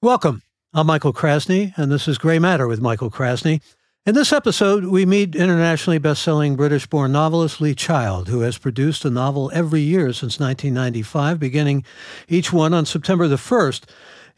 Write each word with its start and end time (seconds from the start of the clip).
Welcome. 0.00 0.42
I'm 0.72 0.86
Michael 0.86 1.12
Krasny, 1.12 1.76
and 1.76 1.90
this 1.90 2.06
is 2.06 2.18
Gray 2.18 2.38
Matter 2.38 2.68
with 2.68 2.80
Michael 2.80 3.10
Krasny. 3.10 3.60
In 4.06 4.14
this 4.14 4.32
episode, 4.32 4.84
we 4.84 5.04
meet 5.04 5.34
internationally 5.34 5.98
best-selling 5.98 6.54
British-born 6.54 7.10
novelist 7.10 7.60
Lee 7.60 7.74
Child, 7.74 8.28
who 8.28 8.42
has 8.42 8.58
produced 8.58 9.04
a 9.04 9.10
novel 9.10 9.50
every 9.52 9.80
year 9.80 10.12
since 10.12 10.38
1995, 10.38 11.40
beginning 11.40 11.84
each 12.28 12.52
one 12.52 12.72
on 12.74 12.86
September 12.86 13.26
the 13.26 13.34
1st. 13.34 13.86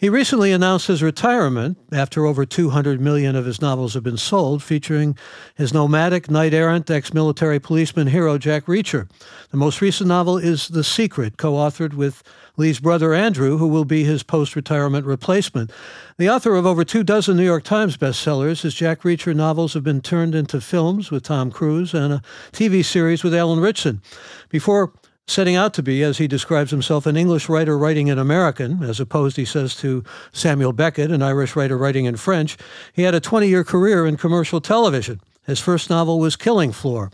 He 0.00 0.08
recently 0.08 0.50
announced 0.50 0.86
his 0.86 1.02
retirement 1.02 1.76
after 1.92 2.24
over 2.24 2.46
200 2.46 3.02
million 3.02 3.36
of 3.36 3.44
his 3.44 3.60
novels 3.60 3.92
have 3.92 4.02
been 4.02 4.16
sold, 4.16 4.62
featuring 4.62 5.14
his 5.54 5.74
nomadic, 5.74 6.30
knight 6.30 6.54
errant, 6.54 6.90
ex 6.90 7.12
military 7.12 7.60
policeman 7.60 8.06
hero 8.06 8.38
Jack 8.38 8.64
Reacher. 8.64 9.10
The 9.50 9.58
most 9.58 9.82
recent 9.82 10.08
novel 10.08 10.38
is 10.38 10.68
The 10.68 10.84
Secret, 10.84 11.36
co 11.36 11.52
authored 11.52 11.92
with 11.92 12.22
Lee's 12.56 12.80
brother 12.80 13.12
Andrew, 13.12 13.58
who 13.58 13.68
will 13.68 13.84
be 13.84 14.04
his 14.04 14.22
post 14.22 14.56
retirement 14.56 15.04
replacement. 15.04 15.70
The 16.16 16.30
author 16.30 16.54
of 16.56 16.64
over 16.64 16.82
two 16.82 17.04
dozen 17.04 17.36
New 17.36 17.44
York 17.44 17.64
Times 17.64 17.98
bestsellers, 17.98 18.62
his 18.62 18.74
Jack 18.74 19.02
Reacher 19.02 19.36
novels 19.36 19.74
have 19.74 19.84
been 19.84 20.00
turned 20.00 20.34
into 20.34 20.62
films 20.62 21.10
with 21.10 21.24
Tom 21.24 21.50
Cruise 21.50 21.92
and 21.92 22.14
a 22.14 22.22
TV 22.52 22.82
series 22.82 23.22
with 23.22 23.34
Alan 23.34 23.60
Ritchson. 23.60 24.00
Before 24.48 24.94
setting 25.30 25.56
out 25.56 25.72
to 25.74 25.82
be, 25.82 26.02
as 26.02 26.18
he 26.18 26.26
describes 26.26 26.70
himself, 26.70 27.06
an 27.06 27.16
English 27.16 27.48
writer 27.48 27.78
writing 27.78 28.08
in 28.08 28.18
American, 28.18 28.82
as 28.82 29.00
opposed, 29.00 29.36
he 29.36 29.44
says, 29.44 29.76
to 29.76 30.04
Samuel 30.32 30.72
Beckett, 30.72 31.10
an 31.10 31.22
Irish 31.22 31.56
writer 31.56 31.78
writing 31.78 32.04
in 32.04 32.16
French. 32.16 32.56
He 32.92 33.02
had 33.02 33.14
a 33.14 33.20
20 33.20 33.48
year 33.48 33.64
career 33.64 34.06
in 34.06 34.16
commercial 34.16 34.60
television. 34.60 35.20
His 35.46 35.60
first 35.60 35.88
novel 35.88 36.18
was 36.18 36.36
Killing 36.36 36.72
Floor, 36.72 37.10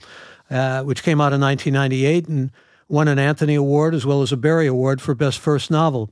uh, 0.51 0.83
which 0.83 1.02
came 1.02 1.21
out 1.21 1.33
in 1.33 1.41
1998 1.41 2.29
and 2.29 2.51
won 2.88 3.09
an 3.09 3.19
Anthony 3.19 3.55
Award 3.55 3.95
as 3.95 4.07
well 4.07 4.23
as 4.23 4.33
a 4.33 4.37
Barry 4.37 4.66
Award 4.66 5.01
for 5.01 5.15
Best 5.15 5.38
First 5.38 5.71
Novel. 5.71 6.10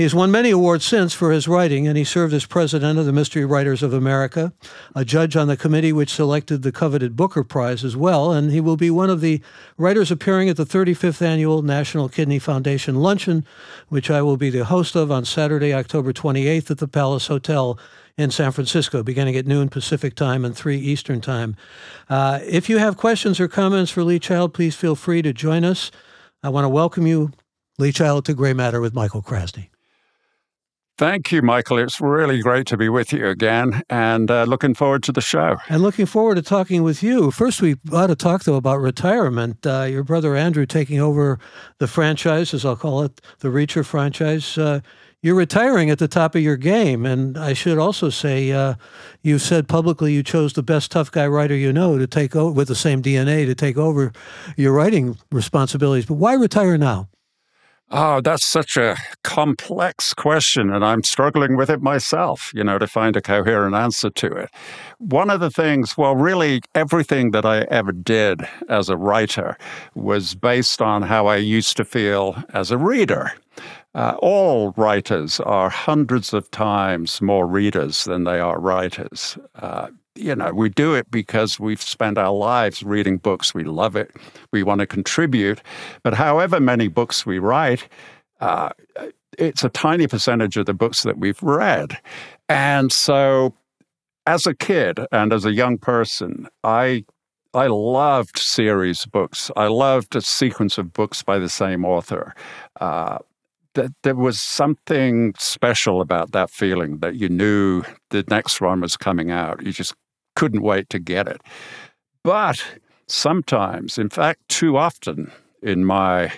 He 0.00 0.04
has 0.04 0.14
won 0.14 0.30
many 0.30 0.48
awards 0.48 0.86
since 0.86 1.12
for 1.12 1.30
his 1.30 1.46
writing, 1.46 1.86
and 1.86 1.94
he 1.94 2.04
served 2.04 2.32
as 2.32 2.46
president 2.46 2.98
of 2.98 3.04
the 3.04 3.12
Mystery 3.12 3.44
Writers 3.44 3.82
of 3.82 3.92
America, 3.92 4.54
a 4.96 5.04
judge 5.04 5.36
on 5.36 5.46
the 5.46 5.58
committee 5.58 5.92
which 5.92 6.08
selected 6.08 6.62
the 6.62 6.72
coveted 6.72 7.16
Booker 7.16 7.44
Prize 7.44 7.84
as 7.84 7.98
well, 7.98 8.32
and 8.32 8.50
he 8.50 8.62
will 8.62 8.78
be 8.78 8.88
one 8.90 9.10
of 9.10 9.20
the 9.20 9.42
writers 9.76 10.10
appearing 10.10 10.48
at 10.48 10.56
the 10.56 10.64
35th 10.64 11.20
Annual 11.20 11.60
National 11.60 12.08
Kidney 12.08 12.38
Foundation 12.38 12.94
Luncheon, 12.94 13.44
which 13.90 14.10
I 14.10 14.22
will 14.22 14.38
be 14.38 14.48
the 14.48 14.64
host 14.64 14.96
of 14.96 15.12
on 15.12 15.26
Saturday, 15.26 15.74
October 15.74 16.14
28th 16.14 16.70
at 16.70 16.78
the 16.78 16.88
Palace 16.88 17.26
Hotel 17.26 17.78
in 18.16 18.30
San 18.30 18.52
Francisco, 18.52 19.02
beginning 19.02 19.36
at 19.36 19.46
noon 19.46 19.68
Pacific 19.68 20.14
time 20.14 20.46
and 20.46 20.56
3 20.56 20.78
Eastern 20.78 21.20
time. 21.20 21.56
Uh, 22.08 22.38
if 22.44 22.70
you 22.70 22.78
have 22.78 22.96
questions 22.96 23.38
or 23.38 23.48
comments 23.48 23.90
for 23.90 24.02
Lee 24.02 24.18
Child, 24.18 24.54
please 24.54 24.74
feel 24.74 24.94
free 24.94 25.20
to 25.20 25.34
join 25.34 25.62
us. 25.62 25.90
I 26.42 26.48
want 26.48 26.64
to 26.64 26.70
welcome 26.70 27.06
you, 27.06 27.32
Lee 27.78 27.92
Child, 27.92 28.24
to 28.24 28.34
Gray 28.34 28.54
Matter 28.54 28.80
with 28.80 28.94
Michael 28.94 29.20
Krasny. 29.20 29.68
Thank 31.00 31.32
you, 31.32 31.40
Michael. 31.40 31.78
It's 31.78 31.98
really 31.98 32.42
great 32.42 32.66
to 32.66 32.76
be 32.76 32.90
with 32.90 33.10
you 33.10 33.26
again 33.26 33.82
and 33.88 34.30
uh, 34.30 34.44
looking 34.44 34.74
forward 34.74 35.02
to 35.04 35.12
the 35.12 35.22
show. 35.22 35.56
And 35.70 35.82
looking 35.82 36.04
forward 36.04 36.34
to 36.34 36.42
talking 36.42 36.82
with 36.82 37.02
you. 37.02 37.30
First, 37.30 37.62
we 37.62 37.76
ought 37.90 38.08
to 38.08 38.14
talk, 38.14 38.44
though, 38.44 38.56
about 38.56 38.82
retirement. 38.82 39.66
Uh, 39.66 39.84
your 39.84 40.04
brother 40.04 40.36
Andrew 40.36 40.66
taking 40.66 41.00
over 41.00 41.38
the 41.78 41.86
franchise, 41.86 42.52
as 42.52 42.66
I'll 42.66 42.76
call 42.76 43.02
it, 43.02 43.18
the 43.38 43.48
Reacher 43.48 43.82
franchise. 43.82 44.58
Uh, 44.58 44.80
you're 45.22 45.36
retiring 45.36 45.88
at 45.88 46.00
the 46.00 46.06
top 46.06 46.34
of 46.34 46.42
your 46.42 46.58
game. 46.58 47.06
And 47.06 47.38
I 47.38 47.54
should 47.54 47.78
also 47.78 48.10
say, 48.10 48.52
uh, 48.52 48.74
you 49.22 49.38
said 49.38 49.68
publicly 49.68 50.12
you 50.12 50.22
chose 50.22 50.52
the 50.52 50.62
best 50.62 50.90
tough 50.90 51.10
guy 51.10 51.26
writer 51.26 51.56
you 51.56 51.72
know 51.72 51.96
to 51.96 52.06
take 52.06 52.36
over 52.36 52.52
with 52.52 52.68
the 52.68 52.74
same 52.74 53.00
DNA 53.00 53.46
to 53.46 53.54
take 53.54 53.78
over 53.78 54.12
your 54.58 54.74
writing 54.74 55.16
responsibilities. 55.32 56.04
But 56.04 56.16
why 56.16 56.34
retire 56.34 56.76
now? 56.76 57.08
Oh, 57.92 58.20
that's 58.20 58.46
such 58.46 58.76
a 58.76 58.96
complex 59.24 60.14
question, 60.14 60.72
and 60.72 60.84
I'm 60.84 61.02
struggling 61.02 61.56
with 61.56 61.68
it 61.68 61.82
myself, 61.82 62.52
you 62.54 62.62
know, 62.62 62.78
to 62.78 62.86
find 62.86 63.16
a 63.16 63.20
coherent 63.20 63.74
answer 63.74 64.10
to 64.10 64.26
it. 64.28 64.50
One 64.98 65.28
of 65.28 65.40
the 65.40 65.50
things, 65.50 65.98
well, 65.98 66.14
really, 66.14 66.60
everything 66.76 67.32
that 67.32 67.44
I 67.44 67.62
ever 67.62 67.90
did 67.90 68.42
as 68.68 68.88
a 68.88 68.96
writer 68.96 69.58
was 69.96 70.36
based 70.36 70.80
on 70.80 71.02
how 71.02 71.26
I 71.26 71.36
used 71.36 71.76
to 71.78 71.84
feel 71.84 72.40
as 72.54 72.70
a 72.70 72.78
reader. 72.78 73.32
Uh, 73.92 74.14
all 74.22 74.72
writers 74.76 75.40
are 75.40 75.68
hundreds 75.68 76.32
of 76.32 76.48
times 76.52 77.20
more 77.20 77.44
readers 77.44 78.04
than 78.04 78.22
they 78.22 78.38
are 78.38 78.60
writers. 78.60 79.36
Uh, 79.56 79.88
you 80.20 80.36
know, 80.36 80.52
we 80.52 80.68
do 80.68 80.94
it 80.94 81.10
because 81.10 81.58
we've 81.58 81.80
spent 81.80 82.18
our 82.18 82.32
lives 82.32 82.82
reading 82.82 83.16
books. 83.16 83.54
We 83.54 83.64
love 83.64 83.96
it. 83.96 84.14
We 84.52 84.62
want 84.62 84.80
to 84.80 84.86
contribute. 84.86 85.62
But 86.02 86.14
however 86.14 86.60
many 86.60 86.88
books 86.88 87.24
we 87.24 87.38
write, 87.38 87.88
uh, 88.40 88.70
it's 89.38 89.64
a 89.64 89.68
tiny 89.70 90.06
percentage 90.06 90.56
of 90.56 90.66
the 90.66 90.74
books 90.74 91.02
that 91.04 91.18
we've 91.18 91.42
read. 91.42 91.98
And 92.48 92.92
so, 92.92 93.54
as 94.26 94.46
a 94.46 94.54
kid 94.54 95.00
and 95.12 95.32
as 95.32 95.44
a 95.44 95.52
young 95.52 95.78
person, 95.78 96.46
I 96.62 97.04
I 97.54 97.66
loved 97.66 98.38
series 98.38 99.06
books. 99.06 99.50
I 99.56 99.66
loved 99.66 100.14
a 100.14 100.20
sequence 100.20 100.78
of 100.78 100.92
books 100.92 101.22
by 101.22 101.38
the 101.38 101.48
same 101.48 101.84
author. 101.84 102.34
Uh, 102.80 103.18
there 104.02 104.14
was 104.14 104.40
something 104.40 105.34
special 105.38 106.00
about 106.00 106.32
that 106.32 106.50
feeling 106.50 106.98
that 106.98 107.16
you 107.16 107.28
knew 107.28 107.82
the 108.10 108.24
next 108.28 108.60
one 108.60 108.80
was 108.80 108.96
coming 108.96 109.30
out. 109.30 109.62
You 109.64 109.72
just 109.72 109.94
couldn't 110.36 110.62
wait 110.62 110.88
to 110.90 110.98
get 110.98 111.28
it. 111.28 111.40
But 112.22 112.64
sometimes, 113.06 113.98
in 113.98 114.08
fact, 114.08 114.48
too 114.48 114.76
often, 114.76 115.30
in 115.62 115.84
my 115.84 116.32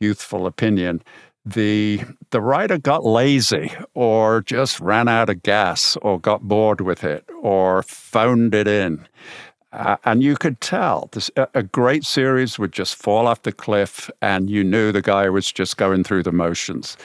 youthful 0.00 0.46
opinion, 0.46 1.02
the 1.44 2.00
the 2.30 2.40
writer 2.40 2.78
got 2.78 3.04
lazy 3.04 3.72
or 3.94 4.42
just 4.42 4.80
ran 4.80 5.08
out 5.08 5.28
of 5.28 5.42
gas 5.42 5.96
or 6.02 6.20
got 6.20 6.42
bored 6.42 6.80
with 6.80 7.02
it 7.04 7.28
or 7.40 7.82
phoned 7.82 8.54
it 8.54 8.68
in. 8.68 9.06
Uh, 9.72 9.96
and 10.04 10.22
you 10.22 10.36
could 10.36 10.60
tell 10.60 11.08
this, 11.12 11.30
a 11.54 11.62
great 11.62 12.04
series 12.04 12.58
would 12.58 12.72
just 12.72 12.94
fall 12.94 13.26
off 13.26 13.42
the 13.42 13.52
cliff, 13.52 14.10
and 14.20 14.50
you 14.50 14.62
knew 14.62 14.92
the 14.92 15.00
guy 15.00 15.30
was 15.30 15.50
just 15.50 15.78
going 15.78 16.04
through 16.04 16.22
the 16.22 16.30
motions. 16.30 16.96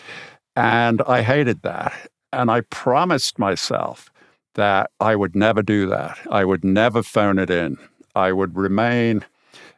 And 0.58 1.02
I 1.08 1.22
hated 1.22 1.62
that. 1.62 1.94
And 2.34 2.52
I 2.52 2.62
promised 2.62 3.40
myself 3.40 4.12
that 4.58 4.92
I 5.00 5.16
would 5.16 5.36
never 5.36 5.62
do 5.62 5.88
that. 5.88 6.18
I 6.30 6.44
would 6.44 6.64
never 6.64 7.02
phone 7.02 7.40
it 7.40 7.50
in. 7.50 7.78
I 8.16 8.32
would 8.34 8.58
remain 8.58 9.24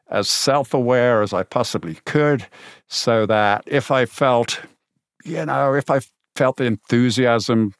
as 0.09 0.29
self 0.29 0.73
aware 0.73 1.21
as 1.21 1.33
I 1.33 1.43
possibly 1.43 1.99
could 2.05 2.47
so 2.87 3.25
that 3.27 3.63
if 3.67 3.91
I 3.91 4.05
felt, 4.05 4.61
you 5.23 5.45
know, 5.45 5.75
if 5.75 5.89
I 5.89 5.99
felt 6.35 6.57
the 6.57 6.63
enthusiasm 6.63 7.73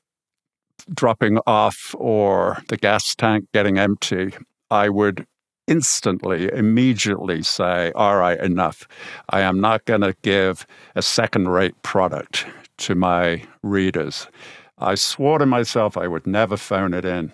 dropping 0.94 1.40
off 1.48 1.96
or 1.98 2.62
the 2.68 2.78
gas 2.78 3.16
tank 3.16 3.48
getting 3.54 3.80
empty, 3.80 4.34
I 4.70 4.90
would 4.90 5.26
instantly, 5.68 6.52
immediately 6.52 7.42
say, 7.44 7.92
All 7.96 8.18
right, 8.18 8.40
enough. 8.40 8.88
I 9.30 9.42
am 9.42 9.62
not 9.62 9.86
going 9.86 10.02
to 10.02 10.16
give 10.22 10.68
a 10.96 11.02
second 11.02 11.48
rate 11.50 11.82
product 11.84 12.46
to 12.80 12.96
my 12.96 13.44
readers. 13.64 14.28
I 14.80 14.96
swore 14.96 15.40
to 15.40 15.46
myself 15.46 15.98
I 15.98 16.08
would 16.08 16.26
never 16.26 16.58
phone 16.58 16.94
it 16.94 17.06
in. 17.06 17.34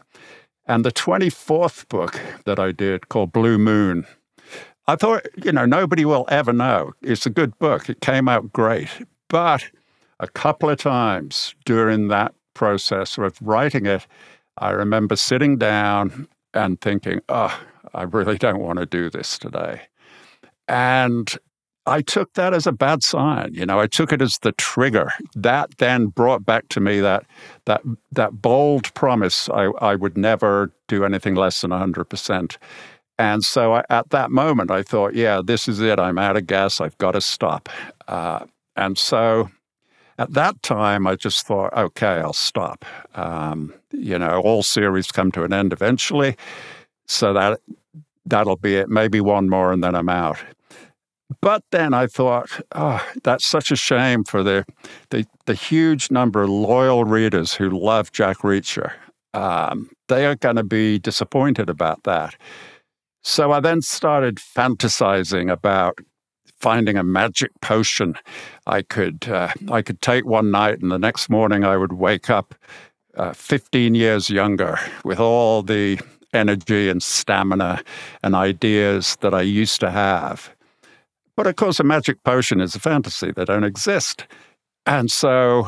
And 0.67 0.83
the 0.83 0.91
24th 0.91 1.87
book 1.89 2.19
that 2.45 2.59
I 2.59 2.71
did 2.71 3.09
called 3.09 3.31
Blue 3.31 3.57
Moon, 3.57 4.05
I 4.87 4.95
thought, 4.95 5.25
you 5.43 5.51
know, 5.51 5.65
nobody 5.65 6.05
will 6.05 6.25
ever 6.29 6.53
know. 6.53 6.93
It's 7.01 7.25
a 7.25 7.29
good 7.29 7.57
book. 7.59 7.89
It 7.89 8.01
came 8.01 8.27
out 8.27 8.51
great. 8.51 8.89
But 9.29 9.69
a 10.19 10.27
couple 10.27 10.69
of 10.69 10.77
times 10.77 11.55
during 11.65 12.07
that 12.07 12.33
process 12.53 13.17
of 13.17 13.37
writing 13.41 13.85
it, 13.85 14.07
I 14.57 14.71
remember 14.71 15.15
sitting 15.15 15.57
down 15.57 16.27
and 16.53 16.79
thinking, 16.81 17.21
oh, 17.29 17.59
I 17.93 18.03
really 18.03 18.37
don't 18.37 18.59
want 18.59 18.79
to 18.79 18.85
do 18.85 19.09
this 19.09 19.37
today. 19.37 19.81
And 20.67 21.31
I 21.87 22.01
took 22.01 22.33
that 22.33 22.53
as 22.53 22.65
a 22.65 22.71
bad 22.71 23.03
sign. 23.03 23.53
You 23.53 23.65
know, 23.65 23.79
I 23.79 23.87
took 23.87 24.11
it 24.11 24.21
as 24.21 24.37
the 24.39 24.51
trigger. 24.53 25.11
That 25.35 25.77
then 25.77 26.07
brought 26.07 26.45
back 26.45 26.67
to 26.69 26.79
me 26.79 26.99
that 26.99 27.25
that 27.65 27.81
that 28.11 28.41
bold 28.41 28.93
promise 28.93 29.49
I, 29.49 29.65
I 29.81 29.95
would 29.95 30.17
never 30.17 30.71
do 30.87 31.05
anything 31.05 31.35
less 31.35 31.61
than 31.61 31.71
100%. 31.71 32.57
And 33.17 33.45
so 33.45 33.75
I, 33.75 33.83
at 33.89 34.09
that 34.09 34.31
moment, 34.31 34.71
I 34.71 34.83
thought, 34.83 35.13
yeah, 35.13 35.41
this 35.43 35.67
is 35.67 35.79
it. 35.79 35.99
I'm 35.99 36.17
out 36.17 36.35
of 36.35 36.47
gas. 36.47 36.81
I've 36.81 36.97
got 36.97 37.11
to 37.11 37.21
stop. 37.21 37.69
Uh, 38.07 38.45
and 38.75 38.97
so 38.97 39.49
at 40.17 40.33
that 40.33 40.61
time, 40.63 41.07
I 41.07 41.15
just 41.15 41.45
thought, 41.45 41.73
okay, 41.73 42.19
I'll 42.19 42.33
stop. 42.33 42.83
Um, 43.15 43.73
you 43.91 44.17
know, 44.19 44.41
all 44.41 44.63
series 44.63 45.11
come 45.11 45.31
to 45.33 45.43
an 45.43 45.53
end 45.53 45.71
eventually. 45.71 46.35
So 47.07 47.33
that 47.33 47.59
that'll 48.25 48.55
be 48.55 48.75
it. 48.75 48.89
Maybe 48.89 49.21
one 49.21 49.49
more 49.49 49.71
and 49.71 49.83
then 49.83 49.95
I'm 49.95 50.09
out. 50.09 50.37
But 51.41 51.63
then 51.71 51.93
I 51.93 52.07
thought, 52.07 52.49
oh, 52.73 53.05
that's 53.23 53.45
such 53.45 53.71
a 53.71 53.75
shame 53.75 54.23
for 54.23 54.43
the, 54.43 54.65
the, 55.09 55.25
the 55.45 55.55
huge 55.55 56.11
number 56.11 56.43
of 56.43 56.49
loyal 56.49 57.03
readers 57.03 57.53
who 57.53 57.69
love 57.69 58.11
Jack 58.11 58.37
Reacher. 58.39 58.91
Um, 59.33 59.89
they 60.07 60.25
are 60.25 60.35
going 60.35 60.55
to 60.55 60.63
be 60.63 60.99
disappointed 60.99 61.69
about 61.69 62.03
that. 62.03 62.35
So 63.23 63.51
I 63.51 63.59
then 63.59 63.81
started 63.81 64.37
fantasizing 64.37 65.51
about 65.51 65.97
finding 66.59 66.95
a 66.97 67.03
magic 67.03 67.51
potion 67.61 68.15
I 68.67 68.81
could 68.81 69.27
uh, 69.27 69.51
I 69.69 69.81
could 69.81 70.01
take 70.01 70.25
one 70.25 70.51
night, 70.51 70.79
and 70.79 70.91
the 70.91 70.99
next 70.99 71.29
morning 71.29 71.63
I 71.63 71.75
would 71.75 71.93
wake 71.93 72.29
up 72.29 72.55
uh, 73.17 73.33
15 73.33 73.95
years 73.95 74.29
younger 74.29 74.79
with 75.03 75.19
all 75.19 75.63
the 75.63 75.99
energy 76.33 76.89
and 76.89 77.01
stamina 77.01 77.83
and 78.23 78.35
ideas 78.35 79.17
that 79.21 79.33
I 79.33 79.41
used 79.41 79.79
to 79.81 79.91
have. 79.91 80.54
But 81.35 81.47
of 81.47 81.55
course, 81.55 81.79
a 81.79 81.83
magic 81.83 82.23
potion 82.23 82.61
is 82.61 82.75
a 82.75 82.79
fantasy; 82.79 83.31
they 83.31 83.45
don't 83.45 83.63
exist. 83.63 84.25
And 84.85 85.11
so 85.11 85.67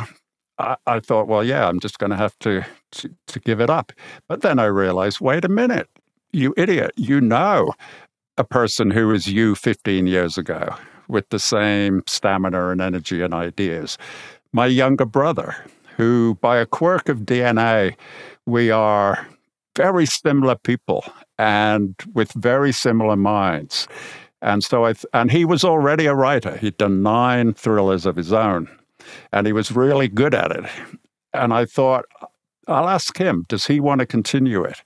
I, 0.59 0.75
I 0.85 0.99
thought, 0.99 1.27
well, 1.27 1.43
yeah, 1.43 1.67
I'm 1.67 1.79
just 1.79 1.99
going 1.99 2.11
to 2.11 2.15
have 2.15 2.37
to, 2.39 2.65
to 2.91 3.09
to 3.27 3.39
give 3.39 3.59
it 3.59 3.69
up. 3.69 3.91
But 4.27 4.41
then 4.41 4.59
I 4.59 4.65
realized, 4.65 5.19
wait 5.19 5.45
a 5.45 5.49
minute, 5.49 5.89
you 6.31 6.53
idiot! 6.57 6.91
You 6.95 7.21
know 7.21 7.73
a 8.37 8.43
person 8.43 8.91
who 8.91 9.07
was 9.07 9.27
you 9.27 9.55
15 9.55 10.07
years 10.07 10.37
ago 10.37 10.75
with 11.07 11.29
the 11.29 11.39
same 11.39 12.03
stamina 12.05 12.69
and 12.69 12.81
energy 12.81 13.21
and 13.21 13.33
ideas. 13.33 13.97
My 14.53 14.67
younger 14.67 15.05
brother, 15.05 15.55
who 15.95 16.37
by 16.41 16.57
a 16.57 16.65
quirk 16.65 17.09
of 17.09 17.19
DNA, 17.19 17.95
we 18.45 18.69
are 18.69 19.27
very 19.75 20.05
similar 20.05 20.55
people 20.55 21.05
and 21.37 21.95
with 22.13 22.31
very 22.33 22.71
similar 22.71 23.15
minds. 23.15 23.87
And 24.41 24.63
so 24.63 24.85
I, 24.85 24.93
th- 24.93 25.05
and 25.13 25.31
he 25.31 25.45
was 25.45 25.63
already 25.63 26.05
a 26.05 26.13
writer. 26.13 26.57
He'd 26.57 26.77
done 26.77 27.01
nine 27.01 27.53
thrillers 27.53 28.05
of 28.05 28.15
his 28.15 28.31
own, 28.31 28.69
and 29.31 29.47
he 29.47 29.53
was 29.53 29.71
really 29.71 30.07
good 30.07 30.33
at 30.33 30.51
it. 30.51 30.65
And 31.33 31.53
I 31.53 31.65
thought, 31.65 32.05
I'll 32.67 32.89
ask 32.89 33.17
him, 33.17 33.45
does 33.47 33.65
he 33.67 33.79
want 33.79 33.99
to 33.99 34.05
continue 34.05 34.63
it? 34.63 34.83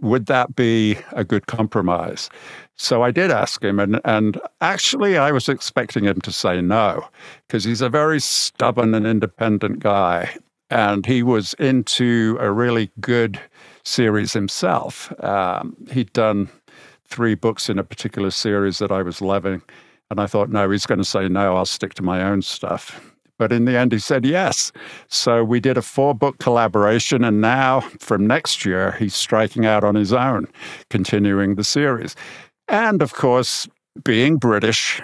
Would 0.00 0.26
that 0.26 0.54
be 0.54 0.98
a 1.12 1.24
good 1.24 1.46
compromise? 1.46 2.28
So 2.76 3.02
I 3.02 3.10
did 3.10 3.30
ask 3.30 3.62
him, 3.62 3.78
and, 3.78 4.00
and 4.04 4.40
actually, 4.60 5.16
I 5.16 5.30
was 5.30 5.48
expecting 5.48 6.04
him 6.04 6.20
to 6.22 6.32
say 6.32 6.60
no, 6.60 7.06
because 7.46 7.64
he's 7.64 7.80
a 7.80 7.88
very 7.88 8.20
stubborn 8.20 8.94
and 8.94 9.06
independent 9.06 9.78
guy. 9.78 10.34
And 10.70 11.04
he 11.06 11.22
was 11.22 11.54
into 11.54 12.36
a 12.40 12.50
really 12.50 12.90
good 13.00 13.38
series 13.84 14.32
himself. 14.32 15.12
Um, 15.22 15.76
he'd 15.90 16.12
done 16.12 16.48
three 17.12 17.34
books 17.34 17.68
in 17.68 17.78
a 17.78 17.84
particular 17.84 18.30
series 18.30 18.78
that 18.78 18.90
I 18.90 19.02
was 19.02 19.20
loving. 19.20 19.62
And 20.10 20.18
I 20.18 20.26
thought, 20.26 20.48
no, 20.48 20.70
he's 20.70 20.86
going 20.86 20.98
to 20.98 21.04
say 21.04 21.28
no, 21.28 21.56
I'll 21.56 21.66
stick 21.66 21.94
to 21.94 22.02
my 22.02 22.22
own 22.22 22.42
stuff. 22.42 23.00
But 23.38 23.52
in 23.52 23.64
the 23.64 23.76
end, 23.76 23.92
he 23.92 23.98
said 23.98 24.24
yes. 24.24 24.72
So 25.08 25.42
we 25.42 25.58
did 25.60 25.76
a 25.76 25.82
four 25.82 26.14
book 26.14 26.38
collaboration. 26.38 27.24
And 27.24 27.40
now, 27.40 27.80
from 27.98 28.26
next 28.26 28.64
year, 28.64 28.92
he's 28.92 29.14
striking 29.14 29.66
out 29.66 29.84
on 29.84 29.94
his 29.94 30.12
own, 30.12 30.46
continuing 30.90 31.56
the 31.56 31.64
series. 31.64 32.14
And 32.68 33.02
of 33.02 33.14
course, 33.14 33.68
being 34.04 34.36
British, 34.36 35.02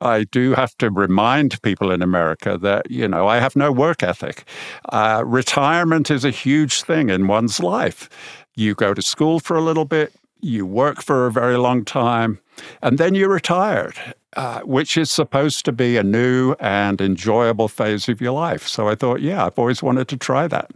I 0.00 0.24
do 0.24 0.54
have 0.54 0.76
to 0.78 0.90
remind 0.90 1.60
people 1.62 1.90
in 1.90 2.02
America 2.02 2.58
that, 2.58 2.90
you 2.90 3.08
know, 3.08 3.26
I 3.26 3.38
have 3.38 3.56
no 3.56 3.72
work 3.72 4.02
ethic. 4.02 4.44
Uh, 4.90 5.22
retirement 5.26 6.10
is 6.10 6.24
a 6.24 6.30
huge 6.30 6.82
thing 6.82 7.10
in 7.10 7.26
one's 7.26 7.60
life. 7.60 8.08
You 8.54 8.74
go 8.74 8.94
to 8.94 9.02
school 9.02 9.40
for 9.40 9.56
a 9.56 9.62
little 9.62 9.84
bit, 9.84 10.12
you 10.44 10.66
work 10.66 11.02
for 11.02 11.26
a 11.26 11.32
very 11.32 11.56
long 11.56 11.84
time, 11.84 12.38
and 12.82 12.98
then 12.98 13.14
you're 13.14 13.28
retired, 13.28 13.96
uh, 14.36 14.60
which 14.60 14.96
is 14.96 15.10
supposed 15.10 15.64
to 15.64 15.72
be 15.72 15.96
a 15.96 16.02
new 16.02 16.54
and 16.60 17.00
enjoyable 17.00 17.68
phase 17.68 18.08
of 18.08 18.20
your 18.20 18.32
life. 18.32 18.66
So 18.66 18.88
I 18.88 18.94
thought, 18.94 19.20
yeah, 19.20 19.46
I've 19.46 19.58
always 19.58 19.82
wanted 19.82 20.08
to 20.08 20.16
try 20.16 20.46
that. 20.48 20.70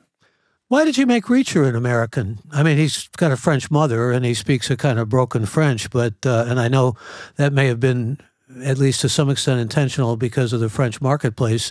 Why 0.68 0.84
did 0.84 0.98
you 0.98 1.06
make 1.06 1.24
Reacher 1.24 1.66
an 1.66 1.74
American? 1.74 2.40
I 2.52 2.62
mean, 2.62 2.76
he's 2.76 3.08
got 3.16 3.32
a 3.32 3.38
French 3.38 3.70
mother 3.70 4.12
and 4.12 4.22
he 4.22 4.34
speaks 4.34 4.70
a 4.70 4.76
kind 4.76 4.98
of 4.98 5.08
broken 5.08 5.46
French, 5.46 5.88
but 5.88 6.14
uh, 6.26 6.44
and 6.46 6.60
I 6.60 6.68
know 6.68 6.94
that 7.36 7.54
may 7.54 7.68
have 7.68 7.80
been 7.80 8.18
at 8.62 8.78
least 8.78 9.00
to 9.02 9.08
some 9.08 9.30
extent 9.30 9.60
intentional 9.60 10.16
because 10.16 10.52
of 10.52 10.60
the 10.60 10.68
French 10.68 11.00
marketplace. 11.00 11.70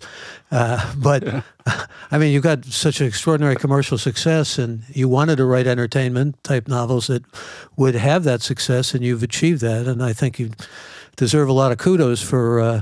Uh, 0.51 0.94
but 0.97 1.24
yeah. 1.24 1.41
I 2.12 2.18
mean, 2.18 2.31
you've 2.31 2.44
got 2.44 2.65
such 2.65 3.01
an 3.01 3.07
extraordinary 3.07 3.56
commercial 3.56 3.97
success, 3.97 4.57
and 4.57 4.83
you 4.89 5.09
wanted 5.09 5.38
to 5.38 5.45
write 5.45 5.68
entertainment 5.68 6.41
type 6.44 6.68
novels 6.68 7.07
that 7.07 7.24
would 7.75 7.95
have 7.95 8.24
that 8.24 8.41
success, 8.41 8.94
and 8.94 9.03
you've 9.03 9.24
achieved 9.24 9.62
that. 9.62 9.88
And 9.88 10.03
I 10.03 10.13
think 10.13 10.39
you 10.39 10.51
deserve 11.15 11.50
a 11.50 11.53
lot 11.53 11.71
of 11.71 11.77
kudos 11.77 12.21
for 12.21 12.59
uh, 12.59 12.81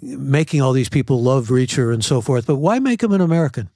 making 0.00 0.62
all 0.62 0.72
these 0.72 0.88
people 0.88 1.22
love 1.22 1.48
Reacher 1.48 1.92
and 1.92 2.04
so 2.04 2.20
forth. 2.20 2.46
But 2.46 2.56
why 2.56 2.78
make 2.78 3.02
him 3.02 3.12
an 3.12 3.20
American? 3.20 3.68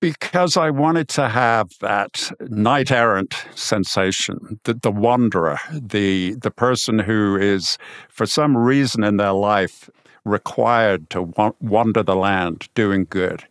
Because 0.00 0.56
I 0.56 0.70
wanted 0.70 1.08
to 1.10 1.28
have 1.28 1.70
that 1.80 2.30
knight 2.48 2.90
errant 2.90 3.34
sensation, 3.54 4.60
the, 4.64 4.74
the 4.74 4.90
wanderer, 4.90 5.58
the 5.72 6.34
the 6.34 6.50
person 6.50 6.98
who 6.98 7.36
is, 7.36 7.78
for 8.08 8.26
some 8.26 8.56
reason 8.56 9.02
in 9.02 9.16
their 9.16 9.32
life, 9.32 9.90
required 10.24 11.10
to 11.10 11.22
wa- 11.22 11.52
wander 11.60 12.02
the 12.02 12.16
land 12.16 12.68
doing 12.74 13.06
good. 13.08 13.44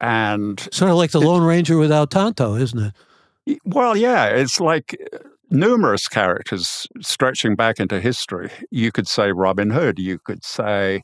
And 0.00 0.60
sort 0.72 0.90
of 0.90 0.96
like 0.96 1.10
the 1.10 1.20
Lone 1.20 1.42
Ranger 1.42 1.78
without 1.78 2.10
Tonto, 2.10 2.54
isn't 2.54 2.92
it? 3.46 3.60
Well, 3.64 3.96
yeah, 3.96 4.26
it's 4.26 4.60
like 4.60 4.96
uh, 5.12 5.18
numerous 5.50 6.08
characters 6.08 6.86
stretching 7.00 7.54
back 7.54 7.80
into 7.80 8.00
history. 8.00 8.50
You 8.70 8.92
could 8.92 9.08
say 9.08 9.32
Robin 9.32 9.70
Hood, 9.70 9.98
you 9.98 10.18
could 10.18 10.44
say 10.44 11.02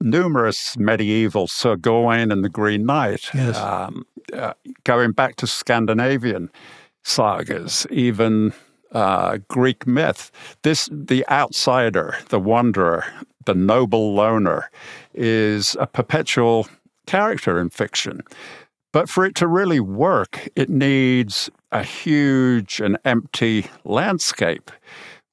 numerous 0.00 0.76
medieval 0.76 1.46
Sir 1.46 1.76
Gawain 1.76 2.32
and 2.32 2.44
the 2.44 2.48
Green 2.48 2.86
Knight, 2.86 3.30
yes. 3.34 3.56
um, 3.56 4.06
uh, 4.32 4.54
going 4.84 5.12
back 5.12 5.36
to 5.36 5.46
Scandinavian 5.46 6.50
sagas, 7.02 7.86
even 7.90 8.52
uh, 8.92 9.38
Greek 9.48 9.86
myth. 9.86 10.30
This 10.62 10.88
the 10.92 11.26
outsider, 11.28 12.16
the 12.28 12.40
wanderer, 12.40 13.04
the 13.46 13.54
noble 13.54 14.14
loner, 14.14 14.70
is 15.14 15.76
a 15.78 15.86
perpetual 15.86 16.68
character 17.06 17.60
in 17.60 17.70
fiction. 17.70 18.22
But 18.92 19.08
for 19.08 19.24
it 19.24 19.34
to 19.36 19.46
really 19.46 19.80
work, 19.80 20.48
it 20.56 20.68
needs 20.68 21.48
a 21.70 21.84
huge 21.84 22.80
and 22.80 22.98
empty 23.04 23.66
landscape, 23.84 24.70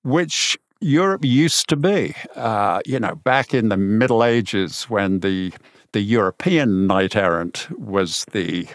which 0.03 0.57
Europe 0.79 1.25
used 1.25 1.67
to 1.69 1.75
be. 1.75 2.13
Uh, 2.35 2.81
you 2.85 2.99
know, 2.99 3.15
back 3.15 3.53
in 3.53 3.69
the 3.69 3.77
Middle 3.77 4.23
Ages 4.23 4.83
when 4.83 5.19
the 5.21 5.53
the 5.93 6.01
European 6.01 6.85
knight 6.85 7.15
errant 7.15 7.67
was 7.79 8.25
the 8.31 8.67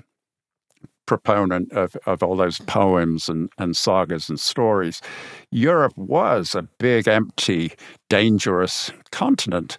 proponent 1.06 1.70
of, 1.72 1.96
of 2.06 2.22
all 2.22 2.36
those 2.36 2.58
poems 2.60 3.28
and, 3.28 3.50
and 3.58 3.76
sagas 3.76 4.28
and 4.28 4.40
stories. 4.40 5.00
Europe 5.50 5.96
was 5.96 6.54
a 6.54 6.62
big, 6.78 7.06
empty, 7.06 7.72
dangerous 8.08 8.90
continent. 9.10 9.76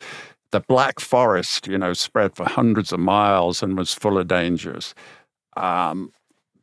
The 0.52 0.60
Black 0.60 1.00
Forest, 1.00 1.68
you 1.68 1.78
know, 1.78 1.94
spread 1.94 2.36
for 2.36 2.48
hundreds 2.48 2.94
of 2.94 3.00
miles 3.00 3.64
and 3.64 3.78
was 3.78 3.94
full 3.94 4.20
of 4.20 4.28
dangers. 4.28 4.94
Um, 5.58 6.12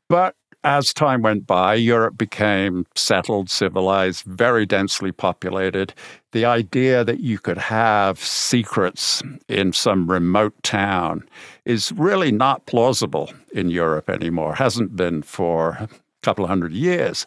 but 0.08 0.34
as 0.64 0.92
time 0.92 1.22
went 1.22 1.46
by, 1.46 1.74
Europe 1.74 2.18
became 2.18 2.86
settled, 2.94 3.48
civilized, 3.48 4.24
very 4.24 4.66
densely 4.66 5.12
populated. 5.12 5.94
The 6.32 6.44
idea 6.44 7.02
that 7.04 7.20
you 7.20 7.38
could 7.38 7.58
have 7.58 8.18
secrets 8.18 9.22
in 9.48 9.72
some 9.72 10.10
remote 10.10 10.54
town 10.62 11.26
is 11.64 11.92
really 11.92 12.30
not 12.30 12.66
plausible 12.66 13.32
in 13.52 13.70
Europe 13.70 14.10
anymore, 14.10 14.54
hasn't 14.54 14.96
been 14.96 15.22
for 15.22 15.70
a 15.70 15.88
couple 16.22 16.44
of 16.44 16.50
hundred 16.50 16.72
years. 16.72 17.24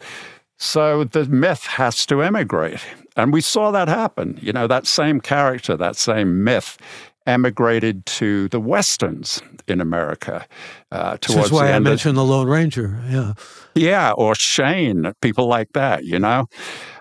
So 0.56 1.04
the 1.04 1.24
myth 1.26 1.64
has 1.64 2.06
to 2.06 2.22
emigrate. 2.22 2.80
And 3.16 3.32
we 3.32 3.40
saw 3.40 3.70
that 3.72 3.88
happen. 3.88 4.38
You 4.40 4.52
know, 4.52 4.66
that 4.66 4.86
same 4.86 5.20
character, 5.20 5.76
that 5.76 5.96
same 5.96 6.44
myth 6.44 6.78
emigrated 7.26 8.04
to 8.06 8.48
the 8.48 8.60
westerns 8.60 9.42
in 9.66 9.80
America. 9.80 10.46
Uh, 10.90 11.16
towards 11.18 11.50
why 11.50 11.72
I 11.72 11.78
mentioned 11.78 12.16
the 12.16 12.24
Lone 12.24 12.48
Ranger. 12.48 13.00
Yeah, 13.08 13.32
yeah, 13.74 14.12
or 14.12 14.34
Shane, 14.34 15.12
people 15.20 15.46
like 15.46 15.72
that. 15.72 16.04
You 16.04 16.18
know, 16.18 16.46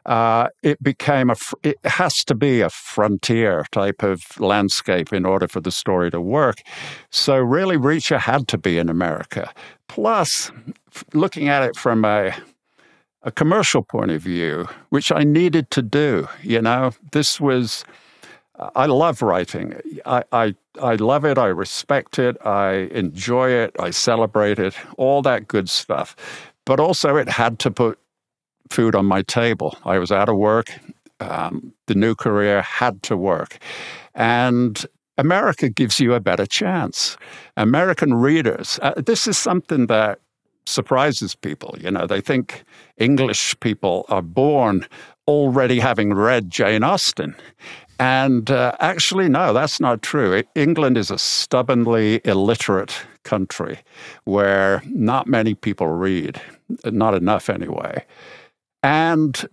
uh, 0.05 0.47
it 0.61 0.81
became 0.81 1.29
a. 1.29 1.35
It 1.63 1.77
has 1.83 2.23
to 2.25 2.35
be 2.35 2.61
a 2.61 2.69
frontier 2.69 3.65
type 3.71 4.03
of 4.03 4.21
landscape 4.39 5.13
in 5.13 5.25
order 5.25 5.47
for 5.47 5.61
the 5.61 5.71
story 5.71 6.09
to 6.11 6.21
work. 6.21 6.61
So 7.09 7.37
really, 7.37 7.77
Reacher 7.77 8.19
had 8.19 8.47
to 8.49 8.57
be 8.57 8.77
in 8.77 8.89
America. 8.89 9.51
Plus, 9.87 10.51
looking 11.13 11.49
at 11.49 11.63
it 11.63 11.75
from 11.75 12.05
a 12.05 12.33
a 13.23 13.31
commercial 13.31 13.81
point 13.81 14.11
of 14.11 14.21
view, 14.21 14.67
which 14.89 15.11
I 15.11 15.23
needed 15.23 15.71
to 15.71 15.81
do. 15.81 16.27
You 16.41 16.61
know, 16.61 16.91
this 17.11 17.39
was 17.39 17.85
I 18.75 18.85
love 18.85 19.21
writing. 19.21 19.75
I, 20.05 20.23
I, 20.31 20.55
I 20.81 20.95
love 20.95 21.25
it. 21.25 21.37
I 21.37 21.47
respect 21.47 22.19
it. 22.19 22.37
I 22.45 22.89
enjoy 22.91 23.49
it. 23.49 23.75
I 23.79 23.91
celebrate 23.91 24.59
it. 24.59 24.75
All 24.97 25.21
that 25.23 25.47
good 25.47 25.69
stuff. 25.69 26.15
But 26.65 26.79
also, 26.79 27.15
it 27.15 27.29
had 27.29 27.59
to 27.59 27.71
put 27.71 27.99
food 28.69 28.95
on 28.95 29.05
my 29.05 29.21
table. 29.21 29.77
I 29.85 29.97
was 29.99 30.11
out 30.11 30.29
of 30.29 30.37
work. 30.37 30.71
Um, 31.19 31.73
the 31.87 31.95
new 31.95 32.15
career 32.15 32.61
had 32.61 33.03
to 33.03 33.17
work. 33.17 33.59
And 34.15 34.85
America 35.17 35.69
gives 35.69 35.99
you 35.99 36.13
a 36.13 36.19
better 36.19 36.45
chance. 36.45 37.17
American 37.55 38.15
readers, 38.15 38.79
uh, 38.81 38.93
this 38.97 39.27
is 39.27 39.37
something 39.37 39.87
that 39.87 40.19
surprises 40.65 41.35
people. 41.35 41.75
You 41.79 41.91
know, 41.91 42.07
they 42.07 42.21
think 42.21 42.63
English 42.97 43.59
people 43.59 44.05
are 44.09 44.21
born 44.21 44.87
already 45.27 45.79
having 45.79 46.13
read 46.13 46.49
Jane 46.49 46.83
Austen. 46.83 47.35
And 47.99 48.49
uh, 48.49 48.75
actually, 48.79 49.29
no, 49.29 49.53
that's 49.53 49.79
not 49.79 50.01
true. 50.01 50.43
England 50.55 50.97
is 50.97 51.11
a 51.11 51.17
stubbornly 51.17 52.21
illiterate 52.25 52.95
country 53.23 53.79
where 54.25 54.81
not 54.87 55.27
many 55.27 55.53
people 55.53 55.87
read, 55.87 56.41
not 56.85 57.13
enough 57.13 57.49
anyway. 57.49 58.03
And 58.81 59.45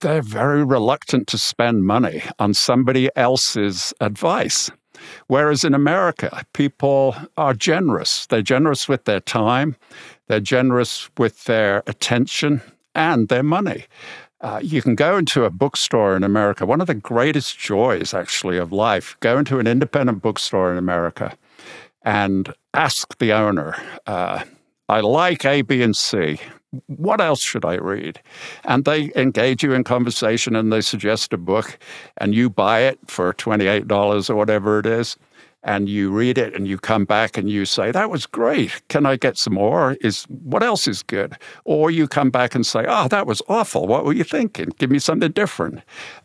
they're 0.00 0.22
very 0.22 0.64
reluctant 0.64 1.26
to 1.28 1.38
spend 1.38 1.86
money 1.86 2.22
on 2.38 2.52
somebody 2.52 3.08
else's 3.16 3.94
advice. 4.00 4.70
Whereas 5.28 5.64
in 5.64 5.74
America, 5.74 6.44
people 6.52 7.14
are 7.36 7.54
generous. 7.54 8.26
They're 8.26 8.42
generous 8.42 8.88
with 8.88 9.04
their 9.04 9.20
time, 9.20 9.76
they're 10.28 10.40
generous 10.40 11.08
with 11.18 11.44
their 11.44 11.82
attention 11.86 12.60
and 12.94 13.28
their 13.28 13.42
money. 13.42 13.84
Uh, 14.40 14.60
you 14.62 14.82
can 14.82 14.94
go 14.94 15.16
into 15.16 15.44
a 15.44 15.50
bookstore 15.50 16.14
in 16.14 16.22
America. 16.22 16.66
One 16.66 16.80
of 16.80 16.86
the 16.86 16.94
greatest 16.94 17.58
joys, 17.58 18.12
actually, 18.12 18.58
of 18.58 18.70
life, 18.70 19.16
go 19.20 19.38
into 19.38 19.58
an 19.58 19.66
independent 19.66 20.22
bookstore 20.22 20.70
in 20.70 20.78
America 20.78 21.36
and 22.02 22.52
ask 22.74 23.16
the 23.18 23.32
owner, 23.32 23.74
uh, 24.06 24.44
I 24.88 25.00
like 25.00 25.44
A, 25.44 25.62
B, 25.62 25.82
and 25.82 25.96
C. 25.96 26.38
What 26.86 27.20
else 27.20 27.40
should 27.40 27.64
I 27.64 27.76
read? 27.76 28.20
And 28.64 28.84
they 28.84 29.10
engage 29.16 29.62
you 29.62 29.72
in 29.72 29.84
conversation 29.84 30.54
and 30.54 30.72
they 30.72 30.82
suggest 30.82 31.32
a 31.32 31.38
book, 31.38 31.78
and 32.18 32.34
you 32.34 32.50
buy 32.50 32.80
it 32.80 32.98
for 33.06 33.32
$28 33.32 34.30
or 34.30 34.34
whatever 34.36 34.78
it 34.78 34.86
is 34.86 35.16
and 35.66 35.88
you 35.88 36.10
read 36.10 36.38
it 36.38 36.54
and 36.54 36.66
you 36.66 36.78
come 36.78 37.04
back 37.04 37.36
and 37.36 37.50
you 37.50 37.66
say 37.66 37.90
that 37.90 38.08
was 38.08 38.24
great. 38.24 38.80
Can 38.88 39.04
i 39.04 39.16
get 39.16 39.36
some 39.36 39.54
more? 39.54 39.96
Is 40.00 40.22
what 40.24 40.62
else 40.62 40.88
is 40.88 41.02
good? 41.02 41.36
Or 41.64 41.90
you 41.90 42.08
come 42.08 42.30
back 42.30 42.54
and 42.54 42.64
say 42.64 42.86
oh 42.88 43.08
that 43.08 43.26
was 43.26 43.42
awful. 43.48 43.86
What 43.86 44.06
were 44.06 44.14
you 44.14 44.24
thinking? 44.24 44.70
Give 44.78 44.90
me 44.90 44.98
something 44.98 45.32
different. 45.32 45.80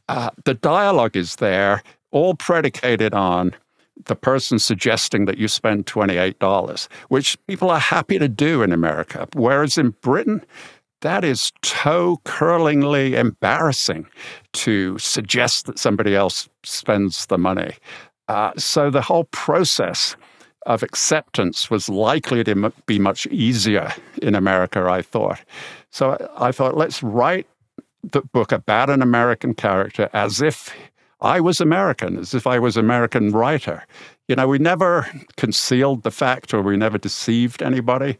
Uh, 0.07 0.29
the 0.45 0.53
dialogue 0.53 1.17
is 1.17 1.37
there 1.37 1.83
all 2.11 2.35
predicated 2.35 3.13
on 3.13 3.53
the 4.05 4.15
person 4.15 4.57
suggesting 4.57 5.25
that 5.25 5.37
you 5.37 5.47
spend 5.47 5.85
$28 5.85 6.87
which 7.09 7.37
people 7.47 7.69
are 7.69 7.79
happy 7.79 8.17
to 8.17 8.27
do 8.27 8.63
in 8.63 8.71
america. 8.71 9.27
Whereas 9.33 9.77
in 9.77 9.91
britain 10.01 10.43
that 11.01 11.23
is 11.23 11.51
toe 11.61 12.19
curlingly 12.25 13.15
embarrassing 13.15 14.05
to 14.53 14.97
suggest 14.99 15.65
that 15.65 15.79
somebody 15.79 16.15
else 16.15 16.47
spends 16.63 17.25
the 17.25 17.39
money. 17.39 17.73
Uh, 18.31 18.53
so 18.55 18.89
the 18.89 19.01
whole 19.01 19.25
process 19.25 20.15
of 20.65 20.83
acceptance 20.83 21.69
was 21.69 21.89
likely 21.89 22.45
to 22.45 22.71
be 22.85 22.97
much 22.97 23.27
easier 23.27 23.91
in 24.21 24.35
America, 24.35 24.87
I 24.89 25.01
thought. 25.01 25.41
So 25.89 26.15
I 26.37 26.53
thought, 26.53 26.77
let's 26.77 27.03
write 27.03 27.45
the 28.09 28.21
book 28.21 28.53
about 28.53 28.89
an 28.89 29.01
American 29.01 29.53
character 29.53 30.09
as 30.13 30.41
if 30.41 30.73
I 31.19 31.41
was 31.41 31.59
American, 31.59 32.17
as 32.17 32.33
if 32.33 32.47
I 32.47 32.57
was 32.57 32.77
American 32.77 33.31
writer. 33.31 33.85
You 34.29 34.37
know, 34.37 34.47
we 34.47 34.59
never 34.59 35.07
concealed 35.35 36.03
the 36.03 36.11
fact 36.11 36.53
or 36.53 36.61
we 36.61 36.77
never 36.77 36.97
deceived 36.97 37.61
anybody, 37.61 38.17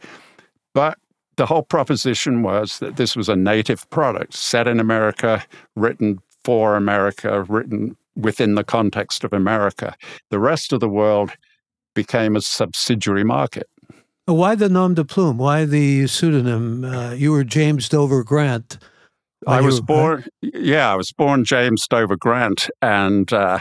but 0.74 0.98
the 1.36 1.46
whole 1.46 1.62
proposition 1.62 2.42
was 2.42 2.80
that 2.80 2.96
this 2.96 3.16
was 3.16 3.30
a 3.30 3.36
native 3.36 3.88
product 3.88 4.34
set 4.34 4.68
in 4.68 4.78
America, 4.78 5.42
written 5.74 6.18
for 6.44 6.76
America, 6.76 7.44
written 7.44 7.96
within 8.16 8.54
the 8.54 8.64
context 8.64 9.24
of 9.24 9.32
America. 9.32 9.94
The 10.30 10.38
rest 10.38 10.72
of 10.72 10.80
the 10.80 10.88
world 10.88 11.32
became 11.94 12.36
a 12.36 12.40
subsidiary 12.40 13.24
market. 13.24 13.68
Why 14.26 14.54
the 14.54 14.68
nom 14.68 14.94
de 14.94 15.04
plume? 15.04 15.38
Why 15.38 15.64
the 15.64 16.06
pseudonym? 16.06 16.84
Uh, 16.84 17.12
you 17.12 17.32
were 17.32 17.44
James 17.44 17.88
Dover 17.88 18.22
Grant. 18.22 18.78
I 19.46 19.60
was 19.60 19.80
born, 19.80 20.24
yeah, 20.40 20.92
I 20.92 20.94
was 20.94 21.10
born 21.10 21.44
James 21.44 21.88
Dover 21.88 22.16
Grant, 22.16 22.70
and 22.80 23.32
uh, 23.32 23.58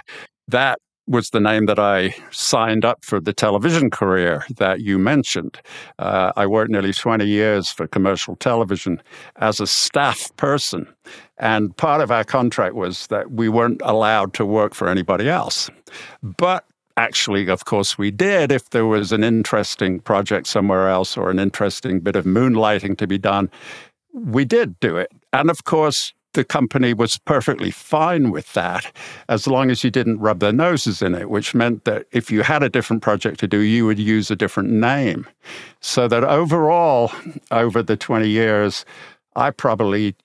that 0.48 0.78
was 1.08 1.32
the 1.32 1.40
name 1.40 1.66
that 1.66 1.80
I 1.80 2.16
signed 2.32 2.86
up 2.86 3.04
for 3.04 3.20
the 3.20 3.34
television 3.34 3.90
career 3.90 4.46
that 4.58 4.82
you 4.82 5.00
mentioned. 5.00 5.60
Uh, 6.00 6.32
I 6.36 6.46
worked 6.46 6.72
nearly 6.72 6.94
20 6.94 7.26
years 7.26 7.70
for 7.70 7.88
commercial 7.88 8.36
television 8.36 9.02
as 9.38 9.60
a 9.60 9.68
staff 9.68 10.30
person. 10.38 10.88
And 11.42 11.76
part 11.76 12.02
of 12.02 12.12
our 12.12 12.24
contract 12.24 12.76
was 12.76 13.08
that 13.08 13.32
we 13.32 13.50
weren't 13.50 13.82
allowed 13.84 14.34
to 14.36 14.46
work 14.46 14.74
for 14.74 14.88
anybody 14.88 15.28
else. 15.28 15.70
But 16.22 16.66
actually, 16.98 17.50
of 17.50 17.66
course, 17.66 17.98
we 17.98 18.12
did 18.12 18.52
if 18.52 18.70
there 18.70 18.86
was 18.86 19.12
an 19.12 19.24
interesting 19.24 20.00
project 20.00 20.48
somewhere 20.48 20.88
else 20.88 21.18
or 21.18 21.32
an 21.32 21.40
interesting 21.40 22.00
bit 22.00 22.16
of 22.16 22.26
moonlighting 22.26 22.98
to 23.00 23.08
be 23.08 23.18
done. 23.18 23.50
We 24.14 24.46
did 24.46 24.80
do 24.80 24.98
it. 24.98 25.12
And 25.34 25.50
of 25.50 25.64
course, 25.64 26.14
the 26.34 26.44
company 26.44 26.94
was 26.94 27.18
perfectly 27.18 27.72
fine 27.72 28.32
with 28.32 28.54
that 28.54 28.96
as 29.28 29.48
long 29.48 29.70
as 29.70 29.84
you 29.84 29.90
didn't 29.90 30.20
rub 30.20 30.40
their 30.40 30.54
noses 30.54 31.02
in 31.02 31.16
it, 31.16 31.30
which 31.30 31.56
meant 31.56 31.86
that 31.86 32.06
if 32.12 32.32
you 32.32 32.44
had 32.44 32.64
a 32.64 32.70
different 32.70 33.02
project 33.02 33.40
to 33.40 33.48
do, 33.48 33.60
you 33.60 33.86
would 33.86 34.00
use 34.00 34.32
a 34.32 34.36
different 34.36 34.70
name. 34.70 35.28
So 35.82 36.08
that 36.08 36.24
overall, 36.24 37.12
over 37.50 37.84
the 37.84 37.98
20 37.98 38.30
years, 38.30 38.86
I 39.36 39.50
probably, 39.50 40.16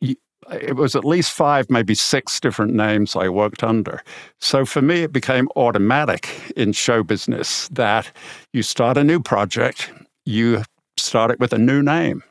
it 0.51 0.77
was 0.77 0.95
at 0.95 1.05
least 1.05 1.33
five, 1.33 1.71
maybe 1.71 1.95
six 1.95 2.41
different 2.41 2.75
names 2.75 3.17
I 3.17 3.29
worked 3.29 3.63
under. 3.63 4.03
So 4.41 4.65
for 4.65 4.83
me, 4.83 5.03
it 5.03 5.13
became 5.13 5.49
automatic 5.57 6.29
in 6.57 6.73
show 6.73 7.03
business 7.03 7.69
that 7.69 8.11
you 8.53 8.63
start 8.63 8.97
a 8.97 9.05
new 9.05 9.21
project, 9.21 9.91
you 10.25 10.63
start 10.97 11.31
it 11.31 11.41
with 11.41 11.53
a 11.53 11.59
new 11.59 11.83
name. 11.83 12.23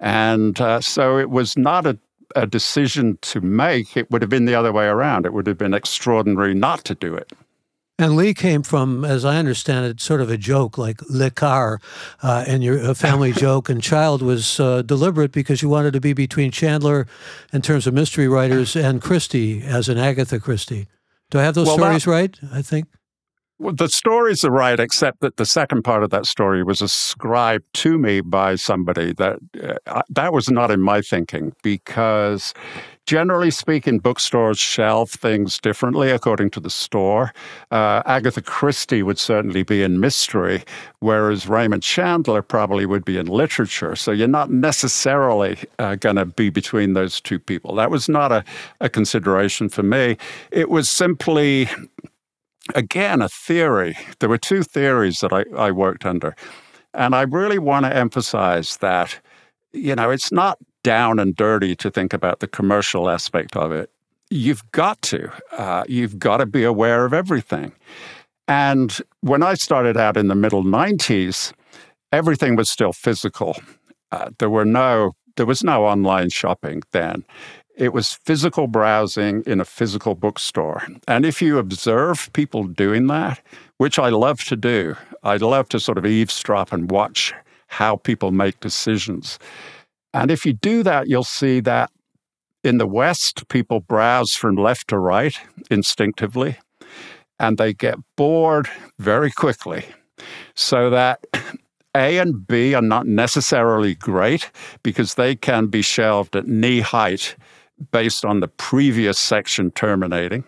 And 0.00 0.60
uh, 0.60 0.80
so 0.80 1.18
it 1.18 1.30
was 1.30 1.56
not 1.56 1.86
a 1.86 1.98
a 2.36 2.46
decision 2.46 3.18
to 3.22 3.40
make, 3.40 3.96
it 3.96 4.10
would 4.10 4.22
have 4.22 4.30
been 4.30 4.44
the 4.44 4.54
other 4.54 4.72
way 4.72 4.86
around. 4.86 5.26
It 5.26 5.32
would 5.32 5.46
have 5.46 5.58
been 5.58 5.74
extraordinary 5.74 6.54
not 6.54 6.84
to 6.84 6.94
do 6.94 7.14
it. 7.14 7.32
And 8.02 8.16
Lee 8.16 8.34
came 8.34 8.64
from, 8.64 9.04
as 9.04 9.24
I 9.24 9.36
understand 9.36 9.86
it, 9.86 10.00
sort 10.00 10.20
of 10.20 10.28
a 10.28 10.36
joke 10.36 10.76
like 10.76 11.00
Le 11.08 11.30
Car, 11.30 11.80
uh, 12.20 12.44
and 12.48 12.64
your 12.64 12.76
a 12.78 12.96
family 12.96 13.30
joke. 13.46 13.68
And 13.68 13.80
Child 13.80 14.22
was 14.22 14.58
uh, 14.58 14.82
deliberate 14.82 15.30
because 15.30 15.62
you 15.62 15.68
wanted 15.68 15.92
to 15.92 16.00
be 16.00 16.12
between 16.12 16.50
Chandler, 16.50 17.06
in 17.52 17.62
terms 17.62 17.86
of 17.86 17.94
mystery 17.94 18.26
writers, 18.26 18.74
and 18.74 19.00
Christie 19.00 19.62
as 19.62 19.88
an 19.88 19.98
Agatha 19.98 20.40
Christie. 20.40 20.88
Do 21.30 21.38
I 21.38 21.44
have 21.44 21.54
those 21.54 21.68
well, 21.68 21.76
stories 21.76 22.04
that, 22.04 22.10
right? 22.10 22.38
I 22.52 22.60
think. 22.60 22.88
Well, 23.60 23.72
the 23.72 23.88
stories 23.88 24.44
are 24.44 24.50
right, 24.50 24.80
except 24.80 25.20
that 25.20 25.36
the 25.36 25.46
second 25.46 25.82
part 25.82 26.02
of 26.02 26.10
that 26.10 26.26
story 26.26 26.64
was 26.64 26.82
ascribed 26.82 27.66
to 27.74 27.98
me 27.98 28.20
by 28.20 28.56
somebody 28.56 29.12
that 29.12 29.38
uh, 29.86 30.02
that 30.10 30.32
was 30.32 30.50
not 30.50 30.72
in 30.72 30.80
my 30.80 31.02
thinking 31.02 31.52
because 31.62 32.52
generally 33.06 33.50
speaking, 33.50 33.98
bookstores 33.98 34.58
shelve 34.58 35.10
things 35.10 35.58
differently 35.58 36.10
according 36.10 36.50
to 36.50 36.60
the 36.60 36.70
store. 36.70 37.32
Uh, 37.70 38.02
Agatha 38.06 38.42
Christie 38.42 39.02
would 39.02 39.18
certainly 39.18 39.62
be 39.62 39.82
in 39.82 40.00
mystery, 40.00 40.64
whereas 41.00 41.48
Raymond 41.48 41.82
Chandler 41.82 42.42
probably 42.42 42.86
would 42.86 43.04
be 43.04 43.18
in 43.18 43.26
literature. 43.26 43.96
So 43.96 44.12
you're 44.12 44.28
not 44.28 44.50
necessarily 44.50 45.58
uh, 45.78 45.96
going 45.96 46.16
to 46.16 46.26
be 46.26 46.50
between 46.50 46.92
those 46.92 47.20
two 47.20 47.38
people. 47.38 47.74
That 47.74 47.90
was 47.90 48.08
not 48.08 48.32
a, 48.32 48.44
a 48.80 48.88
consideration 48.88 49.68
for 49.68 49.82
me. 49.82 50.16
It 50.50 50.70
was 50.70 50.88
simply 50.88 51.68
again, 52.74 53.22
a 53.22 53.28
theory. 53.28 53.96
There 54.20 54.28
were 54.28 54.38
two 54.38 54.62
theories 54.62 55.20
that 55.20 55.32
I, 55.32 55.44
I 55.56 55.70
worked 55.70 56.06
under. 56.06 56.36
And 56.94 57.14
I 57.14 57.22
really 57.22 57.58
want 57.58 57.86
to 57.86 57.94
emphasize 57.94 58.76
that, 58.78 59.18
you 59.72 59.94
know, 59.96 60.10
it's 60.10 60.30
not 60.30 60.58
down 60.82 61.18
and 61.18 61.36
dirty 61.36 61.74
to 61.76 61.90
think 61.90 62.12
about 62.12 62.40
the 62.40 62.48
commercial 62.48 63.08
aspect 63.08 63.56
of 63.56 63.72
it. 63.72 63.90
You've 64.30 64.70
got 64.72 65.02
to. 65.02 65.30
Uh, 65.52 65.84
you've 65.88 66.18
got 66.18 66.38
to 66.38 66.46
be 66.46 66.64
aware 66.64 67.04
of 67.04 67.12
everything. 67.12 67.72
And 68.48 68.96
when 69.20 69.42
I 69.42 69.54
started 69.54 69.96
out 69.96 70.16
in 70.16 70.28
the 70.28 70.34
middle 70.34 70.64
90s, 70.64 71.52
everything 72.12 72.56
was 72.56 72.70
still 72.70 72.92
physical. 72.92 73.56
Uh, 74.10 74.30
there 74.38 74.50
were 74.50 74.64
no 74.64 75.14
there 75.36 75.46
was 75.46 75.64
no 75.64 75.86
online 75.86 76.28
shopping 76.28 76.82
then. 76.92 77.24
It 77.74 77.94
was 77.94 78.12
physical 78.12 78.66
browsing 78.66 79.42
in 79.46 79.60
a 79.60 79.64
physical 79.64 80.14
bookstore. 80.14 80.82
And 81.08 81.24
if 81.24 81.40
you 81.40 81.56
observe 81.56 82.30
people 82.34 82.64
doing 82.64 83.06
that, 83.06 83.40
which 83.78 83.98
I 83.98 84.10
love 84.10 84.44
to 84.44 84.56
do, 84.56 84.94
I 85.22 85.38
love 85.38 85.70
to 85.70 85.80
sort 85.80 85.96
of 85.96 86.04
eavesdrop 86.04 86.70
and 86.70 86.90
watch 86.90 87.32
how 87.68 87.96
people 87.96 88.30
make 88.30 88.60
decisions. 88.60 89.38
And 90.14 90.30
if 90.30 90.44
you 90.44 90.52
do 90.52 90.82
that, 90.82 91.08
you'll 91.08 91.24
see 91.24 91.60
that 91.60 91.90
in 92.64 92.78
the 92.78 92.86
West, 92.86 93.48
people 93.48 93.80
browse 93.80 94.34
from 94.34 94.56
left 94.56 94.88
to 94.88 94.98
right 94.98 95.34
instinctively, 95.70 96.58
and 97.38 97.58
they 97.58 97.72
get 97.72 97.96
bored 98.16 98.68
very 98.98 99.32
quickly. 99.32 99.84
So 100.54 100.90
that 100.90 101.24
A 101.94 102.18
and 102.18 102.46
B 102.46 102.74
are 102.74 102.82
not 102.82 103.06
necessarily 103.06 103.94
great 103.94 104.50
because 104.82 105.14
they 105.14 105.34
can 105.34 105.66
be 105.66 105.82
shelved 105.82 106.36
at 106.36 106.46
knee 106.46 106.80
height 106.80 107.36
based 107.90 108.24
on 108.24 108.40
the 108.40 108.48
previous 108.48 109.18
section 109.18 109.70
terminating. 109.72 110.44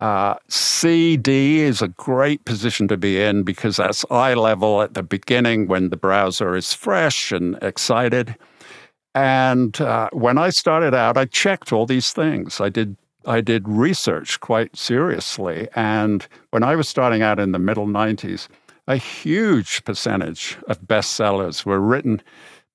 Uh, 0.00 0.34
CD 0.48 1.60
is 1.60 1.82
a 1.82 1.88
great 1.88 2.44
position 2.44 2.86
to 2.88 2.96
be 2.96 3.20
in 3.20 3.42
because 3.42 3.76
that's 3.76 4.04
eye 4.10 4.34
level 4.34 4.82
at 4.82 4.94
the 4.94 5.02
beginning 5.02 5.66
when 5.66 5.90
the 5.90 5.96
browser 5.96 6.54
is 6.54 6.72
fresh 6.72 7.32
and 7.32 7.56
excited. 7.62 8.36
And 9.14 9.80
uh, 9.80 10.10
when 10.12 10.38
I 10.38 10.50
started 10.50 10.94
out, 10.94 11.16
I 11.16 11.24
checked 11.24 11.72
all 11.72 11.86
these 11.86 12.12
things. 12.12 12.60
I 12.60 12.68
did 12.68 12.96
I 13.26 13.40
did 13.42 13.68
research 13.68 14.40
quite 14.40 14.76
seriously. 14.76 15.68
And 15.74 16.26
when 16.50 16.62
I 16.62 16.76
was 16.76 16.88
starting 16.88 17.20
out 17.20 17.38
in 17.38 17.52
the 17.52 17.58
middle 17.58 17.86
90s, 17.86 18.48
a 18.86 18.96
huge 18.96 19.84
percentage 19.84 20.56
of 20.66 20.80
bestsellers 20.80 21.66
were 21.66 21.80
written 21.80 22.22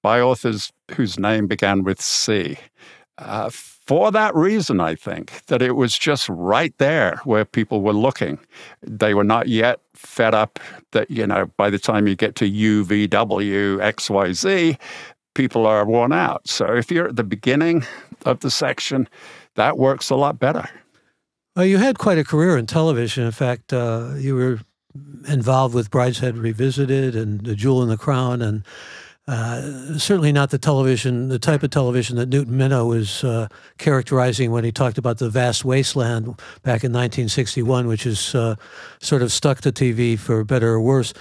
by 0.03 0.21
authors 0.21 0.71
whose 0.91 1.17
name 1.17 1.47
began 1.47 1.83
with 1.83 1.99
C. 1.99 2.57
Uh, 3.17 3.49
for 3.49 4.11
that 4.11 4.33
reason, 4.35 4.79
I 4.79 4.95
think 4.95 5.45
that 5.47 5.61
it 5.61 5.73
was 5.73 5.97
just 5.97 6.29
right 6.29 6.73
there 6.77 7.19
where 7.25 7.45
people 7.45 7.81
were 7.81 7.93
looking. 7.93 8.39
They 8.81 9.13
were 9.13 9.23
not 9.23 9.47
yet 9.47 9.79
fed 9.93 10.33
up 10.33 10.59
that, 10.91 11.09
you 11.09 11.27
know, 11.27 11.47
by 11.57 11.69
the 11.69 11.79
time 11.79 12.07
you 12.07 12.15
get 12.15 12.35
to 12.35 12.49
UVW, 12.49 13.77
XYZ, 13.79 14.77
people 15.33 15.65
are 15.65 15.85
worn 15.85 16.11
out. 16.11 16.47
So 16.47 16.75
if 16.75 16.91
you're 16.91 17.07
at 17.07 17.15
the 17.15 17.23
beginning 17.23 17.85
of 18.25 18.39
the 18.39 18.51
section, 18.51 19.07
that 19.55 19.77
works 19.77 20.09
a 20.09 20.15
lot 20.15 20.39
better. 20.39 20.69
Well, 21.55 21.65
you 21.65 21.77
had 21.77 21.99
quite 21.99 22.17
a 22.17 22.23
career 22.23 22.57
in 22.57 22.65
television. 22.65 23.25
In 23.25 23.31
fact, 23.31 23.73
uh, 23.73 24.13
you 24.17 24.35
were 24.35 24.59
involved 25.27 25.75
with 25.75 25.91
Brideshead 25.91 26.41
Revisited 26.41 27.15
and 27.15 27.41
The 27.41 27.55
Jewel 27.55 27.83
in 27.83 27.89
the 27.89 27.97
Crown, 27.97 28.41
and 28.41 28.63
uh, 29.27 29.97
certainly 29.97 30.31
not 30.31 30.49
the 30.49 30.57
television, 30.57 31.29
the 31.29 31.39
type 31.39 31.63
of 31.63 31.69
television 31.69 32.17
that 32.17 32.27
Newton 32.27 32.57
Minow 32.57 32.89
was 32.89 33.23
uh, 33.23 33.47
characterizing 33.77 34.51
when 34.51 34.63
he 34.63 34.71
talked 34.71 34.97
about 34.97 35.19
the 35.19 35.29
vast 35.29 35.63
wasteland 35.63 36.25
back 36.63 36.83
in 36.83 36.91
1961, 36.91 37.87
which 37.87 38.05
is 38.05 38.35
uh, 38.35 38.55
sort 38.99 39.21
of 39.21 39.31
stuck 39.31 39.61
to 39.61 39.71
TV 39.71 40.19
for 40.19 40.43
better 40.43 40.69
or 40.69 40.81
worse. 40.81 41.13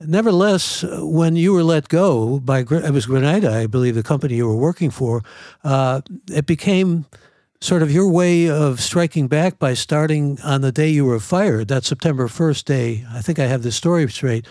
Nevertheless, 0.00 0.82
when 0.82 1.36
you 1.36 1.52
were 1.52 1.62
let 1.62 1.88
go 1.88 2.40
by 2.40 2.60
it 2.60 2.90
was 2.90 3.04
Granada, 3.04 3.52
I 3.52 3.66
believe, 3.66 3.94
the 3.94 4.02
company 4.02 4.36
you 4.36 4.46
were 4.46 4.56
working 4.56 4.90
for, 4.90 5.22
uh, 5.62 6.00
it 6.32 6.46
became 6.46 7.04
sort 7.60 7.82
of 7.82 7.92
your 7.92 8.08
way 8.08 8.48
of 8.48 8.80
striking 8.80 9.28
back 9.28 9.58
by 9.58 9.74
starting 9.74 10.40
on 10.42 10.62
the 10.62 10.72
day 10.72 10.88
you 10.88 11.04
were 11.04 11.20
fired, 11.20 11.68
that 11.68 11.84
September 11.84 12.28
1st 12.28 12.64
day. 12.64 13.04
I 13.12 13.20
think 13.20 13.38
I 13.38 13.46
have 13.46 13.62
the 13.62 13.70
story 13.70 14.08
straight, 14.08 14.46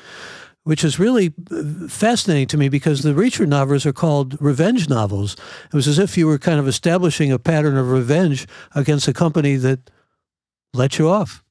which 0.65 0.83
is 0.83 0.99
really 0.99 1.33
uh, 1.51 1.87
fascinating 1.87 2.47
to 2.49 2.57
me 2.57 2.69
because 2.69 3.01
the 3.01 3.13
Reacher 3.13 3.47
novels 3.47 3.87
are 3.87 3.93
called 3.93 4.39
revenge 4.39 4.87
novels. 4.87 5.35
It 5.65 5.73
was 5.73 5.87
as 5.87 5.97
if 5.97 6.15
you 6.15 6.27
were 6.27 6.37
kind 6.37 6.59
of 6.59 6.67
establishing 6.67 7.31
a 7.31 7.39
pattern 7.39 7.75
of 7.75 7.89
revenge 7.89 8.47
against 8.75 9.07
a 9.07 9.13
company 9.13 9.55
that 9.55 9.89
let 10.75 10.99
you 10.99 11.09
off. 11.09 11.43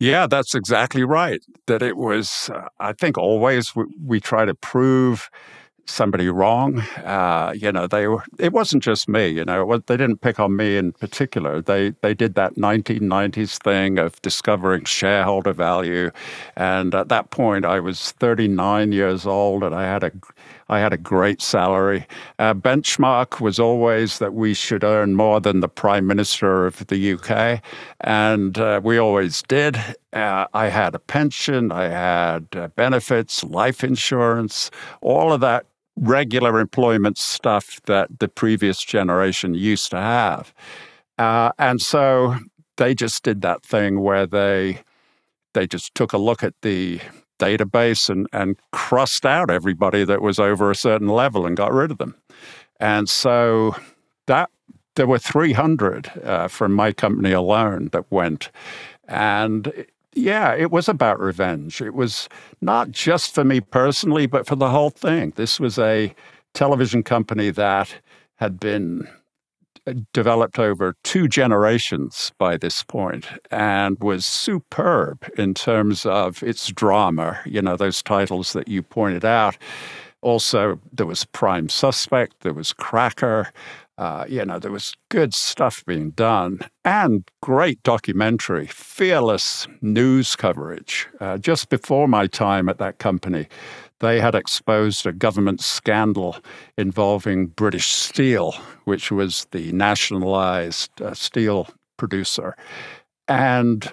Yeah, 0.00 0.26
that's 0.26 0.54
exactly 0.54 1.04
right. 1.04 1.42
That 1.66 1.82
it 1.82 1.96
was, 1.96 2.50
uh, 2.54 2.68
I 2.80 2.92
think, 2.94 3.18
always 3.18 3.76
we, 3.76 3.84
we 4.04 4.20
try 4.20 4.46
to 4.46 4.54
prove 4.54 5.28
somebody 5.86 6.28
wrong. 6.28 6.80
Uh, 7.04 7.52
you 7.56 7.72
know, 7.72 7.86
they 7.86 8.08
were. 8.08 8.24
It 8.38 8.52
wasn't 8.52 8.82
just 8.82 9.08
me. 9.08 9.28
You 9.28 9.44
know, 9.44 9.78
they 9.86 9.96
didn't 9.98 10.22
pick 10.22 10.40
on 10.40 10.56
me 10.56 10.76
in 10.78 10.92
particular. 10.92 11.60
They 11.62 11.90
they 12.02 12.14
did 12.14 12.34
that 12.36 12.56
1990s 12.56 13.58
thing 13.58 13.98
of 13.98 14.20
discovering 14.22 14.84
shareholder 14.84 15.52
value, 15.52 16.10
and 16.56 16.94
at 16.94 17.08
that 17.10 17.30
point, 17.30 17.64
I 17.66 17.80
was 17.80 18.12
39 18.12 18.92
years 18.92 19.26
old, 19.26 19.64
and 19.64 19.74
I 19.74 19.84
had 19.84 20.04
a 20.04 20.12
I 20.70 20.78
had 20.78 20.92
a 20.92 20.96
great 20.96 21.42
salary. 21.42 22.06
Our 22.38 22.54
benchmark 22.54 23.40
was 23.40 23.58
always 23.58 24.20
that 24.20 24.34
we 24.34 24.54
should 24.54 24.84
earn 24.84 25.16
more 25.16 25.40
than 25.40 25.58
the 25.58 25.68
Prime 25.68 26.06
Minister 26.06 26.64
of 26.64 26.86
the 26.86 27.14
UK, 27.14 27.60
and 28.02 28.56
uh, 28.56 28.80
we 28.82 28.96
always 28.96 29.42
did. 29.42 29.76
Uh, 30.12 30.46
I 30.54 30.68
had 30.68 30.94
a 30.94 31.00
pension, 31.00 31.72
I 31.72 31.88
had 31.88 32.46
uh, 32.54 32.68
benefits, 32.68 33.42
life 33.42 33.82
insurance, 33.82 34.70
all 35.02 35.32
of 35.32 35.40
that 35.40 35.66
regular 35.96 36.60
employment 36.60 37.18
stuff 37.18 37.80
that 37.86 38.20
the 38.20 38.28
previous 38.28 38.80
generation 38.84 39.54
used 39.54 39.90
to 39.90 39.98
have. 39.98 40.54
Uh, 41.18 41.50
and 41.58 41.82
so 41.82 42.36
they 42.76 42.94
just 42.94 43.24
did 43.24 43.42
that 43.42 43.64
thing 43.64 44.00
where 44.00 44.24
they 44.24 44.80
they 45.52 45.66
just 45.66 45.96
took 45.96 46.12
a 46.12 46.18
look 46.18 46.44
at 46.44 46.54
the 46.62 47.00
database 47.40 48.08
and, 48.08 48.28
and 48.32 48.56
crossed 48.72 49.26
out 49.26 49.50
everybody 49.50 50.04
that 50.04 50.22
was 50.22 50.38
over 50.38 50.70
a 50.70 50.76
certain 50.76 51.08
level 51.08 51.46
and 51.46 51.56
got 51.56 51.72
rid 51.72 51.90
of 51.90 51.98
them. 51.98 52.14
And 52.78 53.08
so 53.08 53.74
that 54.26 54.50
there 54.94 55.06
were 55.06 55.18
300 55.18 56.10
uh, 56.24 56.48
from 56.48 56.72
my 56.72 56.92
company 56.92 57.32
alone 57.32 57.88
that 57.92 58.10
went. 58.10 58.50
And 59.08 59.86
yeah, 60.14 60.54
it 60.54 60.70
was 60.70 60.88
about 60.88 61.20
revenge. 61.20 61.80
It 61.80 61.94
was 61.94 62.28
not 62.60 62.90
just 62.90 63.34
for 63.34 63.44
me 63.44 63.60
personally, 63.60 64.26
but 64.26 64.46
for 64.46 64.56
the 64.56 64.70
whole 64.70 64.90
thing. 64.90 65.32
This 65.36 65.60
was 65.60 65.78
a 65.78 66.14
television 66.54 67.02
company 67.02 67.50
that 67.50 67.94
had 68.36 68.58
been 68.58 69.06
developed 70.12 70.58
over 70.58 70.94
two 71.04 71.28
generations 71.28 72.32
by 72.38 72.56
this 72.56 72.82
point 72.82 73.26
and 73.50 73.98
was 74.00 74.26
superb 74.26 75.28
in 75.36 75.54
terms 75.54 76.06
of 76.06 76.42
its 76.42 76.68
drama, 76.68 77.38
you 77.44 77.62
know, 77.62 77.76
those 77.76 78.02
titles 78.02 78.52
that 78.52 78.68
you 78.68 78.82
pointed 78.82 79.24
out. 79.24 79.56
Also, 80.22 80.78
there 80.92 81.06
was 81.06 81.24
Prime 81.24 81.68
Suspect, 81.68 82.40
there 82.40 82.52
was 82.52 82.72
Cracker, 82.74 83.50
uh, 84.00 84.24
you 84.26 84.42
know, 84.46 84.58
there 84.58 84.72
was 84.72 84.94
good 85.10 85.34
stuff 85.34 85.84
being 85.84 86.10
done 86.12 86.58
and 86.86 87.22
great 87.42 87.82
documentary, 87.82 88.66
fearless 88.66 89.66
news 89.82 90.34
coverage. 90.34 91.06
Uh, 91.20 91.36
just 91.36 91.68
before 91.68 92.08
my 92.08 92.26
time 92.26 92.70
at 92.70 92.78
that 92.78 92.98
company, 92.98 93.46
they 94.00 94.20
had 94.20 94.34
exposed 94.34 95.06
a 95.06 95.12
government 95.12 95.60
scandal 95.60 96.36
involving 96.76 97.46
British 97.46 97.88
Steel, 97.88 98.52
which 98.84 99.10
was 99.10 99.46
the 99.52 99.72
nationalized 99.72 101.00
uh, 101.00 101.14
steel 101.14 101.68
producer. 101.96 102.56
And 103.28 103.90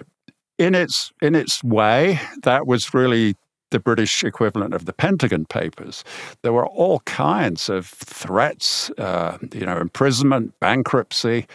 in 0.58 0.74
its 0.74 1.12
in 1.22 1.34
its 1.34 1.62
way, 1.62 2.20
that 2.42 2.66
was 2.66 2.92
really 2.92 3.36
the 3.70 3.78
British 3.78 4.24
equivalent 4.24 4.74
of 4.74 4.86
the 4.86 4.92
Pentagon 4.92 5.44
Papers. 5.44 6.04
There 6.42 6.52
were 6.52 6.66
all 6.66 7.00
kinds 7.00 7.68
of 7.68 7.86
threats, 7.86 8.90
uh, 8.98 9.36
you 9.52 9.66
know, 9.66 9.78
imprisonment, 9.78 10.58
bankruptcy. 10.60 11.46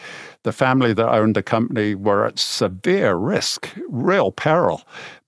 The 0.43 0.51
family 0.51 0.93
that 0.93 1.09
owned 1.09 1.35
the 1.35 1.43
company 1.43 1.95
were 1.95 2.25
at 2.25 2.37
severe 2.37 3.15
risk, 3.15 3.69
real 3.89 4.31
peril. 4.31 4.83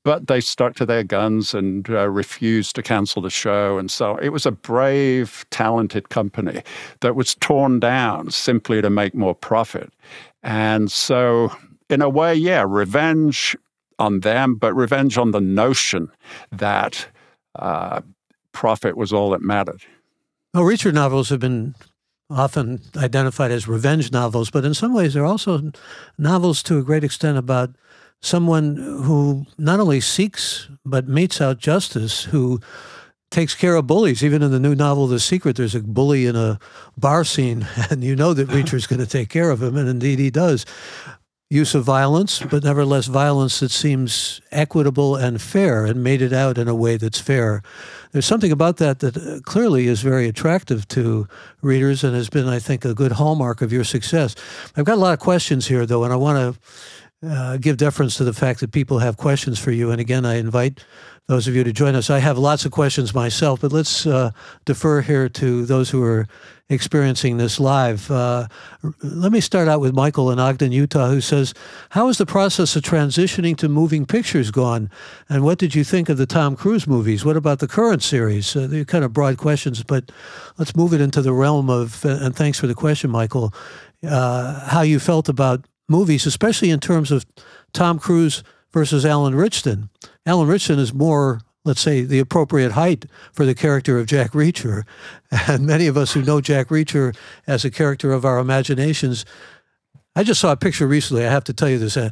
But 0.05 0.27
they 0.27 0.39
stuck 0.39 0.75
to 0.75 0.85
their 0.85 1.03
guns 1.03 1.53
and 1.53 1.89
uh, 1.89 2.07
refused 2.07 2.75
to 2.75 2.83
cancel 2.83 3.21
the 3.21 3.29
show. 3.29 3.77
And 3.77 3.91
so 3.91 4.15
it 4.17 4.29
was 4.29 4.45
a 4.45 4.51
brave, 4.51 5.45
talented 5.49 6.07
company 6.09 6.61
that 7.01 7.15
was 7.15 7.35
torn 7.35 7.81
down 7.81 8.31
simply 8.31 8.81
to 8.81 8.89
make 8.89 9.13
more 9.13 9.35
profit. 9.35 9.91
And 10.43 10.89
so, 10.89 11.51
in 11.89 12.01
a 12.01 12.09
way, 12.09 12.33
yeah, 12.35 12.63
revenge 12.65 13.57
on 13.99 14.21
them, 14.21 14.55
but 14.55 14.73
revenge 14.73 15.17
on 15.17 15.31
the 15.31 15.41
notion 15.41 16.09
that 16.51 17.07
uh, 17.57 18.01
profit 18.51 18.95
was 18.95 19.11
all 19.11 19.31
that 19.31 19.41
mattered. 19.41 19.81
Well, 20.53 20.63
Reacher 20.63 20.93
novels 20.93 21.29
have 21.29 21.39
been 21.39 21.75
often 22.29 22.81
identified 22.95 23.51
as 23.51 23.67
revenge 23.67 24.11
novels, 24.11 24.49
but 24.49 24.65
in 24.65 24.73
some 24.73 24.93
ways 24.93 25.13
they're 25.13 25.25
also 25.25 25.71
novels 26.17 26.63
to 26.63 26.77
a 26.77 26.83
great 26.83 27.03
extent 27.03 27.37
about 27.37 27.71
someone 28.25 28.75
who 28.75 29.45
not 29.57 29.79
only 29.79 30.01
seeks 30.01 30.67
but 30.83 31.07
metes 31.07 31.39
out 31.39 31.59
justice, 31.59 32.23
who 32.23 32.59
takes 33.31 33.53
care 33.53 33.75
of 33.75 33.87
bullies. 33.87 34.23
Even 34.23 34.41
in 34.41 34.51
the 34.51 34.59
new 34.59 34.75
novel, 34.75 35.07
The 35.07 35.19
Secret, 35.19 35.55
there's 35.55 35.75
a 35.75 35.81
bully 35.81 36.25
in 36.25 36.35
a 36.35 36.59
bar 36.97 37.23
scene, 37.23 37.67
and 37.89 38.03
you 38.03 38.15
know 38.15 38.33
that 38.33 38.51
Reacher's 38.51 38.87
going 38.87 38.99
to 38.99 39.07
take 39.07 39.29
care 39.29 39.49
of 39.49 39.61
him, 39.61 39.77
and 39.77 39.87
indeed 39.87 40.19
he 40.19 40.31
does 40.31 40.65
use 41.49 41.75
of 41.75 41.83
violence, 41.83 42.39
but 42.39 42.63
nevertheless 42.63 43.05
violence 43.05 43.59
that 43.59 43.69
seems 43.69 44.41
equitable 44.51 45.15
and 45.15 45.39
fair 45.39 45.85
and 45.85 46.03
made 46.03 46.21
it 46.21 46.33
out 46.33 46.57
in 46.57 46.67
a 46.67 46.73
way 46.73 46.97
that's 46.97 47.19
fair. 47.19 47.61
There's 48.11 48.25
something 48.25 48.51
about 48.51 48.77
that 48.77 48.99
that 48.99 49.15
uh, 49.15 49.39
clearly 49.41 49.85
is 49.85 50.01
very 50.01 50.27
attractive 50.27 50.87
to 50.89 51.27
readers 51.61 52.03
and 52.03 52.15
has 52.15 52.29
been, 52.29 52.47
I 52.47 52.57
think, 52.57 52.83
a 52.83 52.95
good 52.95 53.13
hallmark 53.13 53.61
of 53.61 53.71
your 53.71 53.83
success. 53.83 54.35
I've 54.75 54.85
got 54.85 54.95
a 54.95 55.01
lot 55.01 55.13
of 55.13 55.19
questions 55.19 55.67
here, 55.67 55.85
though, 55.85 56.03
and 56.03 56.11
I 56.11 56.15
want 56.15 56.55
to 56.55 56.59
uh, 57.23 57.57
give 57.57 57.77
deference 57.77 58.15
to 58.17 58.23
the 58.23 58.33
fact 58.33 58.59
that 58.59 58.71
people 58.71 58.99
have 58.99 59.17
questions 59.17 59.59
for 59.59 59.71
you. 59.71 59.91
And 59.91 60.01
again, 60.01 60.25
I 60.25 60.35
invite 60.35 60.83
those 61.27 61.47
of 61.47 61.55
you 61.55 61.63
to 61.63 61.73
join 61.73 61.95
us. 61.95 62.09
I 62.09 62.19
have 62.19 62.37
lots 62.37 62.65
of 62.65 62.71
questions 62.71 63.15
myself, 63.15 63.61
but 63.61 63.71
let's 63.71 64.05
uh, 64.05 64.31
defer 64.65 65.01
here 65.01 65.27
to 65.29 65.65
those 65.65 65.89
who 65.89 66.03
are 66.03 66.27
experiencing 66.69 67.37
this 67.37 67.59
live. 67.59 68.11
Uh, 68.11 68.47
let 69.01 69.31
me 69.31 69.39
start 69.39 69.67
out 69.67 69.79
with 69.79 69.93
Michael 69.93 70.31
in 70.31 70.39
Ogden, 70.39 70.71
Utah, 70.71 71.07
who 71.07 71.21
says, 71.21 71.53
How 71.89 72.09
is 72.09 72.17
the 72.17 72.25
process 72.25 72.75
of 72.75 72.83
transitioning 72.83 73.57
to 73.57 73.69
moving 73.69 74.05
pictures 74.05 74.51
gone? 74.51 74.89
And 75.27 75.43
what 75.43 75.57
did 75.57 75.73
you 75.73 75.83
think 75.83 76.09
of 76.09 76.17
the 76.17 76.27
Tom 76.27 76.55
Cruise 76.55 76.85
movies? 76.85 77.25
What 77.25 77.37
about 77.37 77.59
the 77.59 77.67
current 77.67 78.03
series? 78.03 78.55
Uh, 78.55 78.67
they're 78.67 78.85
kind 78.85 79.03
of 79.03 79.13
broad 79.13 79.37
questions, 79.37 79.83
but 79.83 80.11
let's 80.57 80.75
move 80.75 80.93
it 80.93 81.01
into 81.01 81.21
the 81.21 81.33
realm 81.33 81.69
of, 81.69 82.05
and 82.05 82.35
thanks 82.35 82.59
for 82.59 82.67
the 82.67 82.75
question, 82.75 83.09
Michael, 83.09 83.53
uh, 84.07 84.67
how 84.67 84.81
you 84.81 84.99
felt 84.99 85.27
about 85.27 85.65
movies, 85.87 86.25
especially 86.25 86.69
in 86.69 86.79
terms 86.79 87.11
of 87.11 87.25
Tom 87.73 87.99
Cruise 87.99 88.43
versus 88.71 89.05
Alan 89.05 89.35
Ritchson. 89.35 89.89
Alan 90.25 90.47
Ritchson 90.47 90.79
is 90.79 90.93
more, 90.93 91.41
let's 91.63 91.81
say, 91.81 92.01
the 92.01 92.19
appropriate 92.19 92.73
height 92.73 93.05
for 93.31 93.45
the 93.45 93.55
character 93.55 93.97
of 93.97 94.07
Jack 94.07 94.31
Reacher. 94.31 94.83
And 95.47 95.65
many 95.65 95.87
of 95.87 95.97
us 95.97 96.13
who 96.13 96.21
know 96.21 96.39
Jack 96.39 96.69
Reacher 96.69 97.13
as 97.45 97.65
a 97.65 97.71
character 97.71 98.13
of 98.13 98.23
our 98.23 98.39
imaginations 98.39 99.25
I 100.15 100.23
just 100.23 100.39
saw 100.39 100.53
a 100.53 100.57
picture 100.57 100.87
recently. 100.87 101.25
I 101.25 101.29
have 101.29 101.43
to 101.45 101.53
tell 101.53 101.69
you 101.69 101.77
this, 101.77 101.97
uh, 101.97 102.09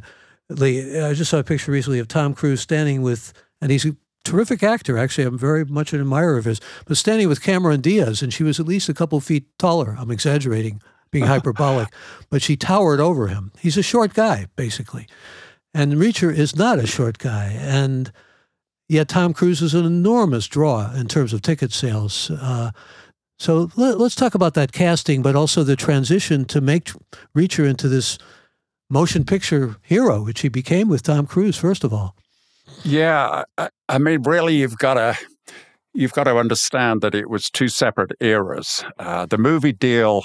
Lee. 0.50 1.00
I 1.00 1.14
just 1.14 1.30
saw 1.30 1.38
a 1.38 1.44
picture 1.44 1.72
recently 1.72 1.98
of 1.98 2.08
Tom 2.08 2.34
Cruise 2.34 2.60
standing 2.60 3.00
with, 3.00 3.32
and 3.62 3.70
he's 3.70 3.86
a 3.86 3.96
terrific 4.24 4.62
actor. 4.62 4.98
Actually, 4.98 5.24
I'm 5.24 5.38
very 5.38 5.64
much 5.64 5.94
an 5.94 6.00
admirer 6.00 6.36
of 6.36 6.44
his, 6.44 6.60
but 6.84 6.98
standing 6.98 7.28
with 7.28 7.42
Cameron 7.42 7.80
Diaz, 7.80 8.20
and 8.20 8.32
she 8.32 8.42
was 8.42 8.60
at 8.60 8.66
least 8.66 8.90
a 8.90 8.94
couple 8.94 9.18
feet 9.20 9.46
taller. 9.58 9.96
I'm 9.98 10.10
exaggerating, 10.10 10.82
being 11.10 11.26
hyperbolic, 11.26 11.88
but 12.30 12.42
she 12.42 12.56
towered 12.56 13.00
over 13.00 13.28
him. 13.28 13.52
He's 13.58 13.76
a 13.76 13.82
short 13.82 14.14
guy, 14.14 14.46
basically. 14.56 15.06
And 15.72 15.94
Reacher 15.94 16.32
is 16.32 16.54
not 16.54 16.78
a 16.78 16.86
short 16.86 17.18
guy. 17.18 17.56
And 17.58 18.12
yet 18.88 19.08
Tom 19.08 19.32
Cruise 19.34 19.62
is 19.62 19.74
an 19.74 19.84
enormous 19.84 20.46
draw 20.46 20.92
in 20.94 21.08
terms 21.08 21.32
of 21.32 21.42
ticket 21.42 21.72
sales. 21.72 22.30
Uh, 22.30 22.70
so 23.38 23.70
let, 23.76 24.00
us 24.00 24.14
talk 24.14 24.34
about 24.34 24.54
that 24.54 24.72
casting, 24.72 25.22
but 25.22 25.34
also 25.34 25.64
the 25.64 25.76
transition 25.76 26.44
to 26.46 26.60
make 26.60 26.92
Reacher 27.36 27.68
into 27.68 27.88
this 27.88 28.18
motion 28.88 29.24
picture 29.24 29.76
hero, 29.82 30.22
which 30.22 30.42
he 30.42 30.48
became 30.48 30.88
with 30.88 31.02
Tom 31.02 31.26
Cruise, 31.26 31.56
first 31.56 31.82
of 31.82 31.92
all. 31.92 32.14
Yeah, 32.84 33.44
I, 33.58 33.68
I 33.88 33.98
mean, 33.98 34.22
really, 34.22 34.56
you've 34.56 34.78
got 34.78 34.94
to 34.94 35.18
you've 35.94 36.12
got 36.12 36.24
to 36.24 36.36
understand 36.36 37.00
that 37.00 37.14
it 37.14 37.30
was 37.30 37.48
two 37.48 37.68
separate 37.68 38.12
eras. 38.20 38.84
Uh, 38.98 39.26
the 39.26 39.38
movie 39.38 39.72
deal 39.72 40.22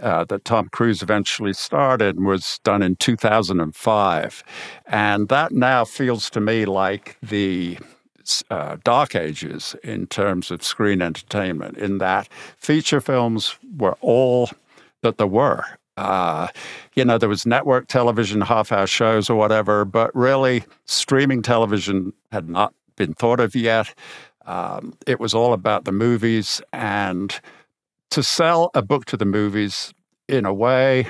uh, 0.00 0.24
that 0.24 0.44
Tom 0.44 0.68
Cruise 0.70 1.02
eventually 1.02 1.52
started 1.52 2.20
was 2.20 2.60
done 2.62 2.82
in 2.82 2.96
2005. 2.96 4.44
And 4.86 5.28
that 5.28 5.52
now 5.52 5.84
feels 5.84 6.30
to 6.30 6.40
me 6.40 6.64
like 6.64 7.16
the 7.22 7.78
uh, 8.50 8.76
dark 8.84 9.16
ages 9.16 9.74
in 9.82 10.06
terms 10.06 10.50
of 10.50 10.62
screen 10.62 11.02
entertainment, 11.02 11.76
in 11.76 11.98
that 11.98 12.28
feature 12.56 13.00
films 13.00 13.56
were 13.76 13.96
all 14.00 14.50
that 15.02 15.18
there 15.18 15.26
were. 15.26 15.64
Uh, 15.96 16.46
you 16.94 17.04
know, 17.04 17.18
there 17.18 17.28
was 17.28 17.44
network 17.44 17.88
television, 17.88 18.40
half 18.40 18.70
hour 18.72 18.86
shows 18.86 19.28
or 19.28 19.36
whatever, 19.36 19.84
but 19.84 20.14
really 20.14 20.64
streaming 20.86 21.42
television 21.42 22.12
had 22.30 22.48
not 22.48 22.72
been 22.96 23.14
thought 23.14 23.40
of 23.40 23.54
yet. 23.54 23.92
Um, 24.50 24.94
it 25.06 25.20
was 25.20 25.32
all 25.32 25.52
about 25.52 25.84
the 25.84 25.92
movies. 25.92 26.60
And 26.72 27.38
to 28.10 28.22
sell 28.22 28.70
a 28.74 28.82
book 28.82 29.04
to 29.06 29.16
the 29.16 29.24
movies, 29.24 29.94
in 30.28 30.44
a 30.44 30.52
way, 30.52 31.06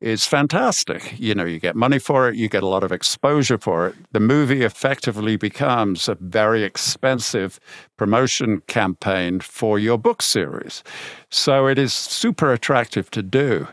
is 0.00 0.24
fantastic. 0.24 1.14
You 1.18 1.34
know, 1.34 1.44
you 1.44 1.60
get 1.60 1.76
money 1.76 1.98
for 1.98 2.28
it, 2.28 2.34
you 2.34 2.48
get 2.48 2.62
a 2.62 2.66
lot 2.66 2.82
of 2.82 2.90
exposure 2.90 3.58
for 3.58 3.88
it. 3.88 3.94
The 4.12 4.20
movie 4.20 4.62
effectively 4.62 5.36
becomes 5.36 6.08
a 6.08 6.14
very 6.14 6.64
expensive 6.64 7.60
promotion 7.98 8.62
campaign 8.68 9.40
for 9.40 9.78
your 9.78 9.98
book 9.98 10.22
series. 10.22 10.82
So 11.30 11.66
it 11.66 11.78
is 11.78 11.92
super 11.92 12.52
attractive 12.52 13.10
to 13.10 13.22
do. 13.22 13.68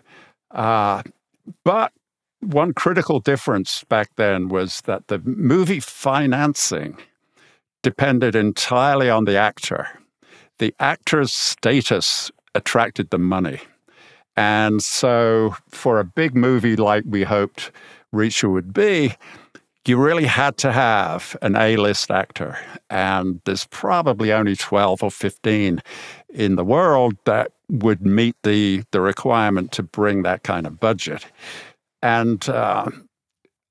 Uh, 0.52 1.04
but 1.64 1.94
one 2.42 2.74
critical 2.74 3.20
difference 3.22 3.84
back 3.86 4.10
then 4.18 4.50
was 4.50 4.82
that 4.82 5.08
the 5.08 5.20
movie 5.20 5.80
financing 5.80 6.98
depended 7.84 8.36
entirely 8.36 9.10
on 9.10 9.26
the 9.26 9.38
actor. 9.38 9.88
The 10.58 10.74
actor's 10.80 11.32
status 11.32 12.32
attracted 12.56 13.10
the 13.10 13.18
money. 13.18 13.60
And 14.36 14.82
so, 14.82 15.56
for 15.70 16.00
a 16.00 16.06
big 16.06 16.36
movie 16.36 16.76
like 16.76 17.04
we 17.06 17.24
hoped 17.24 17.72
Reacher 18.14 18.52
would 18.52 18.74
be, 18.74 19.16
you 19.90 19.98
really 19.98 20.26
had 20.26 20.56
to 20.60 20.72
have 20.72 21.36
an 21.42 21.56
A 21.56 21.76
list 21.76 22.12
actor. 22.12 22.58
And 22.90 23.42
there's 23.46 23.66
probably 23.66 24.32
only 24.32 24.56
12 24.56 25.04
or 25.04 25.12
15 25.12 25.82
in 26.30 26.56
the 26.56 26.64
world 26.64 27.16
that 27.26 27.52
would 27.70 28.06
meet 28.06 28.36
the, 28.44 28.84
the 28.92 29.02
requirement 29.02 29.72
to 29.74 29.84
bring 29.84 30.24
that 30.24 30.44
kind 30.44 30.68
of 30.68 30.80
budget. 30.80 31.26
And 32.02 32.48
uh, 32.48 32.90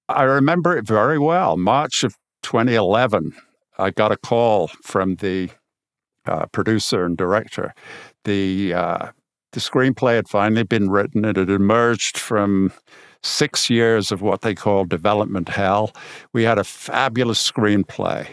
I 0.09 0.23
remember 0.25 0.77
it 0.77 0.87
very 0.87 1.19
well. 1.19 1.57
March 1.57 2.03
of 2.03 2.17
2011, 2.43 3.35
I 3.79 3.91
got 3.91 4.13
a 4.13 4.17
call 4.17 4.69
from 4.83 5.17
the 5.17 5.51
uh, 6.27 6.47
producer 6.47 7.05
and 7.05 7.17
director. 7.17 7.75
The 8.25 8.75
uh, 8.75 9.09
the 9.53 9.61
screenplay 9.61 10.17
had 10.17 10.29
finally 10.29 10.63
been 10.63 10.91
written. 10.91 11.25
It 11.25 11.37
had 11.37 11.51
emerged 11.51 12.19
from 12.19 12.73
six 13.23 13.71
years 13.71 14.13
of 14.13 14.23
what 14.23 14.43
they 14.43 14.55
call 14.55 14.85
development 14.85 15.49
hell. 15.49 15.93
We 16.33 16.43
had 16.43 16.59
a 16.59 16.65
fabulous 16.65 17.51
screenplay. 17.51 18.29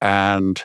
And 0.00 0.62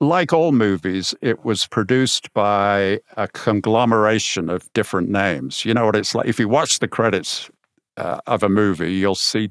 like 0.00 0.32
all 0.32 0.52
movies, 0.52 1.14
it 1.20 1.44
was 1.44 1.66
produced 1.66 2.32
by 2.32 3.00
a 3.16 3.26
conglomeration 3.28 4.48
of 4.48 4.72
different 4.72 5.08
names. 5.08 5.64
You 5.64 5.74
know 5.74 5.86
what 5.86 5.96
it's 5.96 6.14
like? 6.14 6.28
If 6.28 6.38
you 6.38 6.48
watch 6.48 6.78
the 6.78 6.88
credits 6.88 7.50
uh, 7.96 8.20
of 8.26 8.42
a 8.42 8.48
movie, 8.48 8.92
you'll 8.92 9.16
see 9.16 9.50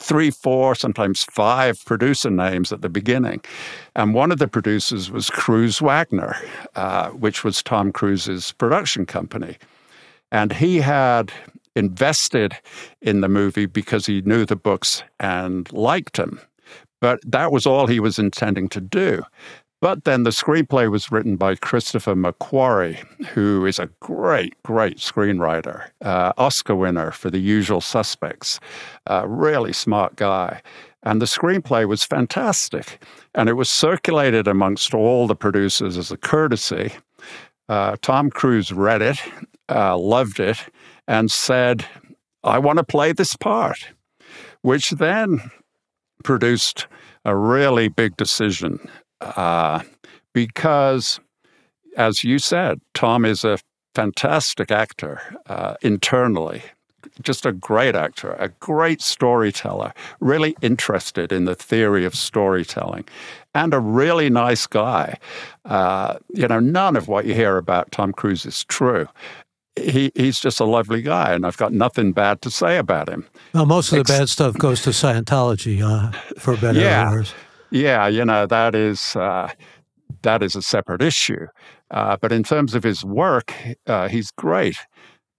three, 0.00 0.30
four, 0.30 0.74
sometimes 0.74 1.24
five 1.24 1.84
producer 1.84 2.30
names 2.30 2.72
at 2.72 2.80
the 2.80 2.88
beginning. 2.88 3.40
And 3.94 4.14
one 4.14 4.32
of 4.32 4.38
the 4.38 4.48
producers 4.48 5.10
was 5.10 5.30
Cruise 5.30 5.80
Wagner, 5.80 6.36
uh, 6.74 7.10
which 7.10 7.44
was 7.44 7.62
Tom 7.62 7.92
Cruise's 7.92 8.52
production 8.52 9.06
company. 9.06 9.58
And 10.32 10.52
he 10.52 10.78
had 10.78 11.32
invested 11.76 12.56
in 13.02 13.20
the 13.20 13.28
movie 13.28 13.66
because 13.66 14.06
he 14.06 14.22
knew 14.22 14.44
the 14.44 14.56
books 14.56 15.02
and 15.18 15.70
liked 15.72 16.16
them. 16.16 16.40
But 17.00 17.20
that 17.26 17.52
was 17.52 17.66
all 17.66 17.86
he 17.86 18.00
was 18.00 18.18
intending 18.18 18.68
to 18.70 18.80
do. 18.80 19.22
But 19.80 20.04
then 20.04 20.24
the 20.24 20.30
screenplay 20.30 20.90
was 20.90 21.10
written 21.10 21.36
by 21.36 21.54
Christopher 21.54 22.14
McQuarrie, 22.14 22.98
who 23.28 23.64
is 23.64 23.78
a 23.78 23.88
great, 24.00 24.54
great 24.62 24.98
screenwriter, 24.98 25.88
uh, 26.02 26.32
Oscar 26.36 26.74
winner 26.74 27.10
for 27.10 27.30
The 27.30 27.38
Usual 27.38 27.80
Suspects, 27.80 28.60
a 29.06 29.26
really 29.26 29.72
smart 29.72 30.16
guy. 30.16 30.60
And 31.02 31.22
the 31.22 31.26
screenplay 31.26 31.88
was 31.88 32.04
fantastic. 32.04 33.02
And 33.34 33.48
it 33.48 33.54
was 33.54 33.70
circulated 33.70 34.46
amongst 34.46 34.92
all 34.92 35.26
the 35.26 35.34
producers 35.34 35.96
as 35.96 36.10
a 36.10 36.18
courtesy. 36.18 36.92
Uh, 37.70 37.96
Tom 38.02 38.28
Cruise 38.28 38.72
read 38.72 39.00
it, 39.00 39.18
uh, 39.70 39.96
loved 39.96 40.40
it, 40.40 40.58
and 41.08 41.30
said, 41.30 41.86
I 42.44 42.58
want 42.58 42.76
to 42.76 42.84
play 42.84 43.12
this 43.12 43.34
part, 43.34 43.88
which 44.60 44.90
then 44.90 45.50
produced 46.22 46.86
a 47.24 47.34
really 47.34 47.88
big 47.88 48.16
decision 48.18 48.78
uh, 49.20 49.82
because, 50.32 51.20
as 51.96 52.24
you 52.24 52.38
said, 52.38 52.80
Tom 52.94 53.24
is 53.24 53.44
a 53.44 53.58
fantastic 53.94 54.70
actor 54.70 55.20
uh, 55.46 55.74
internally. 55.82 56.62
Just 57.22 57.44
a 57.44 57.52
great 57.52 57.94
actor, 57.94 58.32
a 58.38 58.48
great 58.48 59.00
storyteller, 59.00 59.92
really 60.20 60.54
interested 60.62 61.32
in 61.32 61.44
the 61.44 61.54
theory 61.54 62.04
of 62.04 62.14
storytelling, 62.14 63.04
and 63.54 63.74
a 63.74 63.80
really 63.80 64.30
nice 64.30 64.66
guy. 64.66 65.18
Uh, 65.64 66.18
you 66.34 66.46
know, 66.46 66.60
none 66.60 66.96
of 66.96 67.08
what 67.08 67.24
you 67.24 67.34
hear 67.34 67.56
about 67.56 67.90
Tom 67.90 68.12
Cruise 68.12 68.46
is 68.46 68.64
true 68.64 69.08
he, 69.76 70.12
he's 70.14 70.40
just 70.40 70.60
a 70.60 70.64
lovely 70.64 71.02
guy, 71.02 71.32
and 71.32 71.46
I've 71.46 71.56
got 71.56 71.72
nothing 71.72 72.12
bad 72.12 72.42
to 72.42 72.50
say 72.50 72.76
about 72.76 73.08
him. 73.08 73.26
Well, 73.54 73.66
most 73.66 73.92
of 73.92 73.96
the 73.96 74.00
Ex- 74.00 74.10
bad 74.10 74.28
stuff 74.28 74.58
goes 74.58 74.82
to 74.82 74.90
Scientology, 74.90 75.82
uh, 75.82 76.12
for 76.38 76.56
better 76.56 76.80
yeah. 76.80 77.08
or 77.08 77.18
worse. 77.18 77.34
Yeah, 77.70 78.08
you 78.08 78.24
know 78.24 78.46
that 78.46 78.74
is 78.74 79.14
uh, 79.16 79.50
that 80.22 80.42
is 80.42 80.56
a 80.56 80.62
separate 80.62 81.02
issue. 81.02 81.46
Uh, 81.90 82.16
but 82.20 82.32
in 82.32 82.42
terms 82.42 82.74
of 82.74 82.82
his 82.82 83.04
work, 83.04 83.52
uh, 83.86 84.08
he's 84.08 84.30
great. 84.32 84.76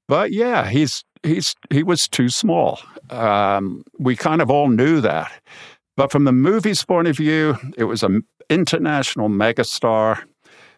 But 0.07 0.31
yeah, 0.31 0.67
he's 0.69 1.03
he's 1.23 1.55
he 1.69 1.83
was 1.83 2.07
too 2.07 2.29
small. 2.29 2.79
Um, 3.09 3.83
we 3.99 4.15
kind 4.15 4.41
of 4.41 4.49
all 4.49 4.69
knew 4.69 5.01
that. 5.01 5.31
But 5.97 6.11
from 6.11 6.23
the 6.23 6.31
movie's 6.31 6.83
point 6.83 7.07
of 7.07 7.17
view, 7.17 7.57
it 7.77 7.83
was 7.85 8.03
an 8.03 8.23
international 8.49 9.29
megastar. 9.29 10.23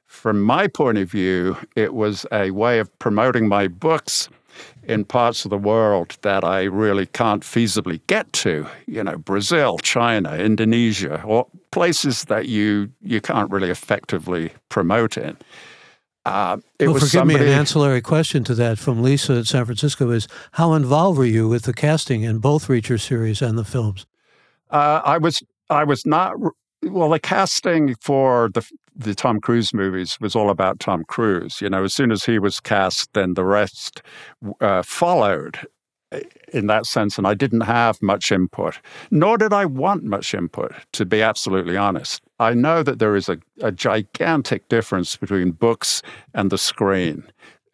From 0.06 0.42
my 0.42 0.68
point 0.68 0.98
of 0.98 1.10
view, 1.10 1.58
it 1.76 1.94
was 1.94 2.26
a 2.32 2.52
way 2.52 2.80
of 2.80 3.00
promoting 3.00 3.48
my 3.48 3.68
books 3.68 4.30
in 4.84 5.06
parts 5.06 5.46
of 5.46 5.50
the 5.50 5.58
world 5.58 6.18
that 6.22 6.44
I 6.44 6.64
really 6.64 7.06
can't 7.06 7.44
feasibly 7.44 8.02
get 8.08 8.32
to. 8.34 8.68
You 8.88 9.04
know, 9.04 9.18
Brazil, 9.18 9.78
China, 9.80 10.36
Indonesia, 10.36 11.22
or 11.24 11.48
places 11.72 12.26
that 12.26 12.48
you 12.48 12.90
you 13.02 13.22
can't 13.22 13.52
really 13.52 13.70
effectively 13.70 14.52
promote 14.70 15.18
in. 15.18 15.38
Uh, 16.26 16.58
well, 16.80 16.94
forgive 16.94 17.10
somebody, 17.10 17.40
me. 17.40 17.52
An 17.52 17.60
ancillary 17.60 18.02
question 18.02 18.46
to 18.46 18.56
that 18.56 18.80
from 18.80 19.04
Lisa 19.04 19.34
in 19.34 19.46
San 19.46 19.66
Francisco 19.66 20.10
is: 20.12 20.28
How 20.54 20.74
involved 20.74 21.18
were 21.18 21.26
you 21.26 21.50
with 21.50 21.64
the 21.64 21.74
casting 21.74 22.24
in 22.24 22.40
both 22.40 22.68
Reacher 22.68 23.00
series 23.00 23.42
and 23.42 23.58
the 23.58 23.66
films? 23.66 24.06
Uh, 24.70 25.02
I 25.04 25.18
was. 25.18 25.44
I 25.70 25.84
was 25.86 26.06
not 26.06 26.36
well, 26.84 27.10
the 27.10 27.20
casting 27.20 27.96
for 28.02 28.50
the 28.54 28.70
the 28.96 29.16
Tom 29.16 29.40
Cruise 29.40 29.74
movies 29.74 30.18
was 30.20 30.36
all 30.36 30.50
about 30.50 30.80
Tom 30.80 31.04
Cruise. 31.06 31.62
You 31.62 31.70
know, 31.70 31.84
as 31.84 31.94
soon 31.94 32.12
as 32.12 32.24
he 32.24 32.40
was 32.40 32.60
cast, 32.60 33.14
then 33.14 33.34
the 33.34 33.46
rest 33.46 34.02
uh, 34.62 34.84
followed 34.84 35.60
uh, 36.12 36.20
in 36.54 36.68
that 36.68 36.86
sense, 36.86 37.18
and 37.18 37.26
I 37.26 37.34
didn't 37.34 37.62
have 37.62 38.02
much 38.02 38.32
input, 38.32 38.80
nor 39.10 39.38
did 39.38 39.54
I 39.54 39.66
want 39.66 40.04
much 40.04 40.34
input, 40.34 40.74
to 40.94 41.06
be 41.06 41.22
absolutely 41.22 41.76
honest. 41.76 42.22
I 42.40 42.54
know 42.54 42.84
that 42.84 43.00
there 43.00 43.16
is 43.16 43.30
a, 43.30 43.38
a 43.62 43.72
gigantic 43.72 44.68
difference 44.70 45.16
between 45.16 45.52
books 45.52 46.02
and 46.34 46.52
the 46.52 46.58
screen. 46.58 47.24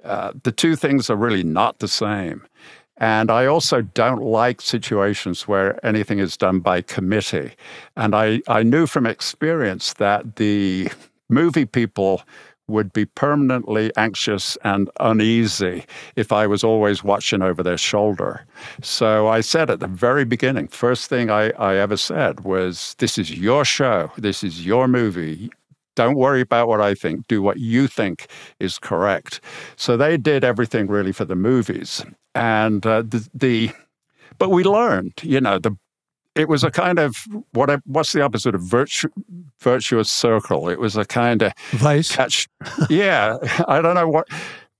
Uh, 0.04 0.32
the 0.44 0.52
two 0.52 0.76
things 0.76 1.10
are 1.10 1.18
really 1.18 1.44
not 1.44 1.80
the 1.80 1.88
same. 1.88 2.46
And 3.00 3.32
I 3.32 3.46
also 3.46 3.82
don't 3.82 4.22
like 4.22 4.62
situations 4.62 5.48
where 5.48 5.84
anything 5.86 6.20
is 6.20 6.36
done 6.36 6.60
by 6.60 6.82
committee. 6.82 7.54
And 7.96 8.14
I, 8.14 8.42
I 8.48 8.62
knew 8.64 8.88
from 8.88 9.06
experience 9.06 9.94
that 9.94 10.36
the 10.36 10.90
movie 11.30 11.66
people 11.66 12.22
would 12.70 12.94
be 12.94 13.06
permanently 13.06 13.92
anxious 13.98 14.58
and 14.64 14.90
uneasy 15.00 15.84
if 16.16 16.32
I 16.32 16.48
was 16.48 16.64
always 16.64 17.04
watching 17.04 17.42
over 17.42 17.64
their 17.64 17.78
shoulder. 17.78 18.46
So 18.82 19.28
I 19.28 19.42
said 19.42 19.70
at 19.70 19.80
the 19.80 19.88
very 19.88 20.24
beginning, 20.24 20.68
first 20.68 21.10
thing 21.10 21.30
I, 21.30 21.50
I 21.52 21.76
ever 21.76 21.98
said 21.98 22.42
was, 22.42 22.96
This 23.00 23.18
is 23.18 23.36
your 23.36 23.66
show, 23.66 24.12
this 24.18 24.44
is 24.44 24.66
your 24.66 24.88
movie. 24.88 25.52
Don't 25.96 26.16
worry 26.16 26.40
about 26.40 26.70
what 26.70 26.80
I 26.80 26.94
think. 26.94 27.28
Do 27.28 27.42
what 27.42 27.58
you 27.58 27.88
think 27.88 28.28
is 28.60 28.80
correct. 28.80 29.42
So 29.76 29.98
they 29.98 30.16
did 30.16 30.46
everything 30.46 30.88
really 30.88 31.12
for 31.12 31.26
the 31.26 31.36
movies. 31.36 32.06
And 32.34 32.86
uh, 32.86 33.02
the, 33.02 33.28
the 33.34 33.72
but 34.38 34.50
we 34.50 34.64
learned, 34.64 35.14
you 35.22 35.42
know, 35.42 35.60
the 35.60 35.76
it 36.40 36.48
was 36.48 36.64
a 36.64 36.72
kind 36.72 37.00
of 37.00 37.16
what 37.52 37.70
what's 37.86 38.14
the 38.14 38.22
opposite 38.22 38.56
of 38.56 38.62
virtu, 38.62 39.10
virtuous 39.60 40.10
circle? 40.10 40.70
It 40.70 40.80
was 40.80 40.96
a 40.96 41.04
kind 41.04 41.42
of 41.42 41.54
vice. 41.72 42.16
Catch, 42.16 42.48
yeah, 42.90 43.38
I 43.68 43.82
don't 43.82 43.96
know 43.96 44.08
what. 44.08 44.28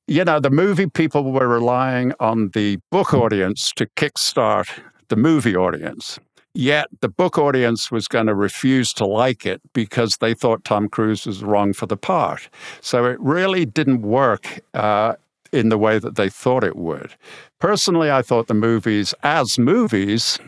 You 0.08 0.24
know, 0.26 0.40
the 0.40 0.50
movie 0.50 0.88
people 0.88 1.32
were 1.32 1.48
relying 1.48 2.14
on 2.20 2.50
the 2.54 2.80
book 2.90 3.14
audience 3.14 3.72
to 3.76 3.86
kickstart 3.86 4.70
the 5.10 5.16
movie 5.16 5.56
audience. 5.56 6.18
Yet 6.56 6.88
the 7.02 7.10
book 7.10 7.38
audience 7.38 7.92
was 7.92 8.08
going 8.08 8.26
to 8.26 8.34
refuse 8.34 8.92
to 8.94 9.06
like 9.06 9.46
it 9.46 9.62
because 9.74 10.18
they 10.18 10.34
thought 10.34 10.64
Tom 10.64 10.90
Cruise 10.90 11.28
was 11.28 11.44
wrong 11.44 11.74
for 11.74 11.86
the 11.86 11.96
part. 11.96 12.50
So 12.82 13.06
it 13.06 13.20
really 13.20 13.66
didn't 13.66 14.02
work 14.02 14.62
uh, 14.74 15.14
in 15.52 15.70
the 15.70 15.78
way 15.78 16.00
that 16.00 16.16
they 16.16 16.30
thought 16.30 16.64
it 16.64 16.76
would. 16.76 17.14
Personally, 17.60 18.10
I 18.10 18.24
thought 18.24 18.48
the 18.48 18.56
movies, 18.56 19.14
as 19.22 19.60
movies, 19.60 20.40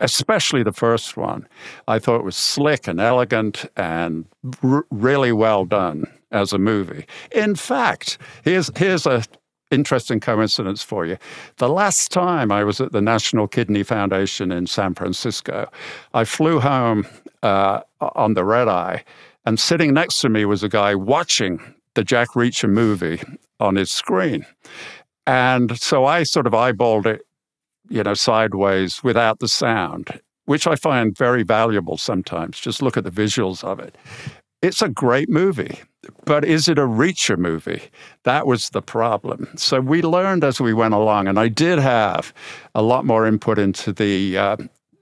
especially 0.00 0.62
the 0.62 0.72
first 0.72 1.16
one. 1.16 1.46
I 1.88 1.98
thought 1.98 2.24
was 2.24 2.36
slick 2.36 2.86
and 2.86 3.00
elegant 3.00 3.64
and 3.76 4.26
r- 4.62 4.86
really 4.90 5.32
well 5.32 5.64
done 5.64 6.04
as 6.30 6.52
a 6.52 6.58
movie. 6.58 7.06
In 7.30 7.54
fact, 7.54 8.18
here's 8.44 8.70
here's 8.76 9.06
a 9.06 9.24
interesting 9.70 10.20
coincidence 10.20 10.82
for 10.82 11.06
you. 11.06 11.16
The 11.56 11.68
last 11.68 12.12
time 12.12 12.52
I 12.52 12.62
was 12.62 12.80
at 12.80 12.92
the 12.92 13.00
National 13.00 13.48
Kidney 13.48 13.82
Foundation 13.82 14.52
in 14.52 14.66
San 14.66 14.94
Francisco, 14.94 15.70
I 16.12 16.24
flew 16.24 16.60
home 16.60 17.06
uh, 17.42 17.80
on 18.00 18.34
the 18.34 18.44
red 18.44 18.68
eye, 18.68 19.02
and 19.46 19.58
sitting 19.58 19.94
next 19.94 20.20
to 20.20 20.28
me 20.28 20.44
was 20.44 20.62
a 20.62 20.68
guy 20.68 20.94
watching 20.94 21.60
the 21.94 22.04
Jack 22.04 22.28
Reacher 22.30 22.68
movie 22.68 23.20
on 23.60 23.76
his 23.76 23.90
screen. 23.90 24.46
And 25.26 25.78
so 25.78 26.04
I 26.04 26.24
sort 26.24 26.46
of 26.46 26.52
eyeballed 26.52 27.06
it 27.06 27.22
you 27.92 28.02
know, 28.02 28.14
sideways 28.14 29.04
without 29.04 29.38
the 29.38 29.48
sound, 29.48 30.20
which 30.46 30.66
I 30.66 30.76
find 30.76 31.16
very 31.16 31.42
valuable 31.42 31.98
sometimes. 31.98 32.58
Just 32.58 32.80
look 32.80 32.96
at 32.96 33.04
the 33.04 33.10
visuals 33.10 33.62
of 33.62 33.78
it. 33.78 33.96
It's 34.62 34.80
a 34.80 34.88
great 34.88 35.28
movie, 35.28 35.80
but 36.24 36.44
is 36.44 36.68
it 36.68 36.78
a 36.78 36.86
Reacher 36.86 37.36
movie? 37.36 37.82
That 38.22 38.46
was 38.46 38.70
the 38.70 38.80
problem. 38.80 39.48
So 39.56 39.80
we 39.80 40.00
learned 40.02 40.42
as 40.42 40.60
we 40.60 40.72
went 40.72 40.94
along, 40.94 41.28
and 41.28 41.38
I 41.38 41.48
did 41.48 41.78
have 41.78 42.32
a 42.74 42.80
lot 42.80 43.04
more 43.04 43.26
input 43.26 43.58
into 43.58 43.92
the 43.92 44.38
uh, 44.38 44.56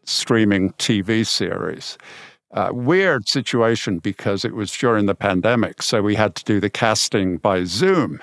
streaming 0.05 0.73
TV 0.73 1.27
series. 1.27 1.97
Uh, 2.53 2.71
weird 2.73 3.29
situation 3.29 3.99
because 3.99 4.45
it 4.45 4.55
was 4.55 4.77
during 4.77 5.07
the 5.07 5.15
pandemic, 5.15 5.83
so 5.83 6.03
we 6.03 6.17
had 6.17 6.35
to 6.35 6.45
do 6.45 6.59
the 6.59 6.71
casting 6.71 7.37
by 7.37 7.63
Zoom, 7.63 8.21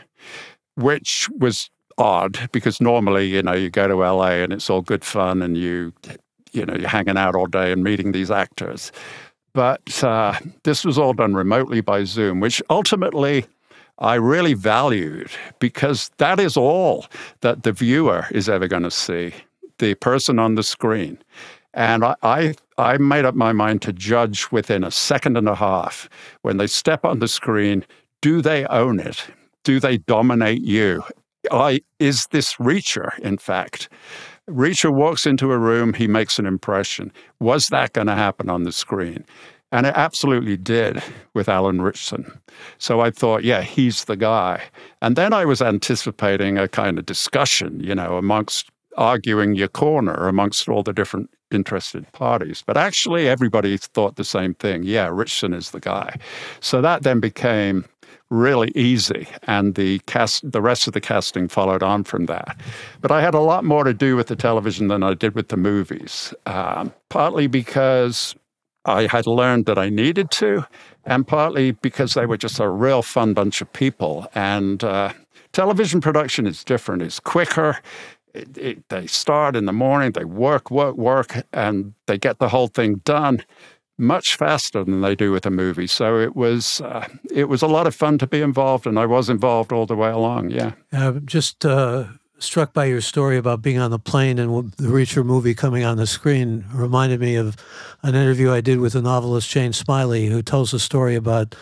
which 0.76 1.30
was 1.38 1.70
odd 1.98 2.50
because 2.52 2.80
normally, 2.80 3.28
you 3.28 3.42
know, 3.42 3.54
you 3.54 3.70
go 3.70 3.88
to 3.88 3.96
LA 3.96 4.32
and 4.32 4.54
it's 4.54 4.70
all 4.70 4.82
good 4.82 5.04
fun 5.04 5.42
and 5.42 5.58
you, 5.58 5.94
you 6.52 6.66
know, 6.66 6.76
you're 6.76 6.90
hanging 6.90 7.18
out 7.18 7.36
all 7.36 7.48
day 7.48 7.72
and 7.72 7.84
meeting 7.84 8.12
these 8.12 8.32
actors. 8.32 8.92
But 9.54 10.04
uh, 10.04 10.38
this 10.64 10.86
was 10.86 10.98
all 10.98 11.14
done 11.14 11.34
remotely 11.34 11.82
by 11.82 12.04
Zoom, 12.04 12.40
which 12.40 12.62
ultimately 12.70 13.46
I 14.00 14.16
really 14.16 14.54
valued 14.54 15.32
because 15.60 16.12
that 16.18 16.40
is 16.40 16.56
all 16.56 17.08
that 17.42 17.64
the 17.64 17.72
viewer 17.72 18.28
is 18.32 18.48
ever 18.48 18.68
going 18.68 18.84
to 18.84 18.92
see 18.92 19.34
the 19.80 19.96
person 19.96 20.40
on 20.40 20.56
the 20.56 20.64
screen. 20.64 21.18
And 21.74 22.04
I, 22.04 22.16
I, 22.22 22.56
I, 22.78 22.98
made 22.98 23.26
up 23.26 23.36
my 23.36 23.54
mind 23.54 23.82
to 23.84 23.94
judge 23.94 24.52
within 24.52 24.84
a 24.84 24.92
second 24.92 25.38
and 25.38 25.48
a 25.48 25.56
half 25.56 26.10
when 26.42 26.58
they 26.58 26.68
step 26.68 27.06
on 27.06 27.20
the 27.20 27.28
screen 27.28 27.86
do 28.22 28.42
they 28.42 28.66
own 28.66 29.00
it? 29.00 29.26
Do 29.64 29.80
they 29.80 29.98
dominate 29.98 30.62
you? 30.62 31.04
I, 31.52 31.82
is 32.00 32.28
this 32.32 32.56
Reacher, 32.56 33.18
in 33.20 33.38
fact? 33.38 33.90
Reacher 34.50 34.94
walks 34.94 35.26
into 35.26 35.52
a 35.52 35.58
room, 35.58 35.94
he 35.94 36.08
makes 36.08 36.40
an 36.40 36.46
impression. 36.46 37.12
Was 37.40 37.68
that 37.68 37.94
going 37.94 38.08
to 38.08 38.16
happen 38.16 38.50
on 38.50 38.64
the 38.64 38.72
screen? 38.72 39.26
And 39.74 39.86
it 39.86 39.94
absolutely 39.98 40.56
did 40.56 41.04
with 41.34 41.50
Alan 41.50 41.82
Ritchson. 41.82 42.40
So 42.78 43.02
I 43.02 43.12
thought, 43.12 43.44
yeah, 43.44 43.62
he's 43.62 44.06
the 44.06 44.16
guy. 44.16 44.64
And 45.02 45.18
then 45.18 45.34
I 45.34 45.44
was 45.44 45.62
anticipating 45.62 46.58
a 46.58 46.70
kind 46.70 46.98
of 46.98 47.06
discussion, 47.06 47.82
you 47.82 47.94
know, 47.94 48.18
amongst 48.18 48.72
arguing 48.98 49.56
your 49.56 49.68
corner 49.68 50.28
amongst 50.28 50.68
all 50.68 50.84
the 50.84 50.94
different 50.94 51.30
interested 51.52 52.12
parties. 52.12 52.64
But 52.66 52.78
actually, 52.78 53.28
everybody 53.30 53.78
thought 53.78 54.16
the 54.16 54.26
same 54.26 54.56
thing. 54.56 54.84
Yeah, 54.84 55.10
Ritchson 55.12 55.54
is 55.54 55.72
the 55.72 55.80
guy. 55.80 56.18
So 56.60 56.82
that 56.82 57.04
then 57.04 57.20
became 57.20 57.86
really 58.30 58.72
easy, 58.76 59.28
and 59.44 59.76
the 59.76 60.00
cast, 60.00 60.50
the 60.52 60.62
rest 60.62 60.88
of 60.88 60.94
the 60.94 61.02
casting 61.02 61.48
followed 61.48 61.84
on 61.84 62.04
from 62.04 62.26
that. 62.26 62.60
But 63.02 63.12
I 63.12 63.22
had 63.22 63.34
a 63.34 63.40
lot 63.40 63.64
more 63.64 63.84
to 63.84 63.94
do 63.94 64.16
with 64.16 64.28
the 64.28 64.36
television 64.36 64.88
than 64.88 65.04
I 65.04 65.14
did 65.14 65.36
with 65.36 65.50
the 65.50 65.58
movies, 65.58 66.34
um, 66.46 66.94
partly 67.10 67.48
because 67.48 68.36
I 68.86 69.08
had 69.08 69.28
learned 69.28 69.66
that 69.66 69.78
I 69.78 69.90
needed 69.90 70.32
to, 70.32 70.66
and 71.06 71.28
partly 71.28 71.72
because 71.72 72.14
they 72.14 72.26
were 72.26 72.38
just 72.38 72.60
a 72.60 72.70
real 72.70 73.02
fun 73.02 73.34
bunch 73.34 73.62
of 73.62 73.72
people. 73.74 74.28
And 74.36 74.84
uh, 74.84 75.14
television 75.54 76.02
production 76.02 76.48
is 76.48 76.64
different; 76.64 77.02
it's 77.02 77.20
quicker. 77.20 77.80
It, 78.34 78.58
it, 78.58 78.90
they 78.90 79.08
start 79.08 79.56
in 79.56 79.66
the 79.66 79.74
morning, 79.74 80.12
they 80.12 80.26
work, 80.26 80.70
work, 80.70 80.96
work, 80.96 81.44
and 81.54 81.94
they 82.06 82.20
get 82.20 82.38
the 82.38 82.50
whole 82.50 82.68
thing 82.68 83.02
done 83.04 83.44
much 83.98 84.36
faster 84.36 84.84
than 84.84 85.02
they 85.02 85.16
do 85.16 85.32
with 85.32 85.46
a 85.46 85.52
movie. 85.52 85.88
So 85.88 86.20
it 86.20 86.36
was 86.36 86.82
uh, 86.82 87.08
it 87.32 87.46
was 87.46 87.62
a 87.62 87.68
lot 87.68 87.88
of 87.88 87.96
fun 87.96 88.18
to 88.20 88.28
be 88.28 88.42
involved, 88.42 88.86
and 88.86 89.00
I 89.00 89.06
was 89.06 89.30
involved 89.30 89.72
all 89.72 89.86
the 89.86 89.96
way 89.96 90.10
along. 90.10 90.52
Yeah, 90.52 90.74
uh, 90.94 91.14
just 91.26 91.66
uh, 91.66 92.06
struck 92.40 92.74
by 92.74 92.86
your 92.86 93.02
story 93.02 93.38
about 93.38 93.62
being 93.62 93.80
on 93.80 93.92
the 93.92 94.00
plane 94.00 94.40
and 94.40 94.72
the 94.74 94.88
Reacher 94.88 95.26
movie 95.26 95.56
coming 95.56 95.84
on 95.84 95.98
the 95.98 96.08
screen 96.08 96.66
reminded 96.72 97.20
me 97.20 97.36
of 97.36 97.56
an 98.04 98.16
interview 98.16 98.52
I 98.52 98.62
did 98.62 98.80
with 98.80 98.94
the 98.94 99.02
novelist 99.02 99.50
Jane 99.50 99.74
Smiley, 99.74 100.28
who 100.28 100.42
tells 100.42 100.74
a 100.74 100.80
story 100.80 101.16
about 101.16 101.56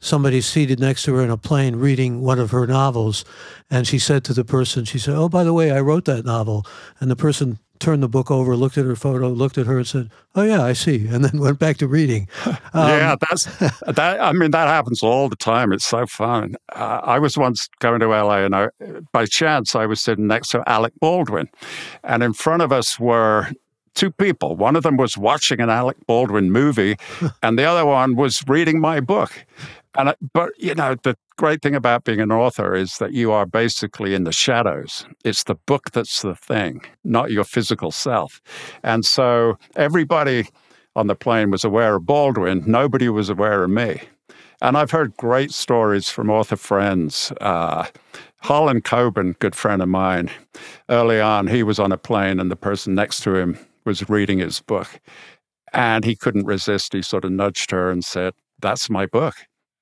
somebody 0.00 0.40
seated 0.40 0.80
next 0.80 1.04
to 1.04 1.14
her 1.14 1.22
in 1.22 1.30
a 1.30 1.36
plane 1.36 1.76
reading 1.76 2.22
one 2.22 2.38
of 2.38 2.50
her 2.50 2.66
novels. 2.66 3.24
And 3.70 3.86
she 3.86 3.98
said 3.98 4.24
to 4.24 4.34
the 4.34 4.44
person, 4.44 4.84
she 4.84 4.98
said, 4.98 5.14
Oh, 5.14 5.28
by 5.28 5.44
the 5.44 5.52
way, 5.52 5.70
I 5.70 5.80
wrote 5.80 6.06
that 6.06 6.24
novel. 6.24 6.66
And 6.98 7.10
the 7.10 7.16
person 7.16 7.58
turned 7.82 8.02
the 8.02 8.08
book 8.08 8.30
over, 8.30 8.56
looked 8.56 8.78
at 8.78 8.84
her 8.84 8.96
photo, 8.96 9.28
looked 9.28 9.58
at 9.58 9.66
her, 9.66 9.78
and 9.78 9.86
said, 9.86 10.10
"Oh 10.34 10.42
yeah, 10.42 10.62
I 10.62 10.72
see," 10.72 11.08
and 11.08 11.24
then 11.24 11.40
went 11.46 11.58
back 11.58 11.76
to 11.78 11.88
reading. 11.88 12.28
Um, 12.74 12.88
yeah, 12.88 13.16
that's 13.28 13.44
that. 13.86 14.18
I 14.18 14.32
mean, 14.32 14.50
that 14.52 14.66
happens 14.66 15.02
all 15.02 15.28
the 15.28 15.36
time. 15.36 15.72
It's 15.74 15.84
so 15.84 16.06
fun. 16.06 16.54
Uh, 16.74 17.00
I 17.02 17.18
was 17.18 17.36
once 17.36 17.68
going 17.80 18.00
to 18.00 18.06
LA, 18.06 18.38
and 18.38 18.56
I, 18.56 18.68
by 19.12 19.26
chance, 19.26 19.74
I 19.74 19.84
was 19.84 20.00
sitting 20.00 20.26
next 20.26 20.48
to 20.50 20.62
Alec 20.66 20.94
Baldwin, 21.00 21.50
and 22.02 22.22
in 22.22 22.32
front 22.32 22.62
of 22.62 22.72
us 22.72 22.98
were 22.98 23.50
two 23.94 24.10
people. 24.10 24.56
One 24.56 24.74
of 24.74 24.84
them 24.84 24.96
was 24.96 25.18
watching 25.18 25.60
an 25.60 25.68
Alec 25.68 25.98
Baldwin 26.06 26.50
movie, 26.50 26.96
and 27.42 27.58
the 27.58 27.64
other 27.64 27.84
one 27.84 28.16
was 28.16 28.42
reading 28.48 28.80
my 28.80 29.00
book. 29.00 29.44
And 29.94 30.08
I, 30.08 30.14
but 30.32 30.52
you 30.56 30.74
know, 30.74 30.94
the 31.02 31.14
great 31.36 31.62
thing 31.62 31.74
about 31.74 32.04
being 32.04 32.20
an 32.20 32.32
author 32.32 32.74
is 32.74 32.98
that 32.98 33.12
you 33.12 33.32
are 33.32 33.46
basically 33.46 34.14
in 34.14 34.24
the 34.24 34.32
shadows. 34.32 35.06
It's 35.24 35.44
the 35.44 35.54
book 35.54 35.90
that's 35.92 36.22
the 36.22 36.34
thing, 36.34 36.82
not 37.04 37.30
your 37.30 37.44
physical 37.44 37.90
self. 37.90 38.40
And 38.82 39.04
so 39.04 39.58
everybody 39.76 40.48
on 40.94 41.06
the 41.06 41.14
plane 41.14 41.50
was 41.50 41.64
aware 41.64 41.96
of 41.96 42.06
Baldwin. 42.06 42.62
Nobody 42.66 43.08
was 43.08 43.30
aware 43.30 43.64
of 43.64 43.70
me. 43.70 44.02
And 44.60 44.76
I've 44.76 44.90
heard 44.90 45.16
great 45.16 45.50
stories 45.50 46.08
from 46.08 46.30
author 46.30 46.56
friends. 46.56 47.32
Uh, 47.40 47.86
Harlan 48.42 48.80
Coben, 48.80 49.38
good 49.38 49.56
friend 49.56 49.82
of 49.82 49.88
mine, 49.88 50.30
early 50.88 51.20
on, 51.20 51.46
he 51.46 51.62
was 51.62 51.78
on 51.78 51.92
a 51.92 51.98
plane 51.98 52.38
and 52.38 52.50
the 52.50 52.56
person 52.56 52.94
next 52.94 53.22
to 53.22 53.34
him 53.34 53.58
was 53.84 54.08
reading 54.08 54.38
his 54.38 54.60
book. 54.60 55.00
And 55.72 56.04
he 56.04 56.14
couldn't 56.14 56.46
resist. 56.46 56.92
He 56.92 57.02
sort 57.02 57.24
of 57.24 57.32
nudged 57.32 57.70
her 57.70 57.90
and 57.90 58.04
said, 58.04 58.34
That's 58.60 58.90
my 58.90 59.06
book. 59.06 59.34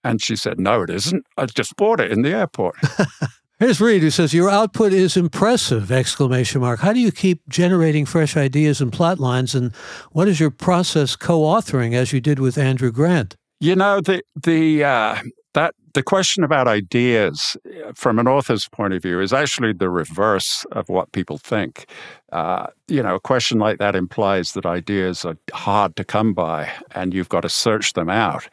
And 0.03 0.23
she 0.23 0.37
said, 0.37 0.59
No, 0.59 0.83
it 0.83 0.91
isn't. 0.91 1.25
I 1.37 1.47
just 1.47 1.77
bought 1.77 2.01
it 2.01 2.11
in 2.11 2.23
the 2.23 2.31
airport. 2.31 2.77
Here's 3.61 3.79
Reed 3.79 4.01
who 4.01 4.09
says, 4.09 4.33
Your 4.33 4.49
output 4.49 4.95
is 4.95 5.19
impressive! 5.19 5.93
Exclamation 5.93 6.63
mark. 6.63 6.81
How 6.81 6.95
do 6.95 7.01
you 7.01 7.13
keep 7.13 7.47
generating 7.49 8.07
fresh 8.07 8.35
ideas 8.35 8.81
and 8.81 8.91
plot 8.91 9.21
lines? 9.21 9.55
And 9.55 9.75
what 10.13 10.29
is 10.29 10.41
your 10.41 10.51
process 10.51 11.15
co 11.15 11.41
authoring 11.41 11.93
as 11.95 12.13
you 12.13 12.23
did 12.23 12.39
with 12.39 12.57
Andrew 12.57 12.91
Grant? 12.91 13.37
You 13.61 13.77
know, 13.77 14.01
the 14.01 14.23
the 14.35 14.83
uh, 14.83 15.17
that 15.55 15.75
the 15.95 16.03
question 16.03 16.45
about 16.45 16.69
ideas 16.69 17.57
from 17.95 18.19
an 18.19 18.29
author's 18.29 18.69
point 18.69 18.95
of 18.95 19.03
view 19.03 19.21
is 19.21 19.33
actually 19.33 19.73
the 19.73 19.91
reverse 19.91 20.65
of 20.73 20.89
what 20.89 21.11
people 21.11 21.39
think. 21.39 21.87
Uh, 22.31 22.69
you 22.87 23.03
know, 23.03 23.17
a 23.17 23.21
question 23.21 23.59
like 23.59 23.79
that 23.79 23.97
implies 23.97 24.53
that 24.53 24.65
ideas 24.65 25.25
are 25.25 25.37
hard 25.53 25.97
to 25.97 26.05
come 26.05 26.33
by 26.33 26.71
and 26.93 27.13
you've 27.13 27.29
got 27.29 27.41
to 27.41 27.49
search 27.49 27.95
them 27.95 28.09
out. 28.09 28.49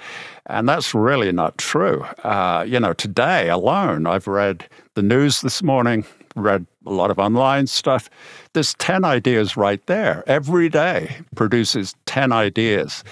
And 0.47 0.67
that's 0.67 0.95
really 0.95 1.31
not 1.31 1.57
true. 1.59 2.03
Uh, 2.23 2.65
you 2.67 2.79
know, 2.79 2.93
today 2.93 3.49
alone, 3.49 4.07
I've 4.07 4.27
read 4.27 4.67
the 4.95 5.03
news 5.03 5.41
this 5.41 5.61
morning, 5.61 6.05
read 6.35 6.65
a 6.87 6.91
lot 6.91 7.11
of 7.11 7.19
online 7.19 7.67
stuff. 7.67 8.09
There's 8.53 8.73
10 8.75 9.05
ideas 9.05 9.55
right 9.55 9.85
there. 9.85 10.23
Every 10.25 10.69
day 10.69 11.17
produces 11.35 11.93
10 12.07 12.31
ideas. 12.31 13.03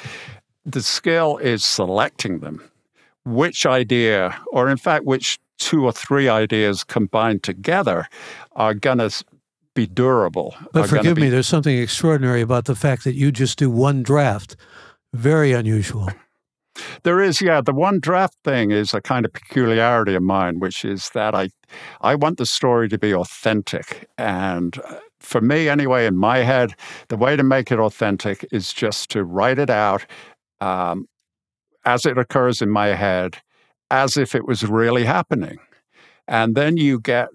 The 0.65 0.81
skill 0.81 1.37
is 1.37 1.63
selecting 1.63 2.39
them 2.39 2.63
which 3.25 3.65
idea, 3.65 4.39
or 4.51 4.69
in 4.69 4.77
fact, 4.77 5.05
which 5.05 5.39
two 5.57 5.83
or 5.85 5.91
three 5.91 6.29
ideas 6.29 6.83
combined 6.83 7.43
together 7.43 8.07
are 8.53 8.73
going 8.73 8.99
to 8.99 9.23
be 9.73 9.87
durable. 9.87 10.55
But 10.71 10.87
forgive 10.87 11.15
be... 11.15 11.23
me, 11.23 11.29
there's 11.29 11.47
something 11.47 11.77
extraordinary 11.77 12.41
about 12.41 12.65
the 12.65 12.75
fact 12.75 13.03
that 13.03 13.15
you 13.15 13.31
just 13.31 13.57
do 13.57 13.69
one 13.69 14.03
draft. 14.03 14.55
Very 15.13 15.53
unusual. 15.53 16.09
There 17.03 17.21
is, 17.21 17.41
yeah. 17.41 17.61
The 17.61 17.73
one 17.73 17.99
draft 17.99 18.35
thing 18.43 18.71
is 18.71 18.93
a 18.93 19.01
kind 19.01 19.25
of 19.25 19.31
peculiarity 19.31 20.13
of 20.13 20.23
mine, 20.23 20.59
which 20.59 20.83
is 20.83 21.09
that 21.13 21.33
I, 21.33 21.49
I 22.01 22.15
want 22.15 22.37
the 22.37 22.45
story 22.45 22.89
to 22.89 22.97
be 22.97 23.13
authentic. 23.13 24.09
And 24.17 24.77
uh, 24.79 24.99
for 25.19 25.39
me, 25.39 25.69
anyway, 25.69 26.05
in 26.05 26.17
my 26.17 26.39
head, 26.39 26.73
the 27.07 27.17
way 27.17 27.37
to 27.37 27.43
make 27.43 27.71
it 27.71 27.79
authentic 27.79 28.45
is 28.51 28.73
just 28.73 29.09
to 29.11 29.23
write 29.23 29.57
it 29.57 29.69
out 29.69 30.05
um, 30.59 31.07
as 31.85 32.05
it 32.05 32.17
occurs 32.17 32.61
in 32.61 32.69
my 32.69 32.87
head 32.87 33.37
as 33.91 34.17
if 34.17 34.35
it 34.35 34.45
was 34.45 34.63
really 34.63 35.05
happening. 35.05 35.57
And 36.27 36.55
then 36.55 36.77
you 36.77 36.99
get, 36.99 37.29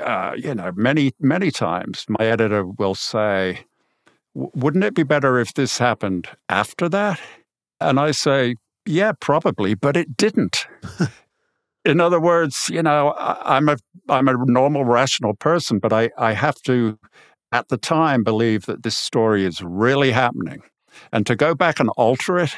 uh, 0.00 0.34
you 0.36 0.54
know, 0.54 0.72
many, 0.74 1.12
many 1.18 1.50
times 1.50 2.04
my 2.08 2.24
editor 2.24 2.66
will 2.66 2.94
say, 2.94 3.64
wouldn't 4.34 4.84
it 4.84 4.94
be 4.94 5.02
better 5.02 5.38
if 5.38 5.54
this 5.54 5.78
happened 5.78 6.28
after 6.48 6.88
that? 6.90 7.18
And 7.80 7.98
I 7.98 8.10
say, 8.10 8.56
yeah, 8.84 9.12
probably, 9.18 9.74
but 9.74 9.96
it 9.96 10.16
didn't. 10.16 10.66
in 11.84 12.00
other 12.00 12.20
words, 12.20 12.68
you 12.70 12.82
know, 12.82 13.14
I'm 13.18 13.68
a 13.68 13.78
I'm 14.08 14.28
a 14.28 14.36
normal, 14.46 14.84
rational 14.84 15.34
person, 15.34 15.78
but 15.78 15.92
I, 15.92 16.10
I 16.16 16.32
have 16.32 16.62
to, 16.62 16.96
at 17.50 17.68
the 17.68 17.76
time, 17.76 18.22
believe 18.22 18.66
that 18.66 18.84
this 18.84 18.96
story 18.96 19.44
is 19.44 19.60
really 19.62 20.12
happening. 20.12 20.62
And 21.12 21.26
to 21.26 21.34
go 21.34 21.54
back 21.54 21.80
and 21.80 21.88
alter 21.96 22.38
it 22.38 22.54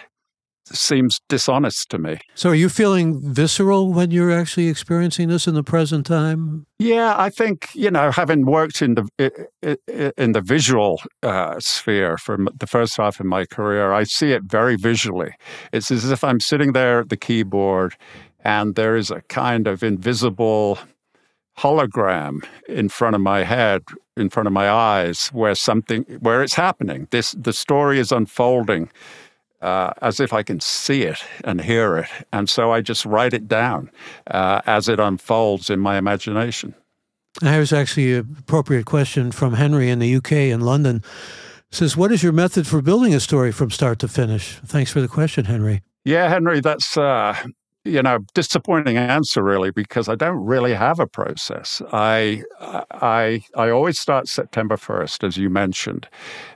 seems 0.76 1.20
dishonest 1.28 1.90
to 1.90 1.98
me. 1.98 2.18
So, 2.34 2.50
are 2.50 2.54
you 2.54 2.68
feeling 2.68 3.20
visceral 3.20 3.92
when 3.92 4.10
you're 4.10 4.32
actually 4.32 4.68
experiencing 4.68 5.28
this 5.28 5.46
in 5.46 5.54
the 5.54 5.62
present 5.62 6.06
time? 6.06 6.66
Yeah, 6.78 7.14
I 7.16 7.30
think 7.30 7.68
you 7.74 7.90
know, 7.90 8.10
having 8.10 8.46
worked 8.46 8.82
in 8.82 8.94
the 8.94 9.08
in 10.16 10.32
the 10.32 10.40
visual 10.40 11.00
uh, 11.22 11.58
sphere 11.58 12.16
for 12.16 12.38
the 12.56 12.66
first 12.66 12.96
half 12.96 13.20
of 13.20 13.26
my 13.26 13.44
career, 13.44 13.92
I 13.92 14.04
see 14.04 14.32
it 14.32 14.44
very 14.44 14.76
visually. 14.76 15.34
It's 15.72 15.90
as 15.90 16.10
if 16.10 16.22
I'm 16.22 16.40
sitting 16.40 16.72
there 16.72 17.00
at 17.00 17.08
the 17.08 17.16
keyboard, 17.16 17.94
and 18.44 18.74
there 18.74 18.96
is 18.96 19.10
a 19.10 19.22
kind 19.22 19.66
of 19.66 19.82
invisible 19.82 20.78
hologram 21.58 22.44
in 22.68 22.88
front 22.88 23.16
of 23.16 23.20
my 23.20 23.42
head 23.42 23.82
in 24.16 24.30
front 24.30 24.46
of 24.46 24.52
my 24.52 24.70
eyes 24.70 25.28
where 25.28 25.54
something 25.54 26.04
where 26.20 26.40
it's 26.40 26.54
happening 26.54 27.08
this 27.10 27.32
the 27.32 27.52
story 27.52 27.98
is 27.98 28.12
unfolding 28.12 28.88
uh, 29.60 29.92
as 30.02 30.20
if 30.20 30.32
I 30.32 30.42
can 30.42 30.60
see 30.60 31.02
it 31.02 31.18
and 31.44 31.60
hear 31.60 31.96
it. 31.98 32.08
And 32.32 32.48
so 32.48 32.70
I 32.70 32.80
just 32.80 33.04
write 33.04 33.34
it 33.34 33.48
down 33.48 33.90
uh, 34.28 34.60
as 34.66 34.88
it 34.88 35.00
unfolds 35.00 35.70
in 35.70 35.80
my 35.80 35.96
imagination. 35.96 36.74
Here's 37.42 37.72
actually 37.72 38.14
an 38.14 38.36
appropriate 38.38 38.86
question 38.86 39.30
from 39.30 39.54
Henry 39.54 39.90
in 39.90 39.98
the 39.98 40.16
UK 40.16 40.32
in 40.32 40.60
London. 40.60 40.96
It 41.70 41.74
says, 41.74 41.96
What 41.96 42.10
is 42.10 42.22
your 42.22 42.32
method 42.32 42.66
for 42.66 42.82
building 42.82 43.14
a 43.14 43.20
story 43.20 43.52
from 43.52 43.70
start 43.70 43.98
to 44.00 44.08
finish? 44.08 44.56
Thanks 44.64 44.90
for 44.90 45.00
the 45.00 45.08
question, 45.08 45.44
Henry. 45.44 45.82
Yeah, 46.04 46.28
Henry, 46.28 46.60
that's 46.60 46.96
uh, 46.96 47.36
you 47.84 48.02
know, 48.02 48.18
disappointing 48.34 48.96
answer 48.96 49.42
really 49.42 49.70
because 49.70 50.08
I 50.08 50.14
don't 50.14 50.44
really 50.44 50.74
have 50.74 51.00
a 51.00 51.06
process. 51.06 51.80
I 51.92 52.42
I 52.60 53.42
I 53.56 53.70
always 53.70 53.98
start 53.98 54.28
September 54.28 54.76
1st 54.76 55.24
as 55.26 55.36
you 55.36 55.48
mentioned. 55.48 56.08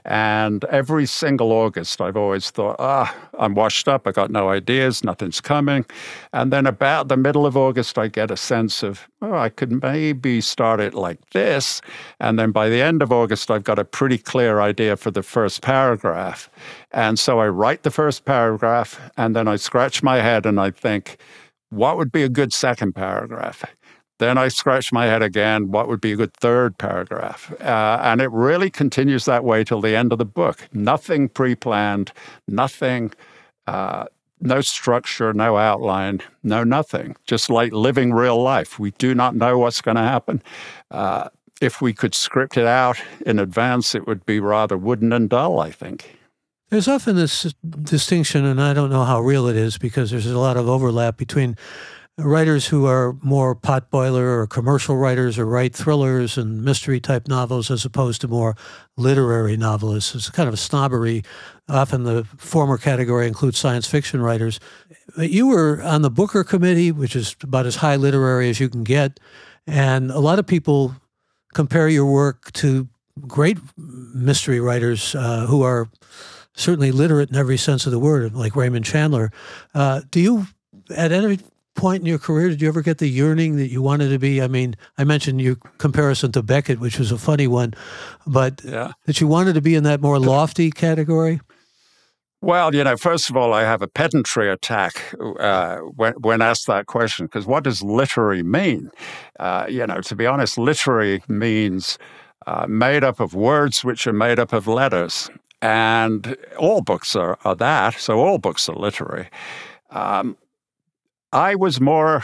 And 0.05 0.63
every 0.65 1.05
single 1.05 1.51
August 1.51 2.01
I've 2.01 2.17
always 2.17 2.51
thought, 2.51 2.75
ah, 2.79 3.15
I'm 3.39 3.55
washed 3.55 3.87
up, 3.87 4.07
I 4.07 4.11
got 4.11 4.31
no 4.31 4.49
ideas, 4.49 5.03
nothing's 5.03 5.41
coming. 5.41 5.85
And 6.33 6.51
then 6.53 6.67
about 6.67 7.07
the 7.07 7.17
middle 7.17 7.45
of 7.45 7.57
August 7.57 7.97
I 7.97 8.07
get 8.09 8.29
a 8.29 8.37
sense 8.37 8.83
of, 8.83 9.07
oh, 9.21 9.35
I 9.35 9.49
could 9.49 9.81
maybe 9.81 10.41
start 10.41 10.79
it 10.79 10.93
like 10.93 11.29
this. 11.31 11.81
And 12.19 12.37
then 12.37 12.51
by 12.51 12.69
the 12.69 12.81
end 12.81 13.01
of 13.01 13.11
August 13.11 13.49
I've 13.49 13.63
got 13.63 13.79
a 13.79 13.85
pretty 13.85 14.17
clear 14.17 14.59
idea 14.61 14.97
for 14.97 15.09
the 15.11 15.23
first 15.23 15.61
paragraph. 15.61 16.49
And 16.93 17.17
so 17.17 17.39
I 17.39 17.47
write 17.47 17.83
the 17.83 17.91
first 17.91 18.23
paragraph 18.25 18.99
and 19.17 19.35
then 19.35 19.47
I 19.47 19.55
scratch 19.55 20.03
my 20.03 20.17
head 20.17 20.45
and 20.45 20.59
I 20.59 20.69
think, 20.71 21.17
what 21.69 21.97
would 21.97 22.11
be 22.11 22.23
a 22.23 22.29
good 22.29 22.53
second 22.53 22.93
paragraph? 22.93 23.65
Then 24.19 24.37
I 24.37 24.47
scratch 24.47 24.93
my 24.93 25.07
head 25.07 25.23
again, 25.23 25.71
what 25.71 25.87
would 25.87 25.99
be 25.99 26.13
a 26.13 26.15
good 26.15 26.33
third 26.35 26.77
paragraph? 26.77 27.51
Uh, 27.59 27.99
and 28.03 28.21
it 28.21 28.31
really 28.31 28.69
continues 28.69 29.25
that 29.25 29.43
way 29.43 29.63
till 29.63 29.81
the 29.81 29.95
end 29.95 30.11
of 30.11 30.19
the 30.19 30.25
book. 30.25 30.69
Nothing 30.71 31.29
pre 31.29 31.55
planned, 31.55 32.13
nothing, 32.47 33.11
uh, 33.65 34.05
no 34.39 34.61
structure, 34.61 35.33
no 35.33 35.57
outline, 35.57 36.21
no 36.43 36.63
nothing. 36.63 37.15
Just 37.25 37.49
like 37.49 37.73
living 37.73 38.13
real 38.13 38.41
life. 38.41 38.77
We 38.77 38.91
do 38.91 39.15
not 39.15 39.35
know 39.35 39.57
what's 39.57 39.81
going 39.81 39.97
to 39.97 40.03
happen. 40.03 40.43
Uh, 40.91 41.29
if 41.59 41.81
we 41.81 41.93
could 41.93 42.13
script 42.13 42.55
it 42.55 42.67
out 42.67 43.01
in 43.25 43.39
advance, 43.39 43.95
it 43.95 44.05
would 44.05 44.25
be 44.25 44.39
rather 44.39 44.77
wooden 44.77 45.11
and 45.11 45.29
dull, 45.29 45.59
I 45.59 45.71
think. 45.71 46.17
There's 46.73 46.87
often 46.87 47.15
this 47.15 47.53
distinction, 47.83 48.45
and 48.45 48.59
I 48.59 48.73
don't 48.73 48.89
know 48.89 49.03
how 49.03 49.21
real 49.21 49.45
it 49.45 49.55
is 49.55 49.77
because 49.77 50.09
there's 50.09 50.25
a 50.25 50.39
lot 50.39 50.57
of 50.57 50.67
overlap 50.67 51.17
between 51.17 51.55
writers 52.17 52.65
who 52.65 52.87
are 52.87 53.15
more 53.21 53.55
potboiler 53.55 54.39
or 54.39 54.47
commercial 54.47 54.97
writers 54.97 55.37
or 55.37 55.45
write 55.45 55.75
thrillers 55.75 56.35
and 56.35 56.65
mystery 56.65 56.99
type 56.99 57.27
novels 57.27 57.69
as 57.69 57.85
opposed 57.85 58.21
to 58.21 58.27
more 58.27 58.55
literary 58.97 59.55
novelists. 59.55 60.15
It's 60.15 60.31
kind 60.31 60.47
of 60.47 60.55
a 60.55 60.57
snobbery. 60.57 61.23
Often 61.69 62.05
the 62.05 62.23
former 62.37 62.79
category 62.79 63.27
includes 63.27 63.59
science 63.59 63.85
fiction 63.85 64.23
writers. 64.23 64.59
You 65.15 65.49
were 65.49 65.79
on 65.83 66.01
the 66.01 66.09
Booker 66.09 66.43
Committee, 66.43 66.91
which 66.91 67.15
is 67.15 67.35
about 67.43 67.67
as 67.67 67.75
high 67.75 67.97
literary 67.97 68.49
as 68.49 68.59
you 68.59 68.67
can 68.67 68.83
get. 68.83 69.19
And 69.67 70.09
a 70.09 70.19
lot 70.19 70.39
of 70.39 70.47
people 70.47 70.95
compare 71.53 71.87
your 71.87 72.07
work 72.07 72.51
to 72.53 72.87
great 73.27 73.59
mystery 73.77 74.59
writers 74.59 75.13
uh, 75.13 75.45
who 75.45 75.61
are 75.61 75.87
certainly 76.55 76.91
literate 76.91 77.29
in 77.29 77.35
every 77.35 77.57
sense 77.57 77.85
of 77.85 77.91
the 77.91 77.99
word, 77.99 78.33
like 78.33 78.55
Raymond 78.55 78.85
Chandler. 78.85 79.31
Uh, 79.73 80.01
do 80.11 80.19
you, 80.19 80.47
at 80.95 81.11
any 81.11 81.39
point 81.75 82.01
in 82.01 82.05
your 82.05 82.19
career, 82.19 82.49
did 82.49 82.61
you 82.61 82.67
ever 82.67 82.81
get 82.81 82.99
the 82.99 83.07
yearning 83.07 83.55
that 83.57 83.69
you 83.69 83.81
wanted 83.81 84.09
to 84.09 84.19
be? 84.19 84.41
I 84.41 84.47
mean, 84.47 84.75
I 84.97 85.03
mentioned 85.03 85.41
your 85.41 85.55
comparison 85.77 86.31
to 86.33 86.43
Beckett, 86.43 86.79
which 86.79 86.99
was 86.99 87.11
a 87.11 87.17
funny 87.17 87.47
one, 87.47 87.73
but 88.27 88.61
yeah. 88.63 88.91
that 89.05 89.19
you 89.19 89.27
wanted 89.27 89.53
to 89.53 89.61
be 89.61 89.75
in 89.75 89.83
that 89.83 90.01
more 90.01 90.19
lofty 90.19 90.69
category? 90.69 91.41
Well, 92.41 92.75
you 92.75 92.83
know, 92.83 92.97
first 92.97 93.29
of 93.29 93.37
all, 93.37 93.53
I 93.53 93.61
have 93.61 93.81
a 93.81 93.87
pedantry 93.87 94.51
attack 94.51 95.15
uh, 95.39 95.77
when, 95.77 96.13
when 96.15 96.41
asked 96.41 96.67
that 96.67 96.87
question, 96.87 97.25
because 97.25 97.45
what 97.45 97.63
does 97.63 97.81
literary 97.81 98.43
mean? 98.43 98.91
Uh, 99.39 99.65
you 99.69 99.87
know, 99.87 100.01
to 100.01 100.15
be 100.15 100.25
honest, 100.25 100.57
literary 100.57 101.23
means 101.29 101.97
uh, 102.45 102.65
made 102.67 103.03
up 103.03 103.21
of 103.21 103.33
words 103.33 103.85
which 103.85 104.05
are 104.07 104.13
made 104.13 104.39
up 104.39 104.51
of 104.51 104.67
letters. 104.67 105.29
And 105.63 106.35
all 106.57 106.81
books 106.81 107.15
are, 107.15 107.37
are 107.45 107.55
that, 107.55 107.93
so 107.93 108.19
all 108.19 108.37
books 108.37 108.67
are 108.67 108.75
literary. 108.75 109.29
Um, 109.91 110.35
I 111.31 111.55
was 111.55 111.79
more, 111.79 112.23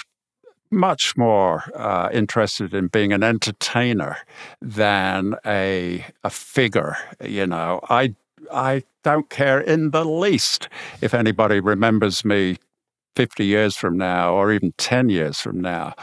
much 0.70 1.16
more 1.16 1.64
uh, 1.74 2.10
interested 2.12 2.74
in 2.74 2.88
being 2.88 3.14
an 3.14 3.24
entertainer 3.24 4.18
than 4.62 5.36
a, 5.46 6.06
a 6.26 6.30
figure. 6.30 6.98
You 7.24 7.48
know, 7.48 7.80
I, 7.90 8.14
I 8.52 8.84
don't 9.06 9.30
care 9.30 9.62
in 9.62 9.92
the 9.92 10.04
least 10.04 10.68
if 11.00 11.14
anybody 11.14 11.62
remembers 11.62 12.26
me 12.26 12.58
50 13.16 13.46
years 13.46 13.78
from 13.78 13.98
now 13.98 14.34
or 14.34 14.52
even 14.52 14.74
10 14.78 15.08
years 15.08 15.38
from 15.40 15.62
now. 15.62 15.94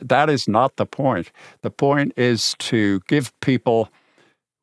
That 0.00 0.30
is 0.30 0.48
not 0.48 0.76
the 0.76 0.86
point. 0.86 1.30
The 1.60 1.70
point 1.70 2.14
is 2.16 2.54
to 2.60 3.00
give 3.06 3.38
people 3.40 3.90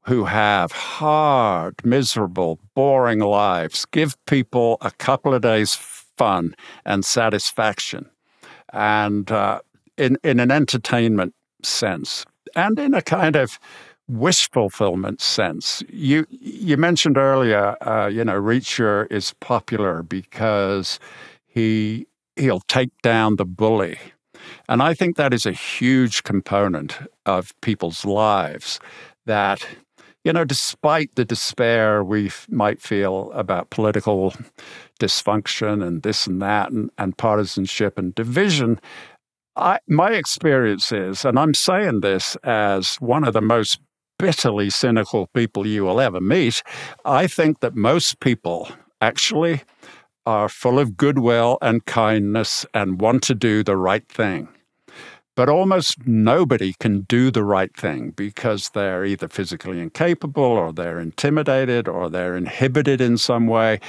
who 0.06 0.26
have 0.26 0.72
hard, 0.72 1.76
miserable, 1.86 2.60
boring 2.76 3.20
lives. 3.20 3.86
Give 3.86 4.16
people 4.26 4.78
a 4.82 4.92
couple 4.92 5.34
of 5.34 5.42
days 5.42 5.76
fun 5.76 6.56
and 6.86 7.04
satisfaction, 7.06 8.10
and 8.72 9.32
uh, 9.32 9.60
in 9.98 10.18
in 10.24 10.40
an 10.40 10.52
entertainment 10.52 11.34
sense, 11.64 12.26
and 12.56 12.78
in 12.80 12.94
a 12.94 13.02
kind 13.02 13.36
of 13.36 13.60
wish 14.08 14.50
fulfillment 14.52 15.22
sense. 15.22 15.84
You 15.90 16.26
you 16.30 16.78
mentioned 16.78 17.18
earlier, 17.18 17.76
uh, 17.82 18.08
you 18.08 18.24
know, 18.24 18.40
Reacher 18.40 19.12
is 19.12 19.34
popular 19.40 20.04
because 20.04 21.00
he 21.48 22.08
he'll 22.36 22.62
take 22.62 22.90
down 23.02 23.38
the 23.38 23.46
bully. 23.46 23.98
And 24.68 24.82
I 24.82 24.94
think 24.94 25.16
that 25.16 25.34
is 25.34 25.46
a 25.46 25.52
huge 25.52 26.24
component 26.24 26.98
of 27.26 27.60
people's 27.62 28.04
lives 28.04 28.80
that 29.26 29.66
you 30.24 30.32
know, 30.32 30.46
despite 30.46 31.16
the 31.16 31.26
despair 31.26 32.04
we 32.04 32.32
might 32.50 32.82
feel 32.82 33.32
about 33.34 33.70
political 33.70 34.34
dysfunction 35.00 35.86
and 35.86 36.04
this 36.04 36.28
and 36.28 36.42
that 36.42 36.72
and, 36.72 36.90
and 36.98 37.18
partisanship 37.18 37.98
and 37.98 38.16
division, 38.16 38.80
I, 39.56 39.80
my 39.88 40.12
experience 40.12 40.92
is, 40.92 41.26
and 41.26 41.38
I'm 41.38 41.54
saying 41.54 42.02
this 42.02 42.36
as 42.44 42.96
one 42.96 43.24
of 43.24 43.34
the 43.34 43.42
most 43.42 43.80
bitterly 44.18 44.70
cynical 44.70 45.28
people 45.34 45.68
you 45.68 45.84
will 45.84 46.00
ever 46.00 46.22
meet, 46.22 46.64
I 47.06 47.28
think 47.28 47.60
that 47.60 47.76
most 47.76 48.20
people 48.20 48.70
actually 49.02 49.62
are 50.26 50.48
full 50.48 50.80
of 50.80 50.96
goodwill 50.96 51.58
and 51.62 51.86
kindness 51.86 52.66
and 52.74 53.02
want 53.02 53.24
to 53.24 53.36
do 53.36 53.64
the 53.64 53.76
right 53.76 54.08
thing. 54.08 54.48
But 55.36 55.50
almost 55.50 56.06
nobody 56.06 56.74
can 56.80 57.02
do 57.02 57.32
the 57.32 57.44
right 57.44 57.76
thing 57.76 58.12
because 58.12 58.70
they're 58.70 59.04
either 59.04 59.28
physically 59.28 59.80
incapable 59.80 60.44
or 60.44 60.72
they're 60.72 61.00
intimidated 61.00 61.88
or 61.88 62.10
they're 62.10 62.38
inhibited 62.38 63.02
in 63.02 63.18
some 63.18 63.48
way. 63.48 63.80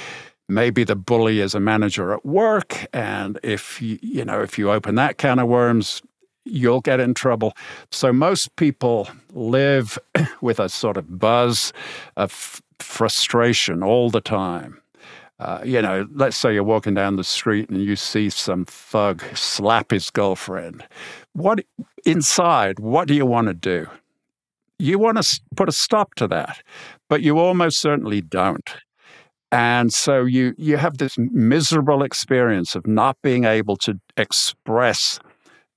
Maybe 0.49 0.83
the 0.83 0.95
bully 0.95 1.41
is 1.41 1.53
a 1.53 1.59
manager 1.59 2.13
at 2.13 2.25
work, 2.25 2.85
and 2.93 3.39
if 3.41 3.81
you, 3.81 3.97
you 4.01 4.23
know 4.25 4.41
if 4.41 4.59
you 4.59 4.71
open 4.71 4.95
that 4.95 5.17
can 5.17 5.39
of 5.39 5.47
worms, 5.47 6.01
you'll 6.45 6.81
get 6.81 6.99
in 6.99 7.13
trouble. 7.13 7.55
So 7.91 8.13
most 8.13 8.55
people 8.55 9.09
live 9.33 9.97
with 10.41 10.59
a 10.59 10.69
sort 10.69 10.97
of 10.97 11.19
buzz 11.19 11.73
of 12.15 12.61
frustration 12.79 13.83
all 13.83 14.09
the 14.09 14.21
time. 14.21 14.81
Uh, 15.37 15.59
you 15.65 15.81
know, 15.81 16.07
let's 16.13 16.37
say 16.37 16.53
you're 16.53 16.63
walking 16.63 16.93
down 16.93 17.17
the 17.17 17.23
street 17.23 17.69
and 17.69 17.83
you 17.83 17.95
see 17.95 18.29
some 18.29 18.63
thug 18.65 19.21
slap 19.35 19.91
his 19.91 20.09
girlfriend. 20.09 20.85
What 21.35 21.65
inside, 22.05 22.79
what 22.79 23.09
do 23.09 23.13
you 23.13 23.25
want 23.25 23.47
to 23.47 23.53
do? 23.53 23.87
You 24.79 24.97
want 24.97 25.21
to 25.21 25.41
put 25.57 25.67
a 25.67 25.73
stop 25.73 26.15
to 26.15 26.27
that, 26.29 26.61
but 27.09 27.21
you 27.21 27.39
almost 27.39 27.81
certainly 27.81 28.21
don't. 28.21 28.69
And 29.51 29.93
so 29.93 30.23
you 30.23 30.55
you 30.57 30.77
have 30.77 30.97
this 30.97 31.17
miserable 31.17 32.03
experience 32.03 32.73
of 32.73 32.87
not 32.87 33.17
being 33.21 33.43
able 33.43 33.75
to 33.77 33.99
express 34.15 35.19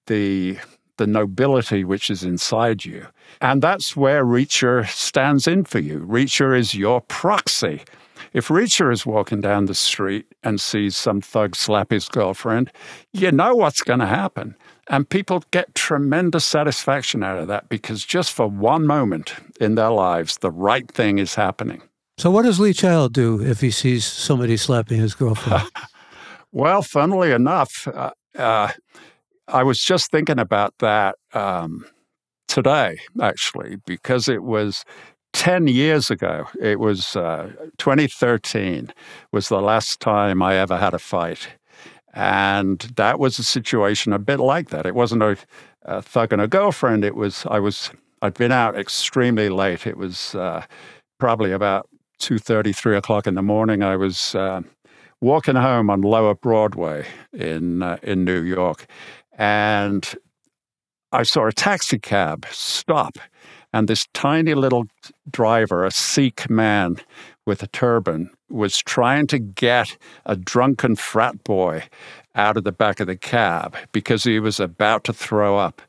the 0.07 0.59
the 0.97 1.09
nobility 1.09 1.83
which 1.83 2.09
is 2.09 2.23
inside 2.23 2.85
you. 2.85 3.05
And 3.41 3.61
that's 3.61 3.97
where 3.97 4.25
Reacher 4.25 4.89
stands 4.89 5.49
in 5.49 5.65
for 5.65 5.81
you. 5.81 6.07
Reacher 6.07 6.57
is 6.57 6.73
your 6.73 7.01
proxy. 7.01 7.83
If 8.33 8.47
Reacher 8.47 8.93
is 8.93 9.05
walking 9.05 9.41
down 9.41 9.67
the 9.67 9.75
street 9.75 10.27
and 10.45 10.61
sees 10.61 10.97
some 10.97 11.21
thug 11.21 11.57
slap 11.57 11.91
his 11.91 12.09
girlfriend, 12.09 12.71
you 13.13 13.33
know 13.33 13.57
what's 13.57 13.83
going 13.83 14.01
to 14.01 14.07
happen. 14.07 14.55
And 14.89 15.09
people 15.09 15.45
get 15.51 15.75
tremendous 15.75 16.45
satisfaction 16.45 17.23
out 17.23 17.39
of 17.39 17.49
that 17.49 17.69
because 17.69 18.05
just 18.05 18.33
for 18.33 18.47
one 18.47 18.87
moment 18.87 19.35
in 19.61 19.75
their 19.75 19.91
lives, 19.91 20.39
the 20.39 20.51
right 20.51 20.91
thing 20.91 21.19
is 21.19 21.35
happening. 21.35 21.83
So, 22.17 22.31
what 22.31 22.43
does 22.43 22.59
Lee 22.59 22.73
Child 22.73 23.13
do 23.13 23.41
if 23.41 23.61
he 23.61 23.71
sees 23.71 24.05
somebody 24.05 24.57
slapping 24.57 24.99
his 24.99 25.15
girlfriend? 25.15 25.71
well, 26.53 26.83
funnily 26.83 27.33
enough, 27.33 27.87
uh, 27.87 28.11
uh, 28.37 28.73
I 29.47 29.63
was 29.63 29.81
just 29.81 30.11
thinking 30.11 30.39
about 30.39 30.75
that 30.79 31.17
um, 31.33 31.85
today, 32.49 32.99
actually, 33.21 33.77
because 33.87 34.29
it 34.29 34.43
was 34.43 34.85
10 35.33 35.69
years 35.69 36.11
ago. 36.11 36.47
It 36.61 36.81
was 36.81 37.15
uh, 37.15 37.53
2013 37.79 38.93
was 39.33 39.49
the 39.49 39.61
last 39.61 40.01
time 40.01 40.43
I 40.43 40.57
ever 40.57 40.77
had 40.77 40.95
a 40.95 40.99
fight. 40.99 41.49
And 42.19 42.81
that 42.97 43.21
was 43.21 43.39
a 43.39 43.45
situation 43.45 44.13
a 44.13 44.19
bit 44.19 44.41
like 44.41 44.71
that. 44.71 44.87
It 44.87 44.97
wasn't 44.97 45.23
a, 45.23 45.37
a 45.83 46.03
thug 46.03 46.33
and 46.33 46.43
a 46.43 46.49
girlfriend. 46.49 47.05
It 47.05 47.15
was, 47.15 47.47
I 47.49 47.61
was, 47.61 47.93
I'd 48.23 48.35
been 48.35 48.51
out 48.51 48.77
extremely 48.77 49.49
late. 49.49 49.87
It 49.87 49.97
was 49.97 50.35
uh, 50.35 50.65
probably 51.19 51.53
about 51.53 51.89
2.30, 52.21 52.75
3 52.75 52.97
o'clock 52.97 53.29
in 53.29 53.35
the 53.35 53.43
morning. 53.43 53.85
I 53.85 53.95
was 53.95 54.35
uh, 54.35 54.63
walking 55.21 55.55
home 55.55 55.91
on 55.91 56.01
Lower 56.01 56.35
Broadway 56.35 57.07
in, 57.33 57.85
uh, 57.85 57.99
in 58.03 58.25
New 58.25 58.43
York 58.43 58.87
and 59.39 60.13
I 61.13 61.23
saw 61.23 61.47
a 61.47 61.53
taxi 61.53 61.99
cab 61.99 62.47
stop, 62.51 63.17
and 63.73 63.89
this 63.89 64.07
tiny 64.13 64.55
little 64.55 64.87
driver, 65.31 65.85
a 65.85 65.91
Sikh 65.91 66.51
man 66.51 66.97
with 67.49 67.63
a 67.63 67.67
turban, 67.67 68.31
was 68.49 68.79
trying 68.79 69.27
to 69.27 69.39
get 69.39 69.97
a 70.27 70.37
drunken 70.37 70.95
frat 70.95 71.43
boy 71.43 71.83
out 72.35 72.57
of 72.57 72.63
the 72.63 72.71
back 72.71 73.01
of 73.01 73.09
the 73.09 73.17
cab 73.17 73.75
because 73.91 74.23
he 74.23 74.39
was 74.39 74.61
about 74.61 75.03
to 75.05 75.13
throw 75.13 75.57
up. 75.57 75.83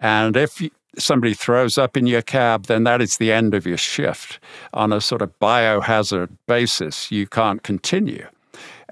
And 0.00 0.36
if 0.36 0.60
somebody 0.98 1.34
throws 1.34 1.78
up 1.78 1.96
in 1.96 2.06
your 2.06 2.22
cab, 2.22 2.66
then 2.66 2.84
that 2.84 3.00
is 3.00 3.18
the 3.18 3.30
end 3.30 3.54
of 3.54 3.66
your 3.66 3.76
shift. 3.76 4.40
On 4.74 4.92
a 4.92 5.00
sort 5.00 5.22
of 5.22 5.38
biohazard 5.38 6.30
basis, 6.46 7.12
you 7.12 7.26
can't 7.26 7.62
continue. 7.62 8.26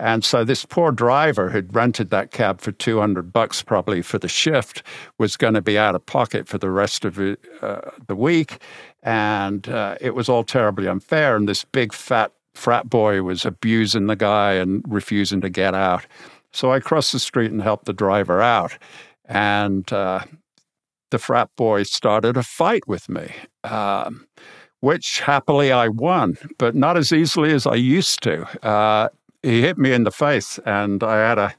And 0.00 0.24
so 0.24 0.44
this 0.44 0.64
poor 0.64 0.92
driver 0.92 1.50
who'd 1.50 1.74
rented 1.74 2.08
that 2.08 2.30
cab 2.30 2.62
for 2.62 2.72
200 2.72 3.34
bucks 3.34 3.60
probably 3.60 4.00
for 4.00 4.18
the 4.18 4.28
shift 4.28 4.82
was 5.18 5.36
going 5.36 5.52
to 5.52 5.60
be 5.60 5.76
out 5.76 5.94
of 5.94 6.06
pocket 6.06 6.48
for 6.48 6.56
the 6.56 6.70
rest 6.70 7.04
of 7.04 7.18
uh, 7.18 7.80
the 8.06 8.16
week. 8.16 8.62
And 9.02 9.68
uh, 9.68 9.96
it 10.00 10.14
was 10.14 10.30
all 10.30 10.42
terribly 10.42 10.88
unfair. 10.88 11.36
And 11.36 11.46
this 11.46 11.64
big 11.64 11.92
fat 11.92 12.32
frat 12.54 12.88
boy 12.88 13.22
was 13.22 13.44
abusing 13.44 14.06
the 14.06 14.16
guy 14.16 14.54
and 14.54 14.82
refusing 14.88 15.42
to 15.42 15.50
get 15.50 15.74
out. 15.74 16.06
So 16.50 16.72
I 16.72 16.80
crossed 16.80 17.12
the 17.12 17.20
street 17.20 17.50
and 17.50 17.60
helped 17.60 17.84
the 17.84 17.92
driver 17.92 18.40
out. 18.40 18.78
And 19.26 19.92
uh, 19.92 20.20
the 21.10 21.18
frat 21.18 21.50
boy 21.56 21.82
started 21.82 22.38
a 22.38 22.42
fight 22.42 22.88
with 22.88 23.10
me. 23.10 23.34
Um, 23.64 24.26
which 24.80 25.20
happily 25.20 25.70
I 25.70 25.88
won, 25.88 26.38
but 26.58 26.74
not 26.74 26.96
as 26.96 27.12
easily 27.12 27.52
as 27.52 27.66
I 27.66 27.74
used 27.74 28.22
to. 28.22 28.46
Uh, 28.66 29.10
he 29.42 29.62
hit 29.62 29.78
me 29.78 29.92
in 29.92 30.04
the 30.04 30.10
face, 30.10 30.58
and 30.64 31.02
I 31.02 31.16
had 31.16 31.38
a 31.38 31.54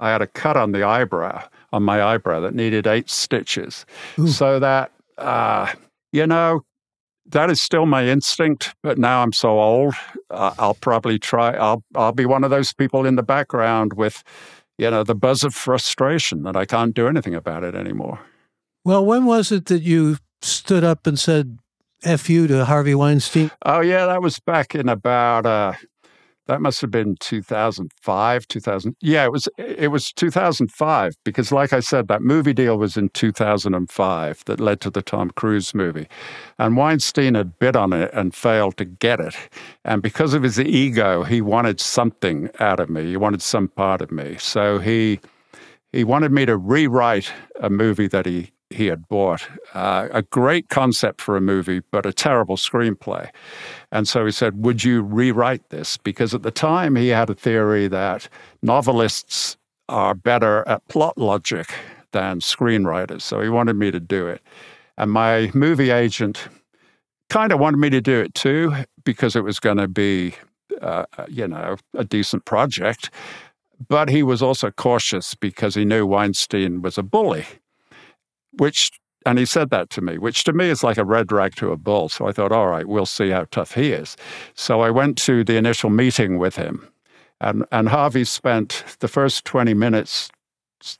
I 0.00 0.10
had 0.10 0.22
a 0.22 0.26
cut 0.26 0.56
on 0.56 0.72
the 0.72 0.84
eyebrow 0.84 1.42
on 1.72 1.82
my 1.82 2.02
eyebrow 2.02 2.40
that 2.40 2.54
needed 2.54 2.86
eight 2.86 3.10
stitches. 3.10 3.84
Ooh. 4.18 4.28
So 4.28 4.58
that 4.58 4.92
uh, 5.18 5.72
you 6.12 6.26
know 6.26 6.62
that 7.30 7.50
is 7.50 7.60
still 7.60 7.86
my 7.86 8.06
instinct, 8.06 8.74
but 8.82 8.98
now 8.98 9.22
I'm 9.22 9.32
so 9.32 9.60
old. 9.60 9.94
Uh, 10.30 10.54
I'll 10.58 10.74
probably 10.74 11.18
try. 11.18 11.52
I'll 11.52 11.82
I'll 11.94 12.12
be 12.12 12.26
one 12.26 12.44
of 12.44 12.50
those 12.50 12.72
people 12.72 13.06
in 13.06 13.16
the 13.16 13.22
background 13.22 13.94
with, 13.94 14.22
you 14.78 14.90
know, 14.90 15.04
the 15.04 15.14
buzz 15.14 15.44
of 15.44 15.54
frustration 15.54 16.42
that 16.44 16.56
I 16.56 16.64
can't 16.64 16.94
do 16.94 17.08
anything 17.08 17.34
about 17.34 17.64
it 17.64 17.74
anymore. 17.74 18.20
Well, 18.84 19.04
when 19.04 19.26
was 19.26 19.52
it 19.52 19.66
that 19.66 19.82
you 19.82 20.18
stood 20.40 20.84
up 20.84 21.06
and 21.06 21.18
said 21.18 21.58
"f 22.04 22.30
you" 22.30 22.46
to 22.46 22.64
Harvey 22.64 22.94
Weinstein? 22.94 23.50
Oh 23.66 23.80
yeah, 23.80 24.06
that 24.06 24.22
was 24.22 24.38
back 24.38 24.74
in 24.74 24.88
about 24.88 25.44
uh, 25.44 25.72
that 26.48 26.60
must 26.60 26.80
have 26.80 26.90
been 26.90 27.14
2005 27.20 28.48
2000 28.48 28.96
yeah 29.00 29.24
it 29.24 29.30
was 29.30 29.48
it 29.58 29.88
was 29.88 30.12
2005 30.12 31.14
because 31.24 31.52
like 31.52 31.72
i 31.72 31.80
said 31.80 32.08
that 32.08 32.22
movie 32.22 32.52
deal 32.52 32.76
was 32.76 32.96
in 32.96 33.08
2005 33.10 34.44
that 34.46 34.60
led 34.60 34.80
to 34.80 34.90
the 34.90 35.02
tom 35.02 35.30
cruise 35.30 35.74
movie 35.74 36.08
and 36.58 36.76
weinstein 36.76 37.34
had 37.34 37.58
bid 37.58 37.76
on 37.76 37.92
it 37.92 38.10
and 38.12 38.34
failed 38.34 38.76
to 38.76 38.84
get 38.84 39.20
it 39.20 39.36
and 39.84 40.02
because 40.02 40.34
of 40.34 40.42
his 40.42 40.58
ego 40.58 41.22
he 41.22 41.40
wanted 41.40 41.80
something 41.80 42.50
out 42.58 42.80
of 42.80 42.90
me 42.90 43.04
he 43.04 43.16
wanted 43.16 43.42
some 43.42 43.68
part 43.68 44.00
of 44.02 44.10
me 44.10 44.36
so 44.38 44.78
he 44.78 45.20
he 45.92 46.04
wanted 46.04 46.32
me 46.32 46.44
to 46.44 46.56
rewrite 46.56 47.32
a 47.60 47.70
movie 47.70 48.08
that 48.08 48.26
he 48.26 48.50
he 48.70 48.86
had 48.86 49.08
bought. 49.08 49.48
Uh, 49.74 50.08
a 50.10 50.22
great 50.22 50.68
concept 50.68 51.20
for 51.20 51.36
a 51.36 51.40
movie, 51.40 51.80
but 51.90 52.04
a 52.04 52.12
terrible 52.12 52.56
screenplay. 52.56 53.30
And 53.90 54.06
so 54.06 54.24
he 54.24 54.32
said, 54.32 54.64
Would 54.64 54.84
you 54.84 55.02
rewrite 55.02 55.70
this? 55.70 55.96
Because 55.96 56.34
at 56.34 56.42
the 56.42 56.50
time 56.50 56.96
he 56.96 57.08
had 57.08 57.30
a 57.30 57.34
theory 57.34 57.88
that 57.88 58.28
novelists 58.62 59.56
are 59.88 60.14
better 60.14 60.66
at 60.68 60.86
plot 60.88 61.16
logic 61.16 61.72
than 62.12 62.40
screenwriters. 62.40 63.22
So 63.22 63.40
he 63.40 63.48
wanted 63.48 63.76
me 63.76 63.90
to 63.90 64.00
do 64.00 64.26
it. 64.26 64.42
And 64.96 65.10
my 65.10 65.50
movie 65.54 65.90
agent 65.90 66.48
kind 67.30 67.52
of 67.52 67.60
wanted 67.60 67.78
me 67.78 67.90
to 67.90 68.00
do 68.00 68.20
it 68.20 68.34
too, 68.34 68.74
because 69.04 69.36
it 69.36 69.44
was 69.44 69.60
going 69.60 69.76
to 69.76 69.88
be, 69.88 70.34
uh, 70.82 71.04
you 71.28 71.46
know, 71.46 71.76
a 71.94 72.04
decent 72.04 72.44
project. 72.44 73.10
But 73.88 74.08
he 74.08 74.22
was 74.22 74.42
also 74.42 74.70
cautious 74.70 75.34
because 75.34 75.74
he 75.74 75.84
knew 75.84 76.04
Weinstein 76.04 76.82
was 76.82 76.98
a 76.98 77.02
bully 77.02 77.46
which 78.58 78.90
and 79.28 79.38
he 79.38 79.44
said 79.44 79.68
that 79.68 79.90
to 79.90 80.00
me, 80.00 80.16
which 80.16 80.42
to 80.44 80.54
me 80.54 80.70
is 80.70 80.82
like 80.82 80.96
a 80.96 81.04
red 81.04 81.30
rag 81.30 81.54
to 81.56 81.70
a 81.70 81.76
bull. 81.76 82.08
So 82.08 82.26
I 82.26 82.32
thought, 82.32 82.50
all 82.50 82.68
right, 82.68 82.88
we'll 82.88 83.04
see 83.04 83.28
how 83.28 83.44
tough 83.50 83.74
he 83.74 83.92
is. 83.92 84.16
So 84.54 84.80
I 84.80 84.90
went 84.90 85.18
to 85.18 85.44
the 85.44 85.58
initial 85.58 85.90
meeting 85.90 86.38
with 86.38 86.56
him, 86.56 86.88
and 87.38 87.66
and 87.70 87.90
Harvey 87.90 88.24
spent 88.24 88.84
the 89.00 89.08
first 89.08 89.44
twenty 89.44 89.74
minutes 89.74 90.30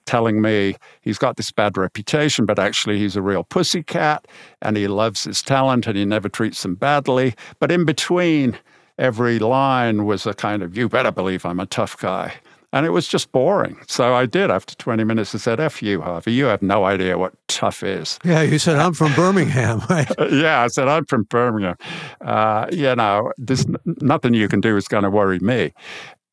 telling 0.04 0.42
me 0.42 0.76
he's 1.00 1.16
got 1.16 1.38
this 1.38 1.50
bad 1.50 1.78
reputation, 1.78 2.44
but 2.44 2.58
actually 2.58 2.98
he's 2.98 3.16
a 3.16 3.22
real 3.22 3.44
pussycat 3.44 4.26
and 4.60 4.76
he 4.76 4.88
loves 4.88 5.24
his 5.24 5.40
talent 5.40 5.86
and 5.86 5.96
he 5.96 6.04
never 6.04 6.28
treats 6.28 6.62
them 6.62 6.74
badly. 6.74 7.34
But 7.60 7.70
in 7.70 7.84
between 7.84 8.58
every 8.98 9.38
line 9.38 10.04
was 10.04 10.26
a 10.26 10.34
kind 10.34 10.62
of, 10.62 10.76
you 10.76 10.88
better 10.88 11.12
believe 11.12 11.46
I'm 11.46 11.60
a 11.60 11.66
tough 11.66 11.96
guy. 11.96 12.34
And 12.72 12.84
it 12.84 12.90
was 12.90 13.08
just 13.08 13.32
boring. 13.32 13.78
So 13.88 14.14
I 14.14 14.26
did. 14.26 14.50
After 14.50 14.74
20 14.74 15.02
minutes, 15.04 15.34
I 15.34 15.38
said, 15.38 15.58
F 15.58 15.82
you, 15.82 16.02
Harvey. 16.02 16.32
You 16.32 16.46
have 16.46 16.60
no 16.60 16.84
idea 16.84 17.16
what 17.16 17.32
tough 17.48 17.82
is. 17.82 18.18
Yeah, 18.24 18.42
you 18.42 18.58
said, 18.58 18.76
I'm 18.76 18.92
from 18.92 19.14
Birmingham, 19.14 19.80
right? 19.90 20.10
yeah, 20.30 20.60
I 20.62 20.68
said, 20.68 20.86
I'm 20.86 21.06
from 21.06 21.22
Birmingham. 21.24 21.76
Uh, 22.20 22.66
you 22.70 22.94
know, 22.94 23.32
there's 23.38 23.66
nothing 23.84 24.34
you 24.34 24.48
can 24.48 24.60
do 24.60 24.76
is 24.76 24.86
going 24.86 25.04
to 25.04 25.10
worry 25.10 25.38
me. 25.38 25.72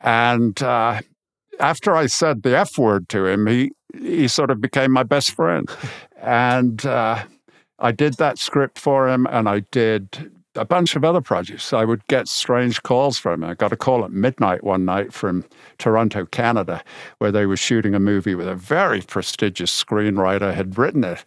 And 0.02 0.62
uh, 0.62 1.02
after 1.60 1.96
I 1.96 2.08
said 2.08 2.44
the 2.44 2.58
F 2.58 2.78
word 2.78 3.08
to 3.10 3.26
him, 3.26 3.48
he, 3.48 3.72
he 3.94 4.28
sort 4.28 4.52
of 4.52 4.60
became 4.60 4.92
my 4.92 5.04
best 5.04 5.32
friend. 5.32 5.70
And 6.22 6.84
uh, 6.88 7.24
I 7.78 7.92
did 7.92 8.16
that 8.16 8.40
script 8.40 8.80
for 8.80 9.08
him, 9.08 9.28
and 9.28 9.48
I 9.48 9.60
did 9.70 10.32
a 10.56 10.66
bunch 10.66 10.96
of 10.96 11.04
other 11.04 11.22
projects. 11.22 11.74
I 11.74 11.86
would 11.86 12.06
get 12.08 12.28
strange 12.28 12.82
calls 12.84 13.18
from 13.18 13.44
him. 13.44 13.50
I 13.50 13.54
got 13.54 13.72
a 13.72 13.78
call 13.78 14.04
at 14.06 14.12
midnight 14.12 14.64
one 14.64 14.86
night 14.86 15.14
from 15.14 15.46
Toronto, 15.78 16.26
Canada, 16.26 16.84
where 17.20 17.32
they 17.32 17.46
were 17.46 17.58
shooting 17.58 17.94
a 17.94 18.00
movie 18.00 18.36
with 18.36 18.48
a 18.48 18.56
very 18.56 19.02
prestigious 19.02 19.72
screenwriter 19.84 20.54
had 20.54 20.78
written 20.78 21.04
it, 21.04 21.26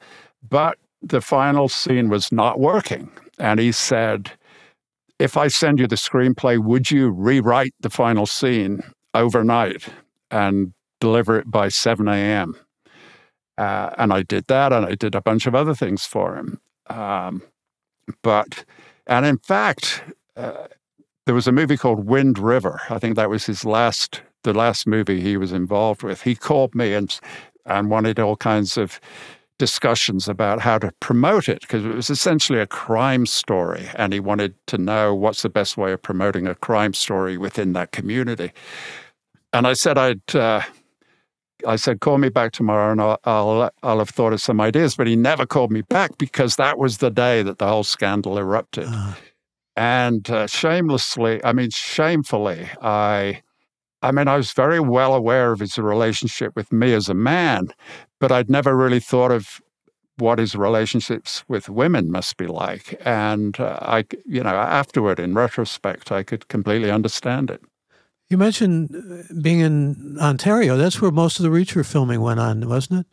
but 0.49 0.79
the 1.03 1.20
final 1.20 1.68
scene 1.68 2.09
was 2.09 2.33
not 2.33 2.59
working. 2.59 3.11
And 3.39 3.61
he 3.61 3.72
said, 3.72 4.33
"If 5.18 5.37
I 5.37 5.49
send 5.49 5.79
you 5.79 5.87
the 5.87 5.97
screenplay, 5.97 6.59
would 6.59 6.91
you 6.91 7.11
rewrite 7.11 7.74
the 7.81 7.91
final 7.91 8.26
scene 8.26 8.83
overnight 9.14 9.89
and 10.31 10.72
deliver 11.01 11.39
it 11.39 11.51
by 11.51 11.68
7 11.68 12.09
a.m.?" 12.09 12.57
Uh, 13.57 13.91
and 13.99 14.12
I 14.12 14.22
did 14.22 14.47
that, 14.47 14.72
and 14.72 14.87
I 14.87 14.95
did 14.95 15.14
a 15.14 15.20
bunch 15.20 15.47
of 15.47 15.55
other 15.55 15.74
things 15.74 16.05
for 16.05 16.37
him. 16.37 16.61
Um, 16.89 17.43
but 18.22 18.64
and 19.09 19.26
in 19.26 19.38
fact, 19.38 20.02
uh, 20.36 20.68
there 21.26 21.34
was 21.34 21.46
a 21.46 21.52
movie 21.52 21.76
called 21.76 22.06
Wind 22.06 22.38
River. 22.38 22.80
I 22.90 22.98
think 22.98 23.16
that 23.16 23.30
was 23.30 23.46
his 23.46 23.64
last, 23.64 24.22
the 24.44 24.54
last 24.54 24.86
movie 24.86 25.20
he 25.20 25.36
was 25.36 25.52
involved 25.52 26.02
with. 26.02 26.22
He 26.22 26.34
called 26.34 26.74
me 26.74 26.94
and 26.94 27.18
and 27.66 27.90
wanted 27.90 28.18
all 28.18 28.36
kinds 28.36 28.78
of 28.78 28.98
discussions 29.59 30.26
about 30.26 30.61
how 30.61 30.78
to 30.78 30.90
promote 31.00 31.50
it 31.50 31.61
because 31.61 31.84
it 31.84 31.94
was 31.94 32.09
essentially 32.09 32.61
a 32.61 32.66
crime 32.66 33.26
story, 33.26 33.86
and 33.94 34.12
he 34.12 34.20
wanted 34.20 34.54
to 34.68 34.78
know 34.78 35.14
what's 35.14 35.42
the 35.42 35.50
best 35.50 35.76
way 35.76 35.92
of 35.92 36.00
promoting 36.00 36.46
a 36.46 36.54
crime 36.54 36.94
story 36.94 37.36
within 37.36 37.72
that 37.74 37.92
community. 37.92 38.52
And 39.52 39.66
I 39.66 39.72
said 39.72 39.98
I'd. 39.98 40.34
Uh, 40.34 40.62
I 41.66 41.76
said, 41.76 42.00
call 42.00 42.18
me 42.18 42.28
back 42.28 42.52
tomorrow 42.52 42.92
and 42.92 43.00
I'll, 43.00 43.18
I'll, 43.24 43.70
I'll, 43.82 43.98
have 43.98 44.11
thought 44.11 44.32
of 44.32 44.40
some 44.40 44.61
ideas. 44.61 44.96
But 44.96 45.06
he 45.06 45.16
never 45.16 45.46
called 45.46 45.70
me 45.72 45.82
back 45.82 46.18
because 46.18 46.56
that 46.56 46.78
was 46.78 46.98
the 46.98 47.11
day 47.11 47.42
that 47.42 47.59
the 47.59 47.68
whole 47.68 47.84
scandal 47.84 48.38
erupted. 48.38 48.86
Uh. 48.88 49.14
And 49.76 50.28
uh, 50.28 50.46
shamelessly, 50.48 51.42
I 51.44 51.52
mean, 51.52 51.70
shamefully, 51.70 52.68
I, 52.82 53.42
I 54.02 54.11
mean, 54.11 54.26
I 54.26 54.36
was 54.36 54.52
very 54.52 54.80
well 54.80 55.14
aware 55.14 55.52
of 55.52 55.61
his 55.61 55.78
relationship 55.78 56.56
with 56.56 56.72
me 56.72 56.92
as 56.94 57.09
a 57.09 57.14
man, 57.14 57.68
but 58.18 58.32
I'd 58.32 58.50
never 58.50 58.76
really 58.76 59.00
thought 59.00 59.30
of 59.30 59.61
what 60.16 60.40
his 60.40 60.56
relationships 60.56 61.44
with 61.48 61.68
women 61.68 62.11
must 62.11 62.36
be 62.36 62.46
like. 62.46 63.00
And 63.04 63.59
uh, 63.61 63.78
I, 63.82 64.04
you 64.26 64.42
know, 64.42 64.50
afterward, 64.50 65.20
in 65.20 65.34
retrospect, 65.34 66.11
I 66.11 66.24
could 66.24 66.48
completely 66.48 66.90
understand 66.90 67.50
it. 67.50 67.62
You 68.31 68.37
mentioned 68.37 68.95
uh, 68.95 69.33
being 69.41 69.61
in 69.61 70.18
Ontario. 70.20 70.76
That's 70.76 71.01
where 71.01 71.11
most 71.11 71.39
of 71.39 71.45
the 71.45 71.51
Reacher 71.51 71.85
filming 71.85 72.20
went 72.20 72.41
on, 72.41 72.68
wasn't 72.68 73.01
it? 73.01 73.07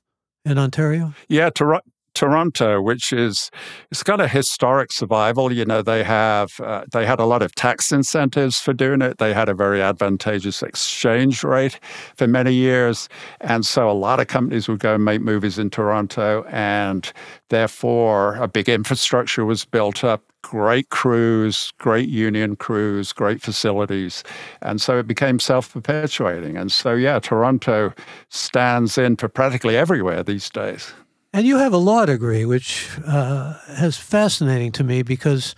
In 0.49 0.57
Ontario? 0.57 1.13
Yeah, 1.29 1.49
Tor- 1.49 1.81
Toronto, 2.15 2.81
which 2.81 3.13
is 3.13 3.51
it's 3.91 4.01
got 4.01 4.19
a 4.19 4.27
historic 4.27 4.91
survival. 4.91 5.51
You 5.51 5.65
know, 5.65 5.81
they 5.81 6.03
have 6.03 6.59
uh, 6.59 6.85
they 6.91 7.05
had 7.05 7.19
a 7.19 7.25
lot 7.25 7.41
of 7.41 7.53
tax 7.53 7.91
incentives 7.91 8.59
for 8.59 8.73
doing 8.73 9.01
it. 9.01 9.19
They 9.19 9.33
had 9.33 9.49
a 9.49 9.53
very 9.53 9.81
advantageous 9.81 10.63
exchange 10.63 11.43
rate 11.43 11.79
for 12.15 12.27
many 12.27 12.53
years, 12.53 13.07
and 13.41 13.65
so 13.65 13.89
a 13.89 13.93
lot 13.93 14.19
of 14.19 14.27
companies 14.27 14.67
would 14.67 14.79
go 14.79 14.95
and 14.95 15.05
make 15.05 15.21
movies 15.21 15.59
in 15.59 15.69
Toronto, 15.69 16.45
and 16.49 17.11
therefore 17.49 18.35
a 18.35 18.47
big 18.47 18.69
infrastructure 18.69 19.45
was 19.45 19.65
built 19.65 20.03
up 20.03 20.23
great 20.45 20.89
crews, 20.89 21.73
great 21.79 22.07
union 22.07 22.55
crews, 22.55 23.11
great 23.11 23.41
facilities. 23.41 24.23
And 24.61 24.79
so 24.79 24.99
it 24.99 25.07
became 25.07 25.39
self 25.39 25.73
perpetuating. 25.73 26.55
And 26.55 26.71
so, 26.71 26.93
yeah, 26.93 27.17
Toronto 27.17 27.93
stands 28.29 28.95
in 28.97 29.15
for 29.15 29.27
practically 29.27 29.75
everywhere 29.75 30.21
these 30.21 30.47
days. 30.51 30.93
And 31.33 31.47
you 31.47 31.57
have 31.57 31.73
a 31.73 31.77
law 31.77 32.05
degree, 32.05 32.45
which 32.45 32.87
uh, 33.07 33.55
is 33.81 33.97
fascinating 33.97 34.71
to 34.73 34.83
me 34.83 35.01
because 35.01 35.55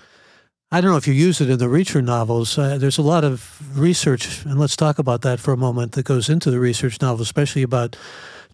I 0.72 0.80
don't 0.80 0.92
know 0.92 0.98
if 0.98 1.08
you 1.08 1.14
use 1.14 1.42
it 1.42 1.50
in 1.50 1.60
the 1.60 1.66
Reacher 1.66 2.02
novels. 2.04 2.58
Uh, 2.58 2.78
there's 2.78 2.98
a 2.98 3.02
lot 3.02 3.26
of 3.26 3.78
research, 3.78 4.46
and 4.46 4.58
let's 4.58 4.78
talk 4.78 5.00
about 5.00 5.22
that 5.22 5.42
for 5.42 5.52
a 5.52 5.58
moment, 5.58 5.92
that 5.92 6.06
goes 6.06 6.30
into 6.30 6.50
the 6.50 6.60
research 6.60 7.02
novel, 7.02 7.24
especially 7.24 7.62
about 7.62 7.98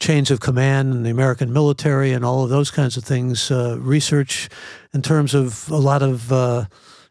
chains 0.04 0.30
of 0.30 0.42
command 0.42 0.94
and 0.94 1.06
the 1.06 1.10
American 1.10 1.54
military 1.54 2.12
and 2.12 2.26
all 2.26 2.44
of 2.44 2.50
those 2.50 2.70
kinds 2.70 2.98
of 2.98 3.06
things. 3.06 3.50
Uh, 3.50 3.78
research 3.80 4.50
in 4.94 5.02
terms 5.02 5.34
of 5.34 5.72
a 5.72 5.78
lot 5.78 6.02
of, 6.02 6.30
uh, 6.30 6.66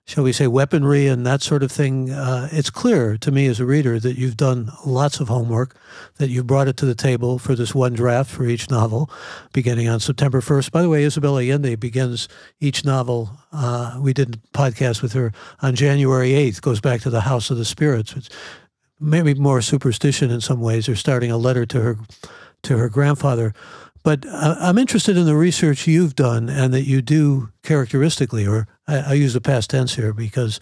shall 0.05 0.23
we 0.23 0.31
say, 0.31 0.47
weaponry 0.47 1.07
and 1.07 1.25
that 1.25 1.41
sort 1.41 1.63
of 1.63 1.73
thing. 1.73 2.11
Uh, 2.11 2.51
it's 2.53 2.69
clear 2.69 3.17
to 3.17 3.33
me 3.33 3.47
as 3.47 3.59
a 3.61 3.65
reader 3.65 3.99
that 3.99 4.19
you've 4.19 4.37
done 4.37 4.71
lots 4.85 5.21
of 5.21 5.29
homework, 5.29 5.75
that 6.19 6.29
you 6.29 6.45
brought 6.45 6.69
it 6.69 6.77
to 6.77 6.85
the 6.85 6.95
table 6.95 7.39
for 7.39 7.55
this 7.55 7.75
one 7.75 7.95
draft 7.95 8.31
for 8.31 8.45
each 8.45 8.69
novel, 8.69 9.11
beginning 9.55 9.89
on 9.89 9.99
September 9.99 10.43
1st. 10.43 10.71
By 10.71 10.83
the 10.83 10.91
way, 10.91 11.03
Isabel 11.03 11.39
Allende 11.39 11.77
begins 11.77 12.29
each 12.61 12.85
novel. 12.85 13.31
Uh, 13.55 13.99
we 14.03 14.13
did 14.13 14.35
a 14.35 14.39
podcast 14.59 15.01
with 15.01 15.15
her 15.15 15.33
on 15.63 15.75
January 15.75 16.33
8th, 16.33 16.61
goes 16.61 16.83
back 16.83 17.01
to 17.01 17.11
the 17.11 17.23
House 17.23 17.49
of 17.49 17.57
the 17.57 17.65
Spirits. 17.65 18.15
It's 18.15 18.29
maybe 19.01 19.33
more 19.33 19.63
superstition 19.63 20.31
in 20.31 20.43
some 20.43 20.61
ways, 20.61 20.91
or 20.91 20.95
starting 20.95 21.31
a 21.31 21.39
letter 21.39 21.65
to 21.65 21.81
her 21.81 21.97
to 22.63 22.79
her 22.79 22.89
grandfather. 22.89 23.53
But 24.05 24.27
I'm 24.29 24.79
interested 24.79 25.17
in 25.17 25.27
the 25.27 25.37
research 25.37 25.87
you've 25.87 26.17
done 26.17 26.49
and 26.49 26.75
that 26.75 26.83
you 26.83 27.03
do 27.03 27.51
characteristically, 27.63 28.47
or 28.47 28.67
I, 28.89 28.97
I 28.99 29.13
use 29.13 29.33
the 29.33 29.41
past 29.41 29.71
tense 29.71 29.95
here 29.95 30.13
because 30.13 30.59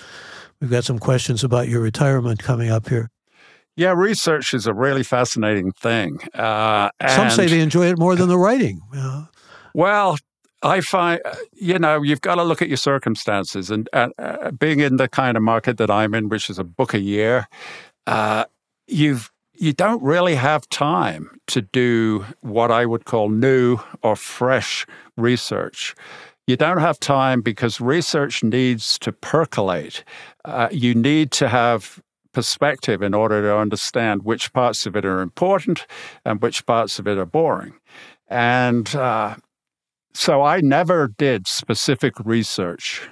we've 0.60 0.70
got 0.70 0.84
some 0.84 0.98
questions 0.98 1.42
about 1.42 1.68
your 1.68 1.80
retirement 1.80 2.42
coming 2.42 2.70
up 2.70 2.88
here. 2.88 3.10
Yeah, 3.76 3.94
research 3.96 4.52
is 4.52 4.66
a 4.66 4.74
really 4.74 5.02
fascinating 5.02 5.72
thing. 5.72 6.18
Uh, 6.34 6.90
some 7.08 7.30
say 7.30 7.46
they 7.46 7.60
enjoy 7.60 7.86
it 7.86 7.98
more 7.98 8.14
than 8.14 8.28
the 8.28 8.36
writing. 8.36 8.82
Uh, 8.94 9.24
well, 9.74 10.18
I 10.62 10.82
find, 10.82 11.22
you 11.54 11.78
know, 11.78 12.02
you've 12.02 12.20
got 12.20 12.34
to 12.34 12.42
look 12.42 12.60
at 12.60 12.68
your 12.68 12.76
circumstances. 12.76 13.70
And 13.70 13.88
uh, 13.94 14.50
being 14.50 14.80
in 14.80 14.96
the 14.96 15.08
kind 15.08 15.36
of 15.36 15.42
market 15.42 15.78
that 15.78 15.90
I'm 15.90 16.12
in, 16.14 16.28
which 16.28 16.50
is 16.50 16.58
a 16.58 16.64
book 16.64 16.92
a 16.92 16.98
year, 16.98 17.46
uh, 18.06 18.44
you've 18.86 19.30
you 19.60 19.74
don't 19.74 20.02
really 20.02 20.34
have 20.34 20.66
time 20.70 21.38
to 21.46 21.60
do 21.60 22.24
what 22.40 22.70
I 22.70 22.86
would 22.86 23.04
call 23.04 23.28
new 23.28 23.78
or 24.02 24.16
fresh 24.16 24.86
research. 25.18 25.94
You 26.46 26.56
don't 26.56 26.78
have 26.78 26.98
time 26.98 27.42
because 27.42 27.78
research 27.78 28.42
needs 28.42 28.98
to 29.00 29.12
percolate. 29.12 30.02
Uh, 30.46 30.68
you 30.72 30.94
need 30.94 31.30
to 31.32 31.48
have 31.48 32.02
perspective 32.32 33.02
in 33.02 33.12
order 33.12 33.42
to 33.42 33.56
understand 33.56 34.22
which 34.22 34.50
parts 34.54 34.86
of 34.86 34.96
it 34.96 35.04
are 35.04 35.20
important 35.20 35.86
and 36.24 36.40
which 36.40 36.64
parts 36.64 36.98
of 36.98 37.06
it 37.06 37.18
are 37.18 37.26
boring. 37.26 37.74
And 38.28 38.94
uh, 38.96 39.36
so 40.14 40.42
I 40.42 40.62
never 40.62 41.08
did 41.18 41.46
specific 41.46 42.14
research 42.24 43.08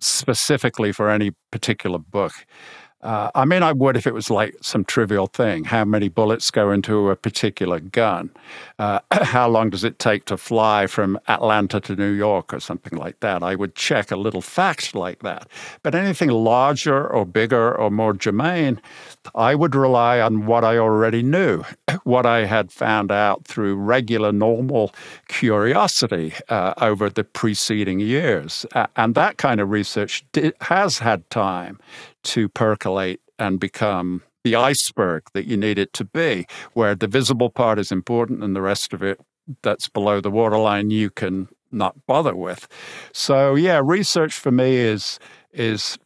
specifically 0.00 0.90
for 0.90 1.10
any 1.10 1.32
particular 1.50 1.98
book. 1.98 2.32
Uh, 3.02 3.30
I 3.34 3.44
mean, 3.44 3.62
I 3.62 3.72
would 3.72 3.96
if 3.96 4.06
it 4.06 4.14
was 4.14 4.30
like 4.30 4.56
some 4.62 4.84
trivial 4.84 5.26
thing. 5.26 5.64
How 5.64 5.84
many 5.84 6.08
bullets 6.08 6.50
go 6.50 6.70
into 6.70 7.10
a 7.10 7.16
particular 7.16 7.78
gun? 7.78 8.30
Uh, 8.78 9.00
how 9.12 9.48
long 9.48 9.70
does 9.70 9.84
it 9.84 9.98
take 9.98 10.24
to 10.26 10.36
fly 10.36 10.86
from 10.86 11.18
Atlanta 11.28 11.78
to 11.80 11.94
New 11.94 12.10
York 12.10 12.54
or 12.54 12.60
something 12.60 12.98
like 12.98 13.20
that? 13.20 13.42
I 13.42 13.54
would 13.54 13.74
check 13.74 14.10
a 14.10 14.16
little 14.16 14.40
fact 14.40 14.94
like 14.94 15.20
that. 15.20 15.46
But 15.82 15.94
anything 15.94 16.30
larger 16.30 17.06
or 17.06 17.26
bigger 17.26 17.76
or 17.76 17.90
more 17.90 18.14
germane, 18.14 18.80
I 19.34 19.54
would 19.54 19.74
rely 19.74 20.20
on 20.20 20.46
what 20.46 20.64
I 20.64 20.78
already 20.78 21.22
knew, 21.22 21.64
what 22.04 22.24
I 22.24 22.46
had 22.46 22.72
found 22.72 23.12
out 23.12 23.44
through 23.44 23.76
regular, 23.76 24.32
normal 24.32 24.94
curiosity 25.28 26.32
uh, 26.48 26.72
over 26.78 27.10
the 27.10 27.24
preceding 27.24 28.00
years. 28.00 28.64
and 28.96 29.14
that 29.14 29.36
kind 29.36 29.60
of 29.60 29.70
research 29.70 30.24
has 30.60 30.98
had 30.98 31.28
time 31.30 31.78
to 32.26 32.48
percolate 32.48 33.20
and 33.38 33.60
become 33.60 34.22
the 34.44 34.54
iceberg 34.56 35.24
that 35.34 35.46
you 35.46 35.56
need 35.56 35.78
it 35.78 35.92
to 35.94 36.04
be, 36.04 36.46
where 36.74 36.94
the 36.94 37.08
visible 37.08 37.50
part 37.50 37.78
is 37.78 37.90
important 37.90 38.42
and 38.44 38.54
the 38.54 38.62
rest 38.62 38.92
of 38.92 39.02
it 39.02 39.20
that's 39.62 39.88
below 39.88 40.20
the 40.20 40.30
waterline 40.30 40.90
you 40.90 41.10
can 41.10 41.48
not 41.72 41.94
bother 42.06 42.34
with. 42.34 42.68
So 43.12 43.54
yeah, 43.54 43.80
research 43.82 44.34
for 44.34 44.50
me 44.50 44.76
is 44.76 45.18
is 45.52 45.98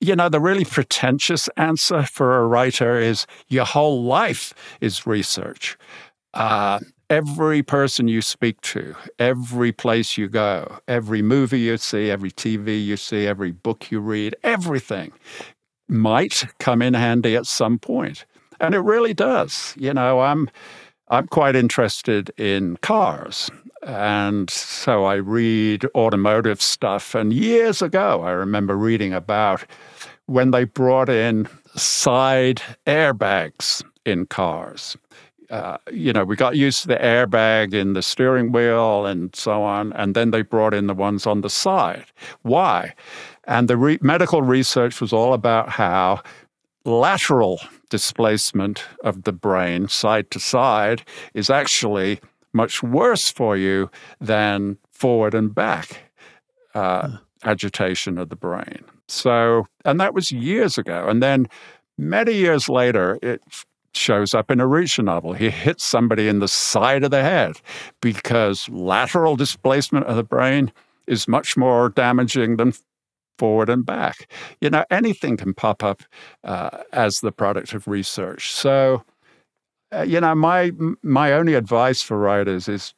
you 0.00 0.16
know 0.16 0.28
the 0.28 0.40
really 0.40 0.64
pretentious 0.64 1.48
answer 1.56 2.02
for 2.04 2.38
a 2.38 2.46
writer 2.46 2.98
is 2.98 3.26
your 3.48 3.64
whole 3.64 4.02
life 4.04 4.54
is 4.80 5.06
research. 5.06 5.76
Uh, 6.34 6.80
every 7.10 7.62
person 7.62 8.08
you 8.08 8.20
speak 8.20 8.60
to, 8.62 8.94
every 9.18 9.72
place 9.72 10.18
you 10.18 10.28
go, 10.28 10.78
every 10.88 11.22
movie 11.22 11.60
you 11.60 11.76
see, 11.76 12.10
every 12.10 12.30
TV 12.30 12.84
you 12.84 12.96
see, 12.96 13.26
every 13.26 13.52
book 13.52 13.90
you 13.90 14.00
read, 14.00 14.34
everything 14.42 15.12
might 15.88 16.44
come 16.58 16.82
in 16.82 16.94
handy 16.94 17.36
at 17.36 17.46
some 17.46 17.78
point. 17.78 18.24
And 18.60 18.74
it 18.74 18.80
really 18.80 19.14
does. 19.14 19.74
You 19.76 19.92
know, 19.94 20.20
I'm 20.20 20.50
I'm 21.08 21.26
quite 21.28 21.56
interested 21.56 22.30
in 22.38 22.76
cars. 22.78 23.50
And 23.82 24.48
so 24.48 25.04
I 25.04 25.16
read 25.16 25.84
automotive 25.94 26.62
stuff. 26.62 27.14
And 27.14 27.32
years 27.32 27.82
ago, 27.82 28.22
I 28.22 28.30
remember 28.30 28.76
reading 28.76 29.12
about 29.12 29.64
when 30.26 30.50
they 30.50 30.64
brought 30.64 31.10
in 31.10 31.46
side 31.76 32.62
airbags 32.86 33.84
in 34.06 34.26
cars. 34.26 34.96
Uh, 35.50 35.76
you 35.92 36.12
know, 36.12 36.24
we 36.24 36.36
got 36.36 36.56
used 36.56 36.82
to 36.82 36.88
the 36.88 36.96
airbag 36.96 37.74
in 37.74 37.92
the 37.92 38.02
steering 38.02 38.50
wheel 38.50 39.04
and 39.04 39.36
so 39.36 39.62
on, 39.62 39.92
and 39.92 40.14
then 40.14 40.30
they 40.30 40.40
brought 40.40 40.72
in 40.72 40.86
the 40.86 40.94
ones 40.94 41.26
on 41.26 41.42
the 41.42 41.50
side. 41.50 42.06
Why? 42.42 42.94
And 43.46 43.68
the 43.68 43.76
re- 43.76 43.98
medical 44.00 44.42
research 44.42 45.00
was 45.00 45.12
all 45.12 45.34
about 45.34 45.68
how 45.68 46.22
lateral 46.84 47.60
displacement 47.90 48.84
of 49.02 49.24
the 49.24 49.32
brain, 49.32 49.88
side 49.88 50.30
to 50.32 50.40
side, 50.40 51.02
is 51.34 51.50
actually 51.50 52.20
much 52.52 52.82
worse 52.82 53.30
for 53.30 53.56
you 53.56 53.90
than 54.20 54.78
forward 54.90 55.34
and 55.34 55.54
back 55.54 56.10
uh, 56.74 57.08
hmm. 57.08 57.16
agitation 57.44 58.18
of 58.18 58.28
the 58.28 58.36
brain. 58.36 58.84
So, 59.08 59.66
and 59.84 60.00
that 60.00 60.14
was 60.14 60.32
years 60.32 60.78
ago. 60.78 61.08
And 61.08 61.22
then 61.22 61.46
many 61.98 62.32
years 62.32 62.68
later, 62.68 63.18
it 63.22 63.42
shows 63.92 64.34
up 64.34 64.50
in 64.50 64.60
a 64.60 64.64
Reacher 64.64 65.04
novel. 65.04 65.34
He 65.34 65.50
hits 65.50 65.84
somebody 65.84 66.28
in 66.28 66.40
the 66.40 66.48
side 66.48 67.04
of 67.04 67.10
the 67.10 67.22
head 67.22 67.60
because 68.00 68.68
lateral 68.68 69.36
displacement 69.36 70.06
of 70.06 70.16
the 70.16 70.24
brain 70.24 70.72
is 71.06 71.28
much 71.28 71.56
more 71.56 71.90
damaging 71.90 72.56
than 72.56 72.72
forward 73.38 73.68
and 73.68 73.84
back. 73.84 74.30
You 74.60 74.70
know, 74.70 74.84
anything 74.90 75.36
can 75.36 75.54
pop 75.54 75.82
up 75.82 76.02
uh, 76.44 76.82
as 76.92 77.20
the 77.20 77.32
product 77.32 77.74
of 77.74 77.88
research. 77.88 78.52
So, 78.52 79.02
uh, 79.92 80.02
you 80.02 80.20
know, 80.20 80.34
my 80.34 80.72
my 81.02 81.32
only 81.32 81.54
advice 81.54 82.02
for 82.02 82.18
writers 82.18 82.68
is, 82.68 82.94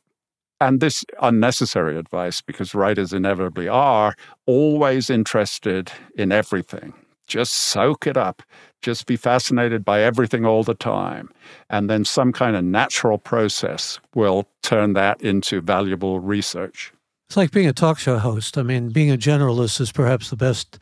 and 0.61 0.81
this 0.81 1.05
unnecessary 1.23 1.99
advice 1.99 2.41
because 2.41 2.75
writers 2.75 3.13
inevitably 3.13 3.69
are 3.69 4.15
always 4.47 5.11
interested 5.11 5.93
in 6.17 6.33
everything. 6.33 6.95
Just 7.27 7.55
soak 7.55 8.07
it 8.07 8.17
up. 8.17 8.43
Just 8.83 9.07
be 9.07 9.17
fascinated 9.17 9.85
by 9.85 10.01
everything 10.01 10.47
all 10.47 10.63
the 10.63 10.75
time. 10.75 11.29
And 11.69 11.91
then 11.91 12.05
some 12.05 12.33
kind 12.33 12.55
of 12.55 12.65
natural 12.65 13.19
process 13.19 13.99
will 14.15 14.47
turn 14.63 14.93
that 14.93 15.21
into 15.23 15.61
valuable 15.61 16.21
research. 16.21 16.93
It's 17.29 17.37
like 17.37 17.51
being 17.51 17.67
a 17.67 17.73
talk 17.73 17.99
show 17.99 18.19
host. 18.19 18.57
I 18.57 18.63
mean, 18.63 18.91
being 18.91 19.11
a 19.11 19.19
generalist 19.19 19.81
is 19.81 19.93
perhaps 19.93 20.31
the 20.31 20.37
best 20.37 20.79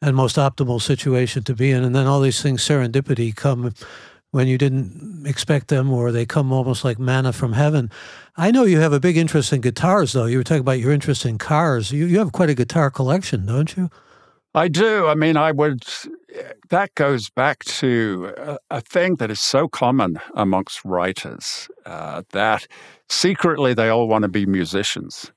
and 0.00 0.14
most 0.14 0.36
optimal 0.36 0.80
situation 0.80 1.42
to 1.44 1.54
be 1.54 1.70
in. 1.70 1.82
And 1.82 1.94
then 1.94 2.06
all 2.06 2.20
these 2.20 2.42
things, 2.42 2.62
serendipity, 2.62 3.34
come 3.34 3.74
when 4.30 4.48
you 4.48 4.58
didn't 4.58 5.26
expect 5.26 5.68
them 5.68 5.92
or 5.92 6.10
they 6.10 6.26
come 6.26 6.52
almost 6.52 6.84
like 6.84 6.98
manna 6.98 7.32
from 7.32 7.52
heaven. 7.52 7.90
I 8.36 8.50
know 8.50 8.64
you 8.64 8.80
have 8.80 8.92
a 8.92 9.00
big 9.00 9.16
interest 9.16 9.52
in 9.52 9.60
guitars, 9.60 10.12
though. 10.12 10.26
You 10.26 10.38
were 10.38 10.44
talking 10.44 10.60
about 10.60 10.80
your 10.80 10.92
interest 10.92 11.24
in 11.24 11.38
cars. 11.38 11.92
You, 11.92 12.06
you 12.06 12.18
have 12.18 12.32
quite 12.32 12.50
a 12.50 12.54
guitar 12.54 12.90
collection, 12.90 13.46
don't 13.46 13.76
you? 13.76 13.90
I 14.54 14.68
do. 14.68 15.06
I 15.06 15.14
mean, 15.14 15.36
I 15.36 15.50
would, 15.52 15.84
that 16.68 16.94
goes 16.94 17.30
back 17.30 17.64
to 17.64 18.32
a, 18.36 18.58
a 18.70 18.80
thing 18.80 19.16
that 19.16 19.30
is 19.30 19.40
so 19.40 19.66
common 19.68 20.20
amongst 20.34 20.84
writers 20.84 21.68
uh, 21.86 22.22
that 22.30 22.66
secretly 23.08 23.74
they 23.74 23.88
all 23.88 24.06
want 24.06 24.22
to 24.22 24.28
be 24.28 24.46
musicians. 24.46 25.32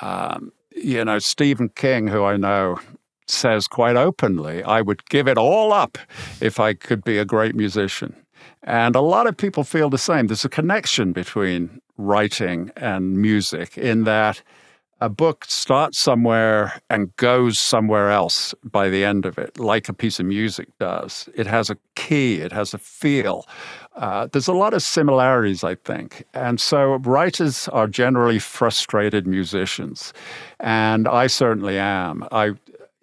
Um, 0.00 0.52
you 0.74 1.04
know, 1.04 1.18
Stephen 1.18 1.70
King, 1.70 2.06
who 2.08 2.24
I 2.24 2.36
know, 2.36 2.78
says 3.26 3.66
quite 3.66 3.96
openly, 3.96 4.62
I 4.62 4.80
would 4.82 5.08
give 5.08 5.26
it 5.26 5.38
all 5.38 5.72
up 5.72 5.98
if 6.40 6.60
I 6.60 6.74
could 6.74 7.02
be 7.02 7.18
a 7.18 7.24
great 7.24 7.54
musician. 7.54 8.14
And 8.62 8.94
a 8.94 9.00
lot 9.00 9.26
of 9.26 9.36
people 9.36 9.64
feel 9.64 9.90
the 9.90 9.98
same. 9.98 10.26
There's 10.26 10.44
a 10.44 10.48
connection 10.48 11.12
between 11.12 11.80
writing 11.96 12.70
and 12.76 13.16
music 13.16 13.78
in 13.78 14.04
that 14.04 14.42
a 15.00 15.08
book 15.08 15.44
starts 15.46 15.98
somewhere 15.98 16.80
and 16.88 17.14
goes 17.16 17.58
somewhere 17.58 18.10
else 18.10 18.54
by 18.64 18.88
the 18.88 19.04
end 19.04 19.26
of 19.26 19.36
it, 19.38 19.58
like 19.58 19.88
a 19.88 19.92
piece 19.92 20.18
of 20.18 20.26
music 20.26 20.68
does. 20.78 21.28
It 21.34 21.46
has 21.46 21.68
a 21.68 21.76
key, 21.94 22.36
it 22.36 22.52
has 22.52 22.72
a 22.72 22.78
feel. 22.78 23.46
Uh, 23.96 24.28
there's 24.32 24.48
a 24.48 24.52
lot 24.52 24.74
of 24.74 24.82
similarities, 24.82 25.64
I 25.64 25.74
think. 25.74 26.24
And 26.34 26.60
so 26.60 26.96
writers 26.96 27.68
are 27.68 27.86
generally 27.86 28.38
frustrated 28.38 29.26
musicians. 29.26 30.12
And 30.60 31.08
I 31.08 31.26
certainly 31.26 31.78
am. 31.78 32.26
I 32.32 32.52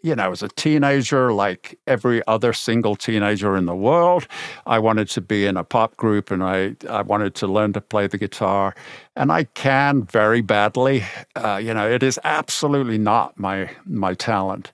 you 0.04 0.16
know, 0.16 0.32
as 0.32 0.44
a 0.44 0.50
teenager, 0.50 1.32
like 1.32 1.80
every 1.88 2.22
other 2.28 2.52
single 2.52 2.96
teenager 2.96 3.56
in 3.56 3.66
the 3.66 3.76
world, 3.76 4.28
I 4.68 4.78
wanted 4.78 5.10
to 5.12 5.22
be 5.22 5.46
in 5.46 5.56
a 5.56 5.64
pop 5.64 5.96
group 5.96 6.30
and 6.30 6.44
I, 6.44 6.76
I 6.90 7.02
wanted 7.02 7.36
to 7.36 7.48
learn 7.48 7.72
to 7.74 7.82
play 7.82 8.08
the 8.08 8.18
guitar. 8.18 8.76
And 9.16 9.32
I 9.32 9.46
can 9.46 10.04
very 10.04 10.42
badly. 10.42 11.06
Uh, 11.36 11.60
you 11.64 11.74
know, 11.74 11.90
it 11.90 12.04
is 12.04 12.20
absolutely 12.26 12.98
not 12.98 13.40
my 13.40 13.70
my 13.86 14.14
talent. 14.14 14.72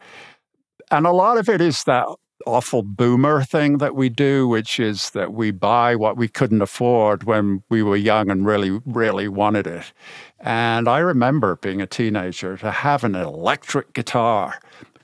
And 0.89 1.05
a 1.05 1.11
lot 1.11 1.37
of 1.37 1.47
it 1.47 1.61
is 1.61 1.83
that 1.83 2.07
awful 2.45 2.81
boomer 2.81 3.43
thing 3.43 3.77
that 3.77 3.95
we 3.95 4.09
do, 4.09 4.47
which 4.47 4.79
is 4.79 5.11
that 5.11 5.33
we 5.33 5.51
buy 5.51 5.95
what 5.95 6.17
we 6.17 6.27
couldn't 6.27 6.61
afford 6.61 7.23
when 7.23 7.61
we 7.69 7.83
were 7.83 7.95
young 7.95 8.31
and 8.31 8.45
really, 8.45 8.79
really 8.85 9.27
wanted 9.27 9.67
it. 9.67 9.91
And 10.39 10.87
I 10.87 10.99
remember 10.99 11.57
being 11.57 11.81
a 11.81 11.87
teenager 11.87 12.57
to 12.57 12.71
have 12.71 13.03
an 13.03 13.13
electric 13.13 13.93
guitar 13.93 14.59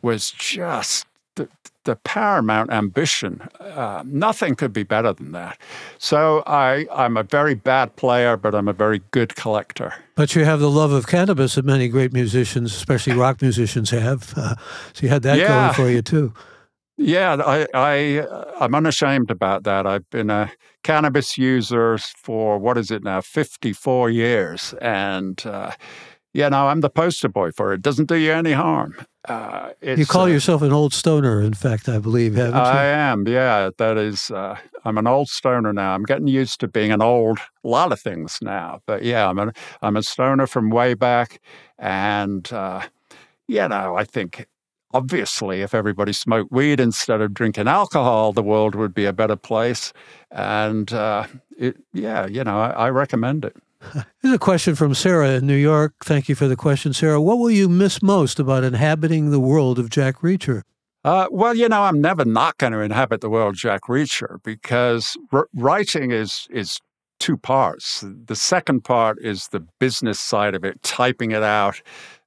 was 0.06 0.30
just 0.30 1.08
the, 1.36 1.50
the 1.84 1.96
paramount 1.96 2.72
ambition. 2.72 3.42
Uh, 3.60 4.04
nothing 4.06 4.54
could 4.54 4.72
be 4.72 4.84
better 4.84 5.12
than 5.14 5.32
that. 5.32 5.60
So 5.98 6.44
I, 6.46 6.86
I'm 6.94 7.18
a 7.18 7.24
very 7.24 7.56
bad 7.56 7.96
player, 7.96 8.38
but 8.38 8.54
I'm 8.54 8.68
a 8.68 8.74
very 8.74 9.02
good 9.10 9.36
collector. 9.36 9.96
But 10.14 10.36
you 10.36 10.46
have 10.46 10.60
the 10.60 10.70
love 10.70 10.92
of 10.92 11.08
cannabis 11.08 11.56
that 11.56 11.66
many 11.66 11.88
great 11.88 12.14
musicians, 12.14 12.72
especially 12.76 13.14
rock 13.14 13.42
musicians, 13.42 13.90
have. 13.90 14.34
Uh, 14.46 14.54
so 14.94 15.02
you 15.02 15.10
had 15.10 15.24
that 15.24 15.40
yeah. 15.40 15.48
going 15.48 15.74
for 15.74 15.90
you 15.90 16.02
too. 16.02 16.32
Yeah, 16.98 17.38
I, 17.46 17.68
I, 17.74 18.52
I'm 18.60 18.76
unashamed 18.76 19.32
about 19.32 19.64
that. 19.64 19.88
I've 19.88 20.08
been 20.12 20.30
a 20.30 20.52
cannabis 20.84 21.38
user 21.38 21.98
for 21.98 22.60
what 22.60 22.78
is 22.78 22.92
it 22.92 23.04
now, 23.04 23.22
54 23.22 24.10
years, 24.12 24.74
and 24.82 25.42
uh, 25.46 25.72
yeah, 26.36 26.50
now 26.50 26.68
I'm 26.68 26.82
the 26.82 26.90
poster 26.90 27.30
boy 27.30 27.52
for 27.52 27.72
it. 27.72 27.82
Doesn't 27.82 28.10
do 28.10 28.16
you 28.16 28.34
any 28.34 28.52
harm. 28.52 28.94
Uh, 29.24 29.70
you 29.82 30.06
call 30.06 30.24
uh, 30.24 30.28
yourself 30.28 30.62
an 30.62 30.74
old 30.74 30.94
stoner, 30.94 31.42
in 31.42 31.54
fact, 31.54 31.88
I 31.88 31.98
believe, 31.98 32.36
haven't 32.36 32.56
you? 32.56 32.60
I 32.60 32.84
am, 32.84 33.26
yeah. 33.26 33.70
That 33.78 33.98
is, 33.98 34.30
uh, 34.32 34.58
I'm 34.84 34.98
an 34.98 35.08
old 35.08 35.30
stoner 35.30 35.72
now. 35.72 35.96
I'm 35.96 36.04
getting 36.04 36.28
used 36.28 36.60
to 36.60 36.68
being 36.68 36.92
an 36.92 37.02
old, 37.02 37.40
a 37.64 37.68
lot 37.68 37.94
of 37.94 38.02
things 38.02 38.40
now. 38.42 38.82
But 38.86 39.04
yeah, 39.04 39.30
I'm 39.30 39.40
a, 39.40 39.54
I'm 39.82 39.96
a 39.96 40.04
stoner 40.04 40.46
from 40.46 40.70
way 40.70 40.94
back. 40.94 41.40
And, 41.80 42.52
uh, 42.52 42.82
you 43.48 43.68
know, 43.70 43.96
I 43.96 44.04
think 44.04 44.46
obviously 44.94 45.62
if 45.62 45.74
everybody 45.74 46.12
smoked 46.12 46.52
weed 46.52 46.82
instead 46.82 47.22
of 47.22 47.34
drinking 47.34 47.70
alcohol, 47.70 48.34
the 48.34 48.44
world 48.44 48.76
would 48.76 48.94
be 48.94 49.06
a 49.06 49.14
better 49.14 49.38
place. 49.38 49.94
And 50.32 50.92
uh, 50.92 51.28
it, 51.58 51.78
yeah, 51.94 52.28
you 52.28 52.44
know, 52.44 52.60
I, 52.60 52.72
I 52.72 52.90
recommend 52.90 53.46
it. 53.46 53.56
Here's 54.22 54.34
a 54.34 54.40
question 54.40 54.76
from 54.76 54.94
Sarah 54.94 55.32
in 55.32 55.48
New 55.48 55.56
York. 55.56 55.94
Thank 56.04 56.30
you 56.30 56.36
for 56.36 56.48
the 56.48 56.56
question, 56.56 56.94
Sarah. 56.94 57.22
What 57.22 57.38
will 57.38 57.52
you 57.52 57.70
miss 57.70 58.02
most 58.02 58.40
about 58.40 58.64
inhabiting 58.64 59.32
the 59.32 59.40
world 59.40 59.80
of 59.80 59.90
Jack 59.90 60.20
Reacher? 60.20 60.64
Uh, 61.04 61.28
well, 61.30 61.56
you 61.56 61.70
know, 61.70 61.84
I'm 61.84 62.02
never 62.02 62.26
not 62.26 62.58
going 62.58 62.74
to 62.74 62.80
inhabit 62.80 63.22
the 63.22 63.30
world 63.30 63.50
of 63.50 63.56
Jack 63.56 63.82
Reacher 63.84 64.42
because 64.44 65.16
r- 65.32 65.48
writing 65.54 66.12
is 66.12 66.48
is 66.50 66.80
two 67.20 67.38
parts. 67.38 68.04
The 68.04 68.36
second 68.36 68.84
part 68.84 69.18
is 69.22 69.48
the 69.50 69.66
business 69.80 70.20
side 70.20 70.56
of 70.56 70.64
it, 70.64 70.82
typing 70.84 71.32
it 71.32 71.44
out, 71.44 71.82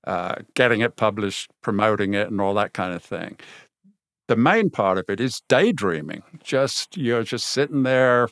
uh, 0.06 0.36
getting 0.54 0.80
it 0.80 0.96
published, 0.96 1.50
promoting 1.62 2.14
it, 2.14 2.30
and 2.30 2.40
all 2.40 2.54
that 2.54 2.72
kind 2.72 2.94
of 2.94 3.02
thing. 3.02 3.38
The 4.28 4.36
main 4.36 4.70
part 4.70 4.98
of 4.98 5.06
it 5.08 5.20
is 5.20 5.42
daydreaming. 5.48 6.22
Just 6.42 6.96
you're 6.96 7.24
just 7.24 7.48
sitting 7.48 7.82
there 7.82 8.28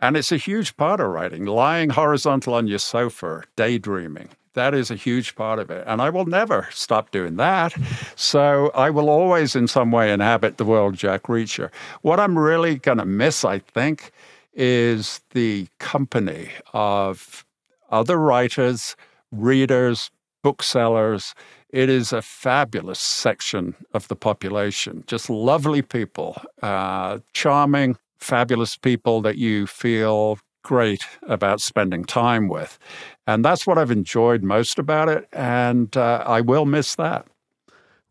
and 0.00 0.16
it's 0.16 0.32
a 0.32 0.36
huge 0.36 0.76
part 0.76 1.00
of 1.00 1.08
writing, 1.08 1.46
lying 1.46 1.90
horizontal 1.90 2.54
on 2.54 2.66
your 2.66 2.78
sofa, 2.78 3.44
daydreaming. 3.56 4.28
That 4.54 4.74
is 4.74 4.90
a 4.90 4.94
huge 4.94 5.34
part 5.34 5.58
of 5.58 5.70
it. 5.70 5.84
And 5.86 6.00
I 6.00 6.10
will 6.10 6.26
never 6.26 6.68
stop 6.70 7.10
doing 7.10 7.36
that. 7.36 7.74
So 8.14 8.70
I 8.74 8.90
will 8.90 9.10
always, 9.10 9.56
in 9.56 9.66
some 9.66 9.90
way, 9.90 10.12
inhabit 10.12 10.58
the 10.58 10.64
world 10.64 10.94
Jack 10.94 11.24
Reacher. 11.24 11.70
What 12.02 12.20
I'm 12.20 12.38
really 12.38 12.76
going 12.76 12.98
to 12.98 13.04
miss, 13.04 13.44
I 13.44 13.58
think, 13.58 14.12
is 14.52 15.20
the 15.32 15.66
company 15.80 16.50
of 16.72 17.44
other 17.90 18.18
writers, 18.18 18.94
readers, 19.32 20.10
booksellers. 20.42 21.34
It 21.70 21.88
is 21.88 22.12
a 22.12 22.22
fabulous 22.22 23.00
section 23.00 23.74
of 23.92 24.06
the 24.06 24.14
population, 24.14 25.02
just 25.08 25.28
lovely 25.28 25.82
people, 25.82 26.40
uh, 26.62 27.18
charming, 27.32 27.96
fabulous 28.24 28.76
people 28.76 29.20
that 29.22 29.36
you 29.36 29.66
feel 29.66 30.38
great 30.64 31.04
about 31.28 31.60
spending 31.60 32.04
time 32.04 32.48
with. 32.48 32.78
And 33.26 33.44
that's 33.44 33.66
what 33.66 33.78
I've 33.78 33.90
enjoyed 33.90 34.42
most 34.42 34.78
about 34.78 35.08
it. 35.08 35.28
And 35.32 35.94
uh, 35.96 36.24
I 36.26 36.40
will 36.40 36.64
miss 36.64 36.94
that. 36.96 37.26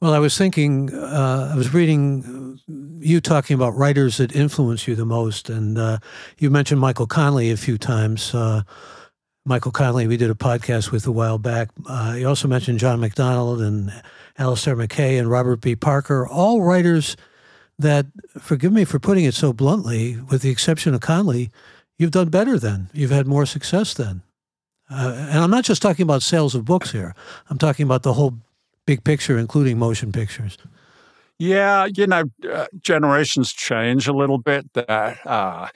Well, 0.01 0.13
I 0.13 0.19
was 0.19 0.37
thinking, 0.37 0.93
uh, 0.93 1.51
I 1.53 1.55
was 1.55 1.73
reading 1.73 2.59
you 2.99 3.21
talking 3.21 3.55
about 3.55 3.75
writers 3.75 4.17
that 4.17 4.35
influence 4.35 4.85
you 4.85 4.95
the 4.95 5.05
most, 5.05 5.49
and 5.49 5.77
uh, 5.77 5.99
you 6.37 6.49
mentioned 6.49 6.81
Michael 6.81 7.07
Connelly 7.07 7.51
a 7.51 7.57
few 7.57 7.77
times. 7.77 8.35
Uh, 8.35 8.63
Michael 9.45 9.71
Connelly, 9.71 10.07
we 10.07 10.17
did 10.17 10.29
a 10.29 10.35
podcast 10.35 10.91
with 10.91 11.07
a 11.07 11.11
while 11.11 11.37
back. 11.37 11.69
Uh, 11.87 12.15
you 12.17 12.27
also 12.27 12.49
mentioned 12.49 12.79
John 12.79 12.99
MacDonald 12.99 13.61
and 13.61 13.93
Alistair 14.37 14.75
McKay 14.75 15.17
and 15.17 15.29
Robert 15.29 15.61
B. 15.61 15.73
Parker, 15.73 16.27
all 16.27 16.61
writers 16.61 17.15
that, 17.79 18.07
forgive 18.39 18.71
me 18.71 18.85
for 18.85 18.99
putting 18.99 19.25
it 19.25 19.33
so 19.33 19.53
bluntly, 19.53 20.17
with 20.29 20.41
the 20.41 20.49
exception 20.49 20.93
of 20.93 21.01
Connelly, 21.01 21.49
you've 21.97 22.11
done 22.11 22.29
better 22.29 22.57
than. 22.59 22.89
You've 22.93 23.11
had 23.11 23.27
more 23.27 23.45
success 23.45 23.93
than. 23.93 24.23
Uh, 24.89 25.27
and 25.29 25.39
I'm 25.39 25.49
not 25.49 25.63
just 25.63 25.81
talking 25.81 26.03
about 26.03 26.21
sales 26.21 26.55
of 26.55 26.65
books 26.65 26.91
here. 26.91 27.15
I'm 27.49 27.57
talking 27.57 27.85
about 27.85 28.03
the 28.03 28.13
whole 28.13 28.35
big 28.85 29.03
picture, 29.03 29.37
including 29.37 29.79
motion 29.79 30.11
pictures. 30.11 30.57
Yeah, 31.39 31.85
you 31.85 32.05
know, 32.05 32.25
uh, 32.51 32.67
generations 32.79 33.51
change 33.51 34.07
a 34.07 34.13
little 34.13 34.37
bit. 34.37 34.71
That 34.73 35.25
uh, 35.25 35.69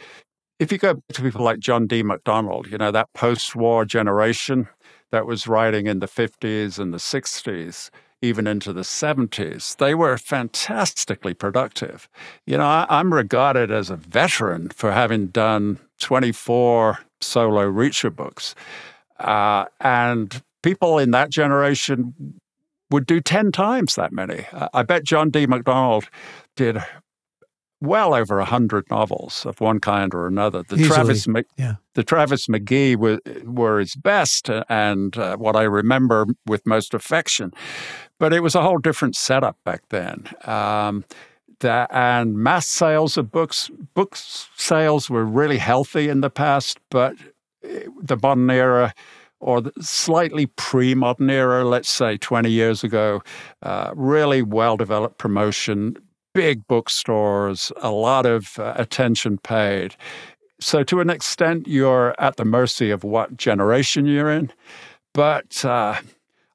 if 0.60 0.72
you 0.72 0.78
go 0.78 0.96
back 0.96 1.04
to 1.14 1.22
people 1.22 1.44
like 1.44 1.60
John 1.60 1.88
D. 1.88 2.04
MacDonald, 2.04 2.68
you 2.68 2.78
know, 2.78 2.92
that 2.92 3.12
post-war 3.14 3.86
generation 3.86 4.68
that 5.12 5.26
was 5.26 5.48
writing 5.48 5.88
in 5.88 6.00
the 6.00 6.08
50s 6.08 6.80
and 6.80 6.94
the 6.94 6.98
60s, 6.98 7.90
even 8.22 8.48
into 8.48 8.74
the 8.74 8.82
70s, 8.82 9.78
they 9.78 9.94
were 9.94 10.18
fantastically 10.18 11.34
productive. 11.34 12.10
You 12.46 12.58
know, 12.58 12.66
I, 12.66 13.00
am 13.00 13.14
regarded 13.14 13.72
as 13.72 13.90
a 13.90 13.96
veteran 13.96 14.70
for 14.70 14.92
having 14.92 15.28
done 15.28 15.80
24 16.00 17.00
solo 17.22 17.72
Reacher 17.72 18.16
books. 18.16 18.56
Uh, 19.20 19.66
and 19.82 20.42
people 20.64 20.98
in 20.98 21.12
that 21.12 21.30
generation 21.30 22.40
would 22.90 23.06
do 23.06 23.20
10 23.20 23.52
times 23.52 23.96
that 23.96 24.12
many. 24.12 24.46
I 24.74 24.84
bet 24.84 25.04
John 25.04 25.30
D. 25.30 25.46
MacDonald 25.46 26.10
did 26.56 26.80
well 27.80 28.14
over 28.14 28.38
100 28.38 28.90
novels 28.90 29.46
of 29.46 29.62
one 29.62 29.80
kind 29.80 30.14
or 30.14 30.26
another. 30.28 30.64
The 30.64 30.76
Easily. 30.76 30.88
Travis 30.88 31.28
yeah. 31.58 31.76
the 31.94 32.04
Travis 32.04 32.48
McGee 32.48 32.96
were, 32.96 33.20
were 33.44 33.80
his 33.80 33.96
best 33.96 34.50
and 34.70 35.16
uh, 35.18 35.38
what 35.38 35.56
I 35.56 35.64
remember 35.64 36.26
with 36.46 36.66
most 36.66 36.94
affection. 36.94 37.54
But 38.20 38.34
it 38.34 38.42
was 38.42 38.56
a 38.56 38.62
whole 38.62 38.80
different 38.80 39.16
setup 39.16 39.58
back 39.64 39.84
then. 39.90 40.28
Um, 40.46 41.06
that, 41.60 41.90
and 41.92 42.38
mass 42.38 42.68
sales 42.68 43.18
of 43.18 43.32
books, 43.32 43.70
book 43.94 44.16
sales 44.16 45.10
were 45.10 45.26
really 45.26 45.58
healthy 45.58 46.10
in 46.10 46.22
the 46.22 46.30
past, 46.30 46.80
but 46.90 47.16
eh, 47.64 47.84
the 48.02 48.18
modern 48.22 48.50
era 48.50 48.94
or 49.40 49.62
the 49.62 49.72
slightly 49.82 50.48
pre 50.48 50.96
modern 50.96 51.30
era, 51.30 51.64
let's 51.64 51.90
say 51.90 52.18
20 52.18 52.50
years 52.50 52.84
ago, 52.84 53.22
uh, 53.64 53.92
really 53.96 54.42
well 54.42 54.78
developed 54.78 55.18
promotion, 55.18 55.96
big 56.34 56.68
bookstores, 56.68 57.72
a 57.78 57.92
lot 57.92 58.26
of 58.26 58.58
uh, 58.60 58.74
attention 58.78 59.38
paid. 59.38 59.96
So, 60.60 60.84
to 60.84 61.00
an 61.02 61.10
extent, 61.10 61.68
you're 61.68 62.16
at 62.20 62.38
the 62.38 62.46
mercy 62.46 62.90
of 62.90 63.04
what 63.04 63.38
generation 63.38 64.08
you're 64.08 64.32
in. 64.32 64.52
But 65.14 65.64
uh, 65.64 65.96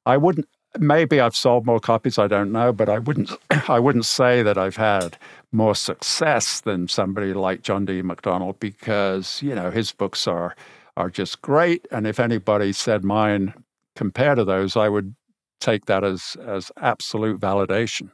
I 0.05 0.17
wouldn't. 0.17 0.47
Maybe 0.79 1.19
I've 1.19 1.35
sold 1.35 1.65
more 1.65 1.79
copies. 1.79 2.17
I 2.17 2.27
don't 2.27 2.51
know, 2.51 2.73
but 2.73 2.89
I 2.89 2.99
wouldn't. 2.99 3.31
I 3.69 3.79
wouldn't 3.79 4.05
say 4.05 4.43
that 4.43 4.57
I've 4.57 4.75
had 4.75 5.17
more 5.51 5.75
success 5.75 6.61
than 6.61 6.87
somebody 6.87 7.33
like 7.33 7.61
John 7.61 7.85
D. 7.85 8.01
MacDonald 8.01 8.59
because 8.59 9.41
you 9.41 9.53
know 9.53 9.71
his 9.71 9.91
books 9.91 10.27
are 10.27 10.55
are 10.97 11.09
just 11.09 11.41
great. 11.41 11.87
And 11.91 12.07
if 12.07 12.19
anybody 12.19 12.73
said 12.73 13.03
mine 13.03 13.53
compare 13.95 14.35
to 14.35 14.43
those, 14.43 14.75
I 14.75 14.89
would 14.89 15.15
take 15.59 15.85
that 15.85 16.03
as 16.03 16.35
as 16.45 16.71
absolute 16.77 17.39
validation. 17.39 18.11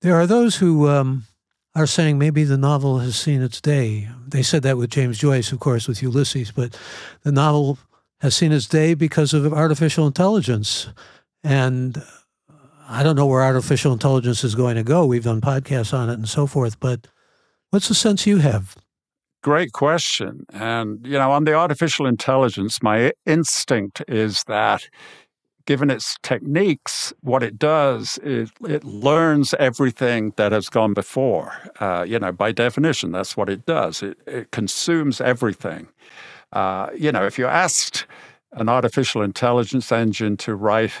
There 0.00 0.14
are 0.14 0.26
those 0.26 0.56
who 0.56 0.88
um, 0.88 1.24
are 1.74 1.86
saying 1.86 2.18
maybe 2.18 2.44
the 2.44 2.56
novel 2.56 2.98
has 2.98 3.16
seen 3.16 3.42
its 3.42 3.60
day. 3.60 4.08
They 4.26 4.42
said 4.42 4.62
that 4.62 4.76
with 4.76 4.90
James 4.90 5.18
Joyce, 5.18 5.52
of 5.52 5.60
course, 5.60 5.88
with 5.88 6.02
Ulysses, 6.02 6.52
but 6.52 6.78
the 7.22 7.32
novel 7.32 7.78
has 8.20 8.34
seen 8.34 8.52
its 8.52 8.66
day 8.66 8.94
because 8.94 9.32
of 9.32 9.52
artificial 9.52 10.06
intelligence. 10.06 10.88
And 11.44 12.02
I 12.88 13.02
don't 13.02 13.16
know 13.16 13.26
where 13.26 13.42
artificial 13.42 13.92
intelligence 13.92 14.44
is 14.44 14.54
going 14.54 14.76
to 14.76 14.82
go. 14.82 15.06
We've 15.06 15.24
done 15.24 15.40
podcasts 15.40 15.92
on 15.92 16.10
it 16.10 16.14
and 16.14 16.28
so 16.28 16.46
forth, 16.46 16.80
but 16.80 17.06
what's 17.70 17.88
the 17.88 17.94
sense 17.94 18.26
you 18.26 18.38
have? 18.38 18.76
Great 19.42 19.72
question. 19.72 20.46
And, 20.52 21.06
you 21.06 21.12
know, 21.12 21.30
on 21.30 21.44
the 21.44 21.54
artificial 21.54 22.06
intelligence, 22.06 22.82
my 22.82 23.12
instinct 23.24 24.02
is 24.08 24.42
that 24.44 24.88
given 25.66 25.90
its 25.90 26.16
techniques, 26.22 27.12
what 27.20 27.42
it 27.42 27.58
does 27.58 28.18
is 28.22 28.50
it 28.66 28.82
learns 28.84 29.52
everything 29.58 30.32
that 30.36 30.50
has 30.50 30.70
gone 30.70 30.94
before. 30.94 31.52
Uh, 31.78 32.06
you 32.08 32.18
know, 32.18 32.32
by 32.32 32.50
definition, 32.50 33.12
that's 33.12 33.36
what 33.36 33.50
it 33.50 33.66
does. 33.66 34.02
It, 34.02 34.16
it 34.26 34.50
consumes 34.50 35.20
everything. 35.20 35.86
Uh, 36.54 36.88
you 36.96 37.12
know, 37.12 37.26
if 37.26 37.38
you 37.38 37.46
asked 37.46 38.06
an 38.52 38.70
artificial 38.70 39.20
intelligence 39.20 39.92
engine 39.92 40.38
to 40.38 40.54
write 40.54 40.92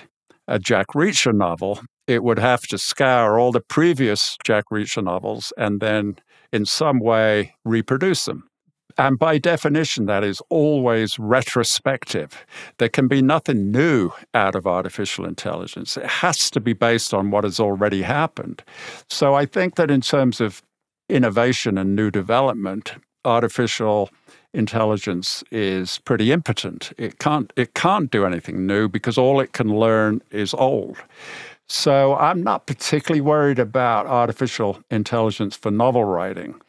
a 0.48 0.58
Jack 0.58 0.88
Reacher 0.94 1.34
novel, 1.34 1.80
it 2.06 2.24
would 2.24 2.38
have 2.38 2.62
to 2.62 2.78
scour 2.78 3.38
all 3.38 3.52
the 3.52 3.60
previous 3.60 4.36
Jack 4.44 4.64
Reacher 4.72 5.04
novels 5.04 5.52
and 5.56 5.80
then 5.80 6.16
in 6.52 6.64
some 6.64 6.98
way 6.98 7.54
reproduce 7.64 8.24
them. 8.24 8.48
And 8.96 9.16
by 9.16 9.38
definition, 9.38 10.06
that 10.06 10.24
is 10.24 10.42
always 10.48 11.18
retrospective. 11.20 12.44
There 12.78 12.88
can 12.88 13.06
be 13.06 13.22
nothing 13.22 13.70
new 13.70 14.10
out 14.34 14.56
of 14.56 14.66
artificial 14.66 15.24
intelligence. 15.24 15.96
It 15.96 16.06
has 16.06 16.50
to 16.50 16.60
be 16.60 16.72
based 16.72 17.14
on 17.14 17.30
what 17.30 17.44
has 17.44 17.60
already 17.60 18.02
happened. 18.02 18.64
So 19.08 19.34
I 19.34 19.46
think 19.46 19.76
that 19.76 19.90
in 19.90 20.00
terms 20.00 20.40
of 20.40 20.62
innovation 21.08 21.78
and 21.78 21.94
new 21.94 22.10
development, 22.10 22.94
artificial 23.24 24.10
intelligence 24.58 25.44
is 25.50 25.98
pretty 25.98 26.32
impotent. 26.32 26.92
It 26.98 27.18
can't 27.18 27.52
it 27.56 27.74
can't 27.74 28.10
do 28.10 28.26
anything 28.26 28.66
new 28.66 28.88
because 28.88 29.16
all 29.16 29.40
it 29.40 29.52
can 29.52 29.78
learn 29.78 30.20
is 30.30 30.52
old. 30.52 30.96
So 31.68 32.16
I'm 32.16 32.42
not 32.42 32.66
particularly 32.66 33.20
worried 33.20 33.58
about 33.58 34.06
artificial 34.06 34.82
intelligence 34.90 35.56
for 35.56 35.70
novel 35.70 36.04
writing. 36.04 36.60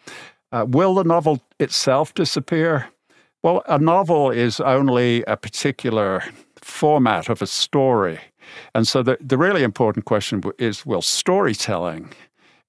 Uh, 0.52 0.66
will 0.68 0.94
the 0.94 1.04
novel 1.04 1.42
itself 1.60 2.14
disappear? 2.14 2.90
Well, 3.42 3.64
a 3.68 3.80
novel 3.80 4.30
is 4.32 4.60
only 4.60 5.24
a 5.24 5.38
particular 5.38 6.24
format 6.62 7.30
of 7.30 7.42
a 7.42 7.48
story. 7.48 8.20
And 8.76 8.88
so 8.88 9.04
the, 9.04 9.18
the 9.22 9.38
really 9.38 9.64
important 9.64 10.06
question 10.06 10.42
is 10.58 10.86
will 10.86 11.02
storytelling 11.02 12.12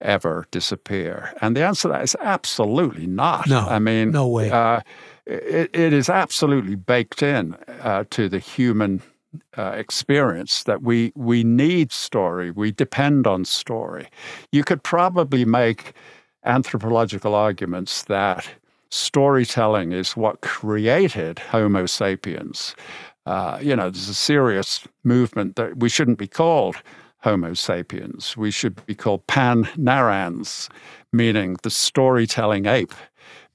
ever 0.01 0.47
disappear? 0.51 1.33
And 1.41 1.57
the 1.57 1.65
answer 1.65 1.89
to 1.89 1.93
that 1.93 2.03
is 2.03 2.17
absolutely 2.21 3.07
not. 3.07 3.49
No, 3.49 3.61
I 3.61 3.79
mean, 3.79 4.11
no 4.11 4.29
way. 4.29 4.51
Uh, 4.51 4.81
it, 5.31 5.71
it 5.73 5.93
is 5.93 6.09
absolutely 6.09 6.75
baked 6.75 7.23
in 7.23 7.55
uh, 7.83 8.05
to 8.11 8.29
the 8.29 8.39
human 8.39 9.03
uh, 9.57 9.73
experience 9.77 10.65
that 10.65 10.83
we 10.83 11.13
we 11.15 11.45
need 11.45 11.93
story. 11.93 12.51
We 12.51 12.73
depend 12.73 13.27
on 13.27 13.45
story. 13.45 14.09
You 14.51 14.65
could 14.65 14.83
probably 14.83 15.45
make 15.45 15.93
anthropological 16.45 17.35
arguments 17.35 18.05
that 18.05 18.49
storytelling 18.91 19.93
is 19.93 20.17
what 20.17 20.41
created 20.41 21.39
Homo 21.39 21.87
sapiens. 21.87 22.75
Uh, 23.27 23.59
you 23.63 23.77
know, 23.77 23.91
there's 23.91 24.09
a 24.09 24.15
serious 24.15 24.87
movement 25.05 25.55
that 25.57 25.79
we 25.79 25.89
shouldn't 25.89 26.19
be 26.19 26.27
called 26.27 26.77
Homo 27.19 27.55
sapiens. 27.55 28.37
We 28.37 28.51
should 28.51 28.85
be 28.87 28.95
called 28.95 29.27
Pan 29.27 29.65
narrans, 29.77 30.69
meaning 31.13 31.57
the 31.63 31.71
storytelling 31.71 32.67
ape, 32.67 32.95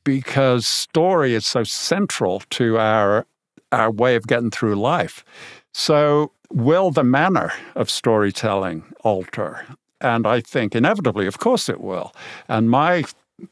because 0.05 0.65
story 0.65 1.33
is 1.33 1.45
so 1.45 1.65
central 1.65 2.41
to 2.51 2.77
our 2.77 3.25
our 3.73 3.91
way 3.91 4.15
of 4.15 4.27
getting 4.27 4.51
through 4.51 4.75
life. 4.75 5.25
So, 5.73 6.31
will 6.49 6.91
the 6.91 7.03
manner 7.03 7.51
of 7.75 7.89
storytelling 7.89 8.83
alter? 9.03 9.65
And 9.99 10.25
I 10.25 10.39
think 10.39 10.75
inevitably, 10.75 11.27
of 11.27 11.39
course, 11.39 11.67
it 11.67 11.81
will. 11.81 12.13
And 12.47 12.69
my 12.69 13.03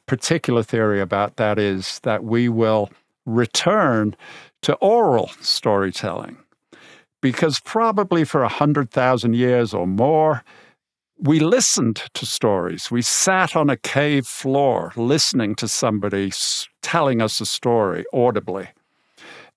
particular 0.06 0.64
theory 0.64 1.02
about 1.02 1.36
that 1.38 1.60
is 1.60 2.00
that 2.04 2.24
we 2.24 2.48
will 2.48 2.90
return 3.26 4.16
to 4.62 4.76
oral 4.76 5.30
storytelling. 5.42 6.38
Because 7.22 7.60
probably 7.60 8.24
for 8.24 8.42
100,000 8.42 9.34
years 9.34 9.74
or 9.74 9.88
more, 9.88 10.44
we 11.24 11.40
listened 11.40 12.04
to 12.14 12.26
stories. 12.26 12.92
We 12.92 13.02
sat 13.02 13.56
on 13.56 13.70
a 13.70 13.78
cave 13.78 14.28
floor 14.28 14.92
listening 14.98 15.56
to 15.56 15.70
somebody 15.70 16.34
telling 16.82 17.22
us 17.22 17.40
a 17.40 17.46
story 17.46 18.04
audibly. 18.14 18.68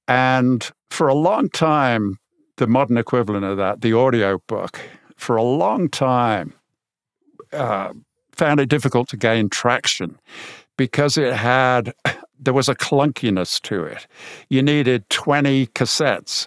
And 0.07 0.71
for 0.91 1.09
a 1.09 1.14
long 1.14 1.51
time, 1.51 2.19
the 2.57 2.69
modern 2.69 2.97
equivalent 2.97 3.45
of 3.45 3.57
that, 3.57 3.81
the 3.81 3.93
audio 3.93 4.39
book, 4.47 4.81
for 5.17 5.35
a 5.35 5.43
long 5.43 5.89
time, 5.89 6.55
uh, 7.53 7.93
found 8.31 8.61
it 8.61 8.69
difficult 8.69 9.09
to 9.09 9.17
gain 9.17 9.49
traction 9.49 10.21
because 10.77 11.19
it 11.19 11.35
had, 11.35 11.93
there 12.39 12.55
was 12.55 12.69
a 12.69 12.77
clunkiness 12.77 13.61
to 13.62 13.83
it. 13.83 14.07
You 14.51 14.62
needed 14.62 15.09
20 15.11 15.67
cassettes 15.69 16.47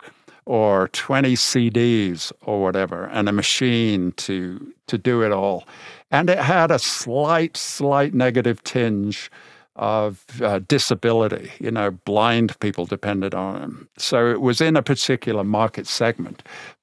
or 0.50 0.88
20 0.94 1.36
CDs 1.36 2.32
or 2.42 2.60
whatever, 2.60 3.06
and 3.14 3.30
a 3.30 3.32
machine 3.32 4.12
to, 4.14 4.74
to 4.88 4.98
do 4.98 5.22
it 5.22 5.32
all. 5.32 5.64
And 6.10 6.28
it 6.28 6.40
had 6.40 6.72
a 6.72 6.80
slight, 6.80 7.56
slight 7.56 8.16
negative 8.16 8.64
tinge 8.64 9.30
of 9.76 10.26
uh, 10.42 10.58
disability. 10.68 11.52
You 11.60 11.70
know, 11.70 11.92
blind 11.92 12.60
people 12.62 12.88
depended 12.88 13.36
on 13.36 13.62
them. 13.62 13.90
So 14.00 14.32
it 14.32 14.42
was 14.42 14.60
in 14.60 14.76
a 14.76 14.82
particular 14.82 15.44
market 15.44 15.86
segment. 15.86 16.42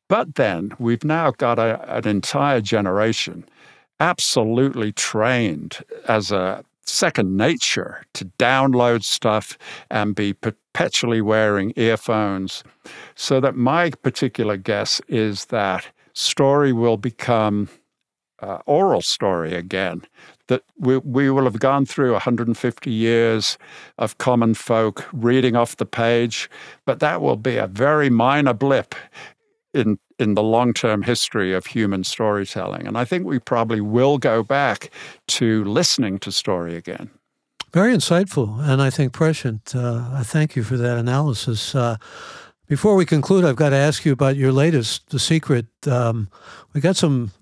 But 0.09 0.37
then 0.37 0.71
we've 0.79 1.03
now 1.03 1.33
got 1.33 1.59
a, 1.59 1.93
an 1.93 2.07
entire 2.07 2.61
generation 2.61 3.45
absolutely 3.99 4.93
trained 4.93 5.79
as 6.07 6.31
a 6.31 6.65
second 6.87 7.37
nature 7.37 8.03
to 8.15 8.25
download 8.39 9.05
stuff 9.05 9.59
and 9.91 10.15
be 10.15 10.33
perpetually 10.33 11.21
wearing 11.21 11.73
earphones. 11.77 12.63
So 13.15 13.41
that 13.41 13.57
my 13.57 13.91
particular 13.91 14.57
guess 14.57 15.01
is 15.09 15.47
that 15.47 15.87
story 16.13 16.73
will 16.73 16.97
become 16.97 17.69
uh, 18.41 18.59
oral 18.67 19.03
story 19.03 19.55
again. 19.55 20.03
That 20.49 20.63
we, 20.79 20.99
we 20.99 21.31
will 21.31 21.45
have 21.45 21.59
gone 21.59 21.87
through 21.87 22.13
150 22.13 22.91
years 22.91 23.59
of 23.99 24.19
common 24.19 24.55
folk 24.55 25.07
reading 25.13 25.57
off 25.57 25.77
the 25.77 25.87
page, 25.87 26.49
but 26.85 27.01
that 27.01 27.21
will 27.21 27.37
be 27.37 27.57
a 27.57 27.67
very 27.67 28.11
minor 28.11 28.53
blip 28.53 28.95
in 29.75 29.99
in 30.19 30.35
the 30.35 30.43
long 30.43 30.73
term 30.73 31.03
history 31.03 31.53
of 31.53 31.67
human 31.67 32.05
storytelling. 32.05 32.87
And 32.87 32.97
I 32.97 33.05
think 33.05 33.27
we 33.27 33.39
probably 33.39 33.81
will 33.81 34.19
go 34.19 34.43
back 34.43 34.91
to 35.29 35.65
listening 35.65 36.19
to 36.21 36.33
story 36.33 36.75
again. 36.75 37.11
Very 37.73 37.95
insightful, 37.95 38.59
and 38.67 38.81
I 38.81 38.91
think 38.91 39.13
prescient. 39.13 39.75
Uh, 39.75 40.09
I 40.13 40.23
thank 40.23 40.57
you 40.57 40.63
for 40.63 40.77
that 40.77 40.97
analysis. 40.97 41.75
Uh, 41.75 41.97
before 42.69 42.97
we 42.97 43.05
conclude, 43.05 43.45
I've 43.45 43.57
got 43.57 43.71
to 43.71 43.77
ask 43.77 44.05
you 44.05 44.13
about 44.13 44.37
your 44.37 44.51
latest, 44.51 45.11
The 45.11 45.19
Secret. 45.19 45.67
Um, 45.87 46.29
we 46.73 46.81
got 46.81 46.97
some 46.97 47.33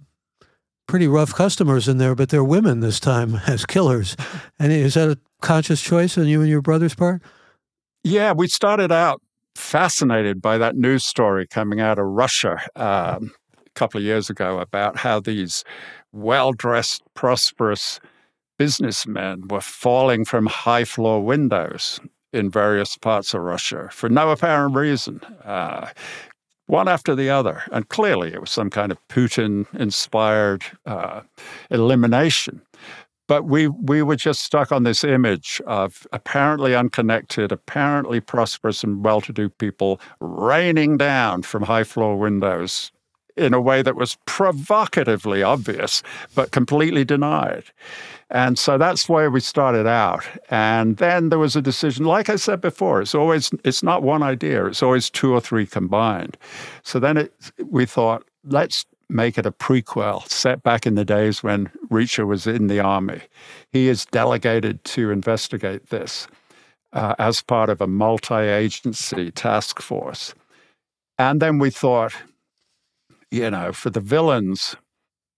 pretty 0.86 1.06
rough 1.06 1.34
customers 1.34 1.88
in 1.88 1.98
there, 1.98 2.14
but 2.14 2.30
they're 2.30 2.44
women 2.44 2.80
this 2.80 3.00
time 3.00 3.36
as 3.46 3.64
killers. 3.64 4.16
And 4.58 4.72
is 4.72 4.94
that 4.94 5.10
a 5.10 5.18
conscious 5.40 5.80
choice 5.80 6.18
on 6.18 6.26
you 6.26 6.40
and 6.40 6.50
your 6.50 6.62
brother's 6.62 6.94
part? 6.94 7.22
Yeah, 8.02 8.32
we 8.32 8.48
started 8.48 8.92
out 8.92 9.22
fascinated 9.74 10.40
by 10.40 10.56
that 10.56 10.76
news 10.76 11.04
story 11.04 11.48
coming 11.48 11.80
out 11.80 11.98
of 11.98 12.06
Russia 12.06 12.60
um, 12.76 13.32
a 13.58 13.70
couple 13.74 13.98
of 13.98 14.04
years 14.04 14.30
ago 14.30 14.60
about 14.60 14.96
how 14.96 15.18
these 15.18 15.64
well 16.12 16.52
dressed, 16.52 17.02
prosperous 17.14 17.98
businessmen 18.56 19.48
were 19.48 19.60
falling 19.60 20.24
from 20.24 20.46
high 20.46 20.84
floor 20.84 21.20
windows 21.24 21.98
in 22.32 22.48
various 22.48 22.96
parts 22.96 23.34
of 23.34 23.40
Russia 23.40 23.88
for 23.90 24.08
no 24.08 24.30
apparent 24.30 24.76
reason. 24.76 25.20
Uh, 25.44 25.88
one 26.66 26.86
after 26.86 27.16
the 27.16 27.28
other. 27.28 27.60
And 27.72 27.88
clearly 27.88 28.32
it 28.32 28.40
was 28.40 28.50
some 28.50 28.70
kind 28.70 28.92
of 28.92 28.98
Putin 29.08 29.66
inspired 29.74 30.62
uh, 30.86 31.22
elimination. 31.72 32.62
But 33.26 33.44
we, 33.44 33.68
we 33.68 34.02
were 34.02 34.16
just 34.16 34.42
stuck 34.42 34.70
on 34.70 34.82
this 34.82 35.02
image 35.02 35.60
of 35.66 36.06
apparently 36.12 36.74
unconnected, 36.74 37.52
apparently 37.52 38.20
prosperous 38.20 38.84
and 38.84 39.04
well 39.04 39.20
to 39.22 39.32
do 39.32 39.48
people 39.48 40.00
raining 40.20 40.98
down 40.98 41.42
from 41.42 41.62
high 41.62 41.84
floor 41.84 42.18
windows 42.18 42.92
in 43.36 43.52
a 43.52 43.60
way 43.60 43.82
that 43.82 43.96
was 43.96 44.16
provocatively 44.26 45.42
obvious, 45.42 46.02
but 46.34 46.52
completely 46.52 47.04
denied. 47.04 47.64
And 48.30 48.58
so 48.58 48.78
that's 48.78 49.08
where 49.08 49.30
we 49.30 49.40
started 49.40 49.86
out. 49.86 50.24
And 50.50 50.96
then 50.96 51.28
there 51.28 51.38
was 51.38 51.56
a 51.56 51.62
decision, 51.62 52.04
like 52.04 52.28
I 52.28 52.36
said 52.36 52.60
before, 52.60 53.00
it's 53.00 53.14
always 53.14 53.50
it's 53.64 53.82
not 53.82 54.02
one 54.02 54.22
idea, 54.22 54.66
it's 54.66 54.82
always 54.82 55.10
two 55.10 55.32
or 55.32 55.40
three 55.40 55.66
combined. 55.66 56.36
So 56.82 56.98
then 56.98 57.16
it, 57.16 57.34
we 57.64 57.86
thought, 57.86 58.24
let's 58.44 58.84
make 59.08 59.38
it 59.38 59.46
a 59.46 59.52
prequel 59.52 60.28
set 60.28 60.62
back 60.62 60.86
in 60.86 60.94
the 60.94 61.04
days 61.04 61.42
when 61.42 61.70
Reacher 61.90 62.26
was 62.26 62.46
in 62.46 62.66
the 62.66 62.80
army. 62.80 63.22
He 63.70 63.88
is 63.88 64.06
delegated 64.06 64.84
to 64.84 65.10
investigate 65.10 65.90
this 65.90 66.26
uh, 66.92 67.14
as 67.18 67.42
part 67.42 67.70
of 67.70 67.80
a 67.80 67.86
multi 67.86 68.34
agency 68.34 69.30
task 69.30 69.80
force. 69.80 70.34
And 71.18 71.40
then 71.40 71.58
we 71.58 71.70
thought, 71.70 72.14
you 73.30 73.50
know, 73.50 73.72
for 73.72 73.90
the 73.90 74.00
villains, 74.00 74.76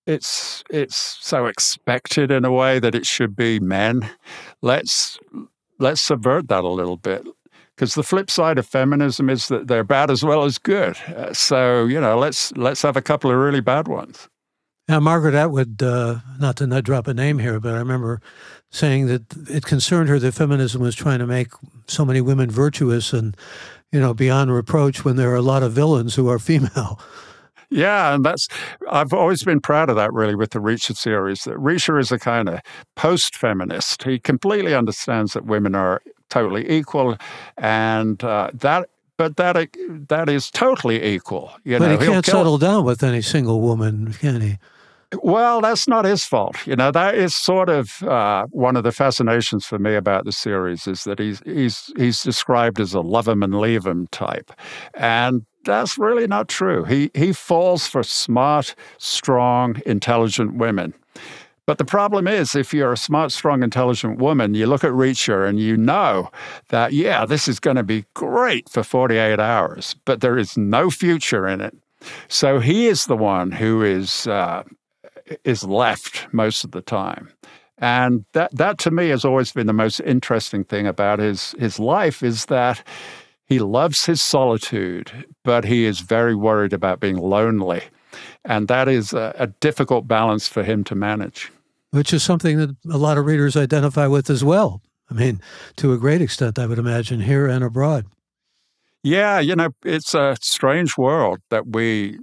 it's 0.07 0.63
it's 0.71 1.19
so 1.21 1.47
expected 1.47 2.31
in 2.31 2.45
a 2.45 2.53
way 2.53 2.79
that 2.79 2.95
it 2.95 3.07
should 3.07 3.35
be 3.35 3.59
men. 3.59 4.09
Let's 4.63 5.19
let's 5.79 6.01
subvert 6.01 6.49
that 6.49 6.65
a 6.65 6.69
little 6.69 6.97
bit 6.97 7.27
because 7.77 7.95
the 7.95 8.03
flip 8.03 8.31
side 8.31 8.59
of 8.59 8.67
feminism 8.67 9.29
is 9.29 9.49
that 9.49 9.69
they're 9.69 9.85
bad 9.85 10.11
as 10.11 10.25
well 10.25 10.45
as 10.45 10.59
good. 10.59 10.97
Uh, 11.15 11.33
so 11.33 11.85
you 11.85 12.01
know, 12.01 12.19
let's 12.19 12.53
let's 12.57 12.83
have 12.83 12.97
a 12.97 13.03
couple 13.03 13.31
of 13.31 13.37
really 13.37 13.61
bad 13.61 13.87
ones. 13.87 14.29
Now, 14.89 15.01
Margaret 15.01 15.35
Atwood, 15.35 15.83
uh, 15.83 16.21
not 16.39 16.57
to 16.57 16.67
not 16.67 16.85
drop 16.85 17.09
a 17.09 17.15
name 17.15 17.41
here, 17.41 17.59
but 17.59 17.75
I 17.75 17.79
remember 17.79 18.21
saying 18.71 19.07
that 19.07 19.23
it 19.49 19.65
concerned 19.65 20.09
her 20.09 20.19
that 20.19 20.33
feminism 20.33 20.81
was 20.81 20.95
trying 20.95 21.19
to 21.19 21.27
make 21.27 21.49
so 21.89 22.05
many 22.05 22.21
women 22.21 22.51
virtuous 22.51 23.13
and, 23.13 23.37
you 23.91 23.99
know, 23.99 24.15
beyond 24.15 24.53
reproach 24.53 25.05
when 25.05 25.17
there 25.17 25.31
are 25.33 25.37
a 25.37 25.43
lot 25.43 25.65
of 25.65 25.73
villains 25.73 26.15
who 26.15 26.29
are 26.29 26.39
female. 26.39 27.01
Yeah, 27.69 28.15
and 28.15 28.25
that's 28.25 28.47
I've 28.89 29.13
always 29.13 29.43
been 29.43 29.61
proud 29.61 29.91
of 29.91 29.97
that 29.97 30.13
really 30.13 30.37
with 30.37 30.51
the 30.51 30.61
Reacher 30.61 30.97
series. 30.97 31.43
That 31.43 31.57
Reacher 31.57 31.99
is 31.99 32.13
a 32.13 32.19
kind 32.19 32.49
of 32.49 32.61
post-feminist. 32.95 34.05
He 34.05 34.21
completely 34.21 34.73
understands 34.73 35.33
that 35.33 35.47
women 35.47 35.75
are 35.75 36.01
totally 36.29 36.71
equal, 36.71 37.17
and 37.57 38.23
uh, 38.23 38.51
that. 38.55 38.89
But 39.19 39.39
that 39.39 39.57
that 40.09 40.29
is 40.29 40.51
totally 40.51 41.03
equal. 41.03 41.51
You 41.65 41.79
but 41.79 41.87
know, 41.87 41.97
he 41.97 42.07
can't 42.07 42.27
settle 42.27 42.59
down 42.59 42.85
with 42.85 43.03
any 43.03 43.23
single 43.23 43.63
woman, 43.63 44.13
can 44.13 44.43
he? 44.43 44.59
Well, 45.23 45.61
that's 45.61 45.87
not 45.87 46.05
his 46.05 46.25
fault. 46.25 46.67
You 46.67 46.77
know, 46.77 46.91
that 46.91 47.15
is 47.15 47.35
sort 47.35 47.69
of 47.69 48.03
uh, 48.03 48.47
one 48.51 48.77
of 48.77 48.83
the 48.83 48.93
fascinations 48.93 49.65
for 49.65 49.79
me 49.79 49.95
about 49.95 50.25
the 50.25 50.33
series 50.33 50.87
is 50.87 51.05
that 51.05 51.19
he's 51.19 51.41
he's 51.45 51.93
he's 51.97 52.23
described 52.23 52.81
as 52.81 52.93
a 52.93 53.01
love 53.01 53.29
him 53.29 53.43
and 53.43 53.59
leave 53.59 53.87
him 53.87 54.09
type, 54.09 54.53
and 54.95 55.47
that's 55.65 55.97
really 55.97 56.27
not 56.27 56.49
true. 56.49 56.85
He 56.85 57.11
he 57.15 57.33
falls 57.33 57.87
for 57.87 58.03
smart, 58.03 58.75
strong, 58.99 59.81
intelligent 59.87 60.55
women. 60.57 60.95
But 61.67 61.79
the 61.79 61.85
problem 61.85 62.29
is, 62.29 62.55
if 62.55 62.73
you're 62.73 62.93
a 62.93 62.97
smart, 62.97 63.33
strong, 63.33 63.63
intelligent 63.63 64.19
woman, 64.19 64.55
you 64.55 64.67
look 64.67 64.85
at 64.85 64.93
Reacher 64.93 65.49
and 65.49 65.59
you 65.59 65.77
know 65.77 66.31
that, 66.69 66.93
yeah, 66.93 67.27
this 67.27 67.49
is 67.49 67.59
going 67.59 67.77
to 67.77 67.83
be 67.83 68.05
great 68.15 68.69
for 68.69 68.85
48 68.85 69.41
hours, 69.41 69.97
but 70.05 70.21
there 70.21 70.39
is 70.39 70.57
no 70.57 70.91
future 70.91 71.49
in 71.49 71.61
it. 71.61 71.77
So 72.29 72.61
he 72.61 72.87
is 72.87 73.07
the 73.07 73.17
one 73.17 73.51
who 73.51 73.83
is 73.83 74.29
uh, 74.29 74.63
is 75.45 75.65
left 75.65 76.33
most 76.33 76.63
of 76.63 76.71
the 76.71 76.83
time. 76.83 77.33
And 77.79 78.25
that, 78.33 78.55
that 78.57 78.79
to 78.79 78.91
me 78.91 79.09
has 79.11 79.25
always 79.25 79.53
been 79.53 79.67
the 79.67 79.73
most 79.73 80.01
interesting 80.01 80.65
thing 80.65 80.87
about 80.87 81.19
his, 81.19 81.53
his 81.59 81.79
life 81.79 82.23
is 82.23 82.47
that 82.47 82.83
he 83.45 83.59
loves 83.59 84.07
his 84.07 84.23
solitude, 84.23 85.27
but 85.45 85.65
he 85.65 85.85
is 85.85 86.01
very 86.01 86.35
worried 86.35 86.73
about 86.73 87.01
being 87.01 87.17
lonely. 87.17 87.83
And 88.45 88.69
that 88.69 88.89
is 88.89 89.13
a, 89.13 89.35
a 89.39 89.49
difficult 89.49 90.09
balance 90.09 90.49
for 90.49 90.63
him 90.63 90.85
to 90.85 90.95
manage. 90.95 91.51
Which 91.91 92.13
is 92.13 92.23
something 92.23 92.59
that 92.59 92.77
a 92.91 92.99
lot 92.99 93.17
of 93.17 93.27
readers 93.27 93.57
identify 93.57 94.07
with 94.07 94.29
as 94.29 94.45
well. 94.45 94.83
I 95.11 95.15
mean, 95.15 95.41
to 95.77 95.93
a 95.93 95.99
great 95.99 96.21
extent, 96.21 96.59
I 96.59 96.67
would 96.67 96.79
imagine, 96.79 97.21
here 97.21 97.47
and 97.47 97.63
abroad. 97.63 98.07
Yeah, 99.03 99.39
you 99.39 99.55
know, 99.55 99.71
it's 99.85 100.15
a 100.15 100.37
strange 100.41 100.99
world 100.99 101.39
that 101.51 101.69
we 101.69 102.19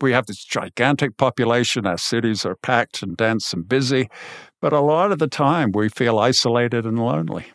we 0.00 0.12
have 0.12 0.26
this 0.26 0.44
gigantic 0.44 1.16
population. 1.16 1.86
Our 1.86 1.96
cities 1.96 2.44
are 2.44 2.56
packed 2.56 3.02
and 3.02 3.16
dense 3.16 3.52
and 3.52 3.66
busy, 3.66 4.10
but 4.60 4.72
a 4.72 4.80
lot 4.80 5.12
of 5.12 5.18
the 5.18 5.28
time 5.28 5.70
we 5.72 5.88
feel 5.88 6.18
isolated 6.18 6.84
and 6.84 6.98
lonely. 6.98 7.46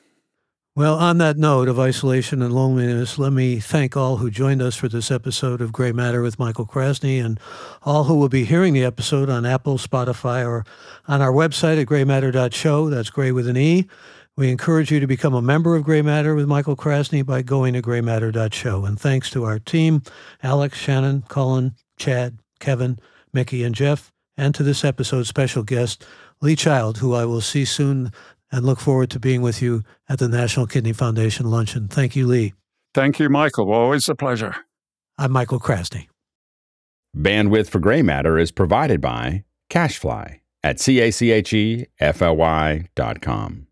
Well, 0.79 0.95
on 0.95 1.17
that 1.17 1.35
note 1.35 1.67
of 1.67 1.77
isolation 1.77 2.41
and 2.41 2.53
loneliness, 2.53 3.19
let 3.19 3.33
me 3.33 3.59
thank 3.59 3.97
all 3.97 4.15
who 4.15 4.31
joined 4.31 4.61
us 4.61 4.77
for 4.77 4.87
this 4.87 5.11
episode 5.11 5.59
of 5.59 5.73
Gray 5.73 5.91
Matter 5.91 6.21
with 6.21 6.39
Michael 6.39 6.65
Krasny 6.65 7.21
and 7.21 7.37
all 7.83 8.05
who 8.05 8.15
will 8.15 8.29
be 8.29 8.45
hearing 8.45 8.73
the 8.73 8.85
episode 8.85 9.29
on 9.29 9.45
Apple, 9.45 9.77
Spotify, 9.77 10.47
or 10.47 10.63
on 11.05 11.21
our 11.21 11.33
website 11.33 11.81
at 11.81 11.87
graymatter.show. 11.87 12.89
That's 12.89 13.09
gray 13.09 13.33
with 13.33 13.49
an 13.49 13.57
E. 13.57 13.89
We 14.37 14.49
encourage 14.49 14.89
you 14.89 15.01
to 15.01 15.05
become 15.05 15.33
a 15.33 15.41
member 15.41 15.75
of 15.75 15.83
Gray 15.83 16.01
Matter 16.01 16.33
with 16.33 16.47
Michael 16.47 16.77
Krasny 16.77 17.25
by 17.25 17.41
going 17.41 17.73
to 17.73 17.81
graymatter.show. 17.81 18.85
And 18.85 18.97
thanks 18.97 19.29
to 19.31 19.43
our 19.43 19.59
team, 19.59 20.01
Alex, 20.43 20.77
Shannon, 20.77 21.23
Colin, 21.27 21.75
Chad, 21.97 22.39
Kevin, 22.61 22.99
Mickey, 23.33 23.65
and 23.65 23.75
Jeff, 23.75 24.13
and 24.37 24.55
to 24.55 24.63
this 24.63 24.85
episode's 24.85 25.27
special 25.27 25.63
guest, 25.63 26.05
Lee 26.39 26.55
Child, 26.55 26.99
who 26.99 27.13
I 27.13 27.25
will 27.25 27.41
see 27.41 27.65
soon 27.65 28.13
and 28.51 28.65
look 28.65 28.79
forward 28.79 29.09
to 29.11 29.19
being 29.19 29.41
with 29.41 29.61
you 29.61 29.83
at 30.07 30.19
the 30.19 30.27
National 30.27 30.67
Kidney 30.67 30.93
Foundation 30.93 31.45
luncheon. 31.45 31.87
Thank 31.87 32.15
you, 32.15 32.27
Lee. 32.27 32.53
Thank 32.93 33.19
you, 33.19 33.29
Michael. 33.29 33.71
Always 33.71 34.09
a 34.09 34.15
pleasure. 34.15 34.55
I'm 35.17 35.31
Michael 35.31 35.59
Krasny. 35.59 36.07
Bandwidth 37.15 37.69
for 37.69 37.79
Gray 37.79 38.01
Matter 38.01 38.37
is 38.37 38.51
provided 38.51 39.01
by 39.01 39.43
CacheFly 39.69 40.39
at 40.63 40.79
CacheFly 40.79 40.99
at 41.99 42.97
C 42.97 43.68